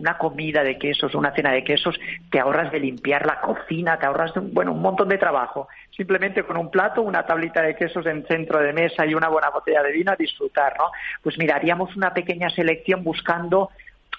una 0.00 0.16
comida 0.16 0.64
de 0.64 0.78
quesos, 0.78 1.14
una 1.14 1.32
cena 1.32 1.52
de 1.52 1.62
quesos, 1.62 1.98
te 2.30 2.40
ahorras 2.40 2.72
de 2.72 2.80
limpiar 2.80 3.26
la 3.26 3.40
cocina, 3.40 3.98
te 3.98 4.06
ahorras 4.06 4.32
de 4.34 4.40
un, 4.40 4.54
bueno, 4.54 4.72
un 4.72 4.80
montón 4.80 5.08
de 5.08 5.18
trabajo. 5.18 5.68
Simplemente 5.96 6.42
con 6.42 6.56
un 6.56 6.70
plato, 6.70 7.02
una 7.02 7.24
tablita 7.24 7.60
de 7.60 7.76
quesos 7.76 8.06
en 8.06 8.24
centro 8.26 8.58
de 8.60 8.72
mesa 8.72 9.04
y 9.06 9.14
una 9.14 9.28
buena 9.28 9.50
botella 9.50 9.82
de 9.82 9.92
vino 9.92 10.10
a 10.10 10.16
disfrutar, 10.16 10.74
¿no? 10.78 10.90
Pues 11.22 11.36
mira, 11.38 11.56
haríamos 11.56 11.94
una 11.96 12.14
pequeña 12.14 12.48
selección 12.50 13.04
buscando 13.04 13.70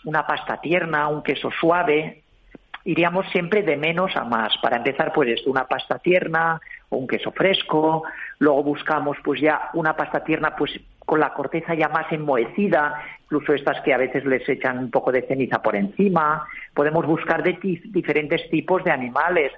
una 0.04 0.26
pasta 0.26 0.62
tierna, 0.62 1.08
un 1.08 1.24
queso 1.24 1.50
suave, 1.52 2.22
iríamos 2.86 3.26
siempre 3.32 3.64
de 3.64 3.78
menos 3.78 4.16
a 4.16 4.24
más. 4.24 4.54
Para 4.62 4.78
empezar, 4.78 5.12
pues 5.14 5.46
una 5.48 5.66
pasta 5.66 6.00
tierna 6.00 6.60
o 6.90 6.98
un 6.98 7.08
queso 7.08 7.32
fresco. 7.32 8.04
Luego 8.40 8.64
buscamos 8.64 9.18
pues 9.24 9.42
ya 9.42 9.70
una 9.74 9.96
pasta 9.96 10.24
tierna 10.24 10.56
pues 10.56 10.72
con 11.12 11.20
la 11.20 11.34
corteza 11.34 11.74
ya 11.74 11.90
más 11.90 12.10
enmohecida, 12.14 13.04
incluso 13.26 13.52
estas 13.54 13.82
que 13.82 13.94
a 13.94 13.98
veces 13.98 14.24
les 14.24 14.48
echan 14.48 14.78
un 14.78 14.90
poco 14.90 15.12
de 15.12 15.24
ceniza 15.24 15.62
por 15.62 15.76
encima. 15.76 16.48
Podemos 16.74 17.06
buscar 17.06 17.44
de 17.44 17.58
diferentes 17.84 18.50
tipos 18.50 18.82
de 18.86 18.92
animales. 18.92 19.52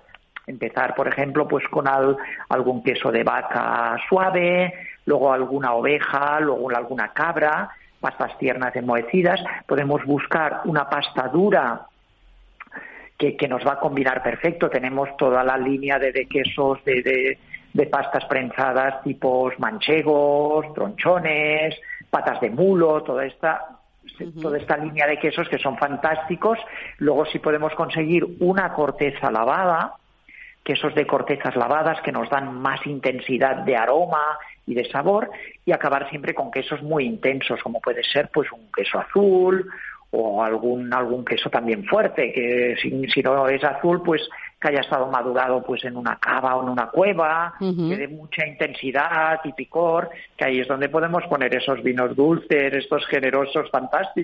Empezar, 0.47 0.95
por 0.95 1.07
ejemplo, 1.07 1.47
pues 1.47 1.63
con 1.67 1.87
al- 1.87 2.17
algún 2.49 2.81
queso 2.81 3.11
de 3.11 3.23
vaca 3.23 3.95
suave, 4.09 4.73
luego 5.05 5.31
alguna 5.31 5.73
oveja, 5.75 6.39
luego 6.39 6.71
alguna 6.75 7.09
cabra, 7.13 7.69
pastas 8.01 8.35
tiernas 8.39 8.75
enmohecidas. 8.75 9.39
Podemos 9.67 10.03
buscar 10.05 10.61
una 10.65 10.89
pasta 10.89 11.27
dura 11.27 11.81
que, 13.15 13.47
nos 13.47 13.63
va 13.63 13.73
a 13.73 13.79
combinar 13.79 14.23
perfecto. 14.23 14.71
Tenemos 14.71 15.15
toda 15.17 15.43
la 15.43 15.55
línea 15.59 15.99
de, 15.99 16.25
quesos, 16.25 16.83
de- 16.83 17.37
de 17.73 17.87
pastas 17.87 18.25
prensadas 18.25 19.03
tipos 19.03 19.57
manchegos, 19.59 20.73
tronchones, 20.73 21.75
patas 22.09 22.39
de 22.39 22.51
mulo, 22.51 23.01
toda 23.01 23.25
esta, 23.25 23.79
toda 24.41 24.57
esta 24.57 24.77
línea 24.77 25.07
de 25.07 25.17
quesos 25.17 25.49
que 25.49 25.57
son 25.57 25.77
fantásticos. 25.77 26.59
Luego 26.99 27.25
si 27.25 27.39
podemos 27.39 27.73
conseguir 27.73 28.25
una 28.39 28.73
corteza 28.73 29.31
lavada, 29.31 29.95
quesos 30.63 30.95
de 30.95 31.05
cortezas 31.05 31.55
lavadas 31.55 32.01
que 32.01 32.11
nos 32.11 32.29
dan 32.29 32.53
más 32.53 32.85
intensidad 32.85 33.57
de 33.57 33.75
aroma 33.75 34.37
y 34.65 34.75
de 34.75 34.89
sabor 34.89 35.29
y 35.65 35.71
acabar 35.71 36.09
siempre 36.09 36.33
con 36.33 36.51
quesos 36.51 36.81
muy 36.81 37.05
intensos 37.05 37.61
como 37.61 37.81
puede 37.81 38.03
ser 38.03 38.29
pues 38.33 38.49
un 38.51 38.71
queso 38.71 38.99
azul 38.99 39.69
o 40.11 40.41
algún 40.41 40.93
algún 40.93 41.25
queso 41.25 41.49
también 41.49 41.83
fuerte 41.85 42.31
que 42.31 42.77
si, 42.81 43.07
si 43.09 43.21
no 43.21 43.47
es 43.49 43.63
azul 43.63 44.01
pues 44.03 44.21
que 44.63 44.69
haya 44.69 44.81
estado 44.81 45.07
madurado 45.07 45.61
pues 45.61 45.83
en 45.83 45.97
una 45.97 46.17
cava 46.17 46.55
o 46.55 46.63
en 46.63 46.69
una 46.69 46.87
cueva 46.89 47.53
que 47.59 47.97
dé 47.97 48.07
mucha 48.07 48.47
intensidad 48.47 49.39
y 49.43 49.51
picor 49.51 50.09
que 50.37 50.45
ahí 50.45 50.59
es 50.61 50.67
donde 50.67 50.87
podemos 50.87 51.23
poner 51.29 51.53
esos 51.55 51.83
vinos 51.83 52.15
dulces 52.15 52.73
estos 52.73 53.05
generosos 53.07 53.69
fantásticos 53.69 54.23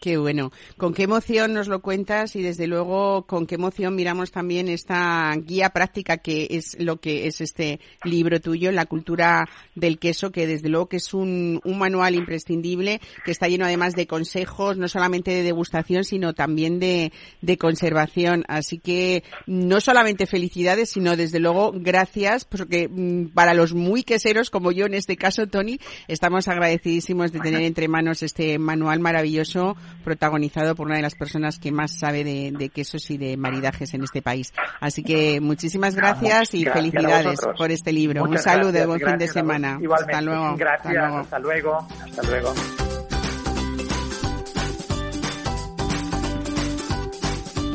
Qué 0.00 0.16
bueno. 0.16 0.50
Con 0.76 0.94
qué 0.94 1.04
emoción 1.04 1.54
nos 1.54 1.68
lo 1.68 1.80
cuentas 1.80 2.36
y 2.36 2.42
desde 2.42 2.66
luego 2.66 3.26
con 3.26 3.46
qué 3.46 3.54
emoción 3.54 3.94
miramos 3.94 4.30
también 4.30 4.68
esta 4.68 5.32
guía 5.36 5.70
práctica 5.70 6.18
que 6.18 6.48
es 6.50 6.76
lo 6.80 6.96
que 6.96 7.26
es 7.26 7.40
este 7.40 7.80
libro 8.04 8.40
tuyo, 8.40 8.72
La 8.72 8.86
cultura 8.86 9.48
del 9.74 9.98
queso, 9.98 10.30
que 10.30 10.46
desde 10.46 10.68
luego 10.68 10.88
que 10.88 10.96
es 10.96 11.14
un, 11.14 11.60
un 11.64 11.78
manual 11.78 12.14
imprescindible 12.14 13.00
que 13.24 13.30
está 13.30 13.48
lleno 13.48 13.64
además 13.64 13.94
de 13.94 14.06
consejos, 14.06 14.76
no 14.76 14.88
solamente 14.88 15.32
de 15.32 15.42
degustación, 15.42 16.04
sino 16.04 16.34
también 16.34 16.78
de, 16.78 17.12
de 17.40 17.58
conservación. 17.58 18.44
Así 18.48 18.78
que 18.78 19.22
no 19.46 19.75
solamente 19.80 20.26
felicidades, 20.26 20.90
sino 20.90 21.16
desde 21.16 21.40
luego 21.40 21.72
gracias, 21.74 22.44
porque 22.44 22.88
mm, 22.88 23.28
para 23.28 23.54
los 23.54 23.74
muy 23.74 24.02
queseros 24.02 24.50
como 24.50 24.72
yo 24.72 24.86
en 24.86 24.94
este 24.94 25.16
caso, 25.16 25.46
Tony, 25.46 25.78
estamos 26.08 26.48
agradecidísimos 26.48 27.32
de 27.32 27.40
tener 27.40 27.62
entre 27.62 27.88
manos 27.88 28.22
este 28.22 28.58
manual 28.58 29.00
maravilloso 29.00 29.76
protagonizado 30.04 30.74
por 30.74 30.86
una 30.86 30.96
de 30.96 31.02
las 31.02 31.14
personas 31.14 31.58
que 31.58 31.72
más 31.72 31.98
sabe 31.98 32.24
de, 32.24 32.52
de 32.52 32.68
quesos 32.68 33.10
y 33.10 33.18
de 33.18 33.36
maridajes 33.36 33.94
en 33.94 34.02
este 34.02 34.22
país. 34.22 34.52
Así 34.80 35.02
que 35.02 35.40
muchísimas 35.40 35.94
gracias 35.94 36.54
y 36.54 36.64
Gracias 36.64 36.82
felicidades 36.82 37.40
por 37.56 37.70
este 37.70 37.92
libro. 37.92 38.24
Muchas 38.24 38.46
Un 38.46 38.52
saludo, 38.52 38.72
gracias, 38.72 38.86
buen 38.86 39.00
fin 39.00 39.18
de 39.18 39.28
semana. 39.28 39.78
Igualmente. 39.80 40.12
Hasta 40.12 40.20
luego. 40.22 40.56
Gracias, 40.56 40.96
Hasta 40.96 41.38
luego. 41.38 41.78
hasta 41.78 41.88
luego. 41.88 41.88
Hasta 42.04 42.22
luego. 42.22 42.95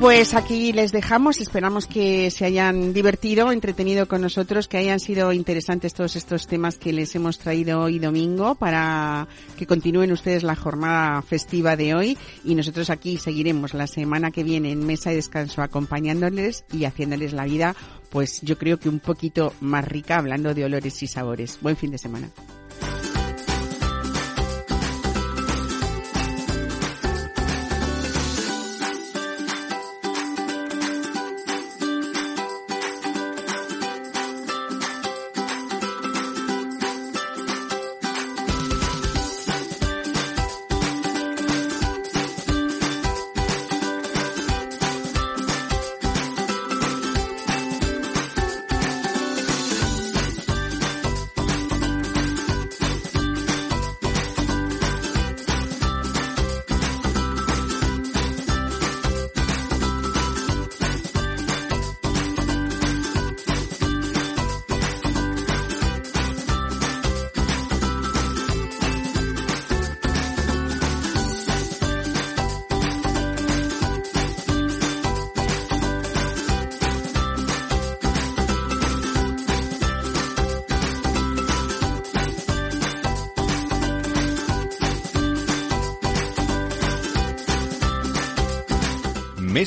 Pues 0.01 0.33
aquí 0.33 0.73
les 0.73 0.91
dejamos. 0.91 1.39
Esperamos 1.41 1.85
que 1.85 2.31
se 2.31 2.43
hayan 2.43 2.91
divertido, 2.91 3.51
entretenido 3.51 4.07
con 4.07 4.21
nosotros, 4.21 4.67
que 4.67 4.77
hayan 4.77 4.99
sido 4.99 5.31
interesantes 5.31 5.93
todos 5.93 6.15
estos 6.15 6.47
temas 6.47 6.79
que 6.79 6.91
les 6.91 7.13
hemos 7.13 7.37
traído 7.37 7.81
hoy 7.81 7.99
domingo 7.99 8.55
para 8.55 9.27
que 9.59 9.67
continúen 9.67 10.11
ustedes 10.11 10.41
la 10.41 10.55
jornada 10.55 11.21
festiva 11.21 11.75
de 11.75 11.93
hoy. 11.93 12.17
Y 12.43 12.55
nosotros 12.55 12.89
aquí 12.89 13.17
seguiremos 13.17 13.75
la 13.75 13.85
semana 13.85 14.31
que 14.31 14.43
viene 14.43 14.71
en 14.71 14.87
Mesa 14.87 15.13
y 15.13 15.17
Descanso 15.17 15.61
acompañándoles 15.61 16.65
y 16.73 16.85
haciéndoles 16.85 17.33
la 17.33 17.45
vida, 17.45 17.75
pues 18.09 18.41
yo 18.41 18.57
creo 18.57 18.79
que 18.79 18.89
un 18.89 19.01
poquito 19.01 19.53
más 19.61 19.87
rica 19.87 20.17
hablando 20.17 20.55
de 20.55 20.65
olores 20.65 21.03
y 21.03 21.05
sabores. 21.05 21.59
Buen 21.61 21.77
fin 21.77 21.91
de 21.91 21.99
semana. 21.99 22.27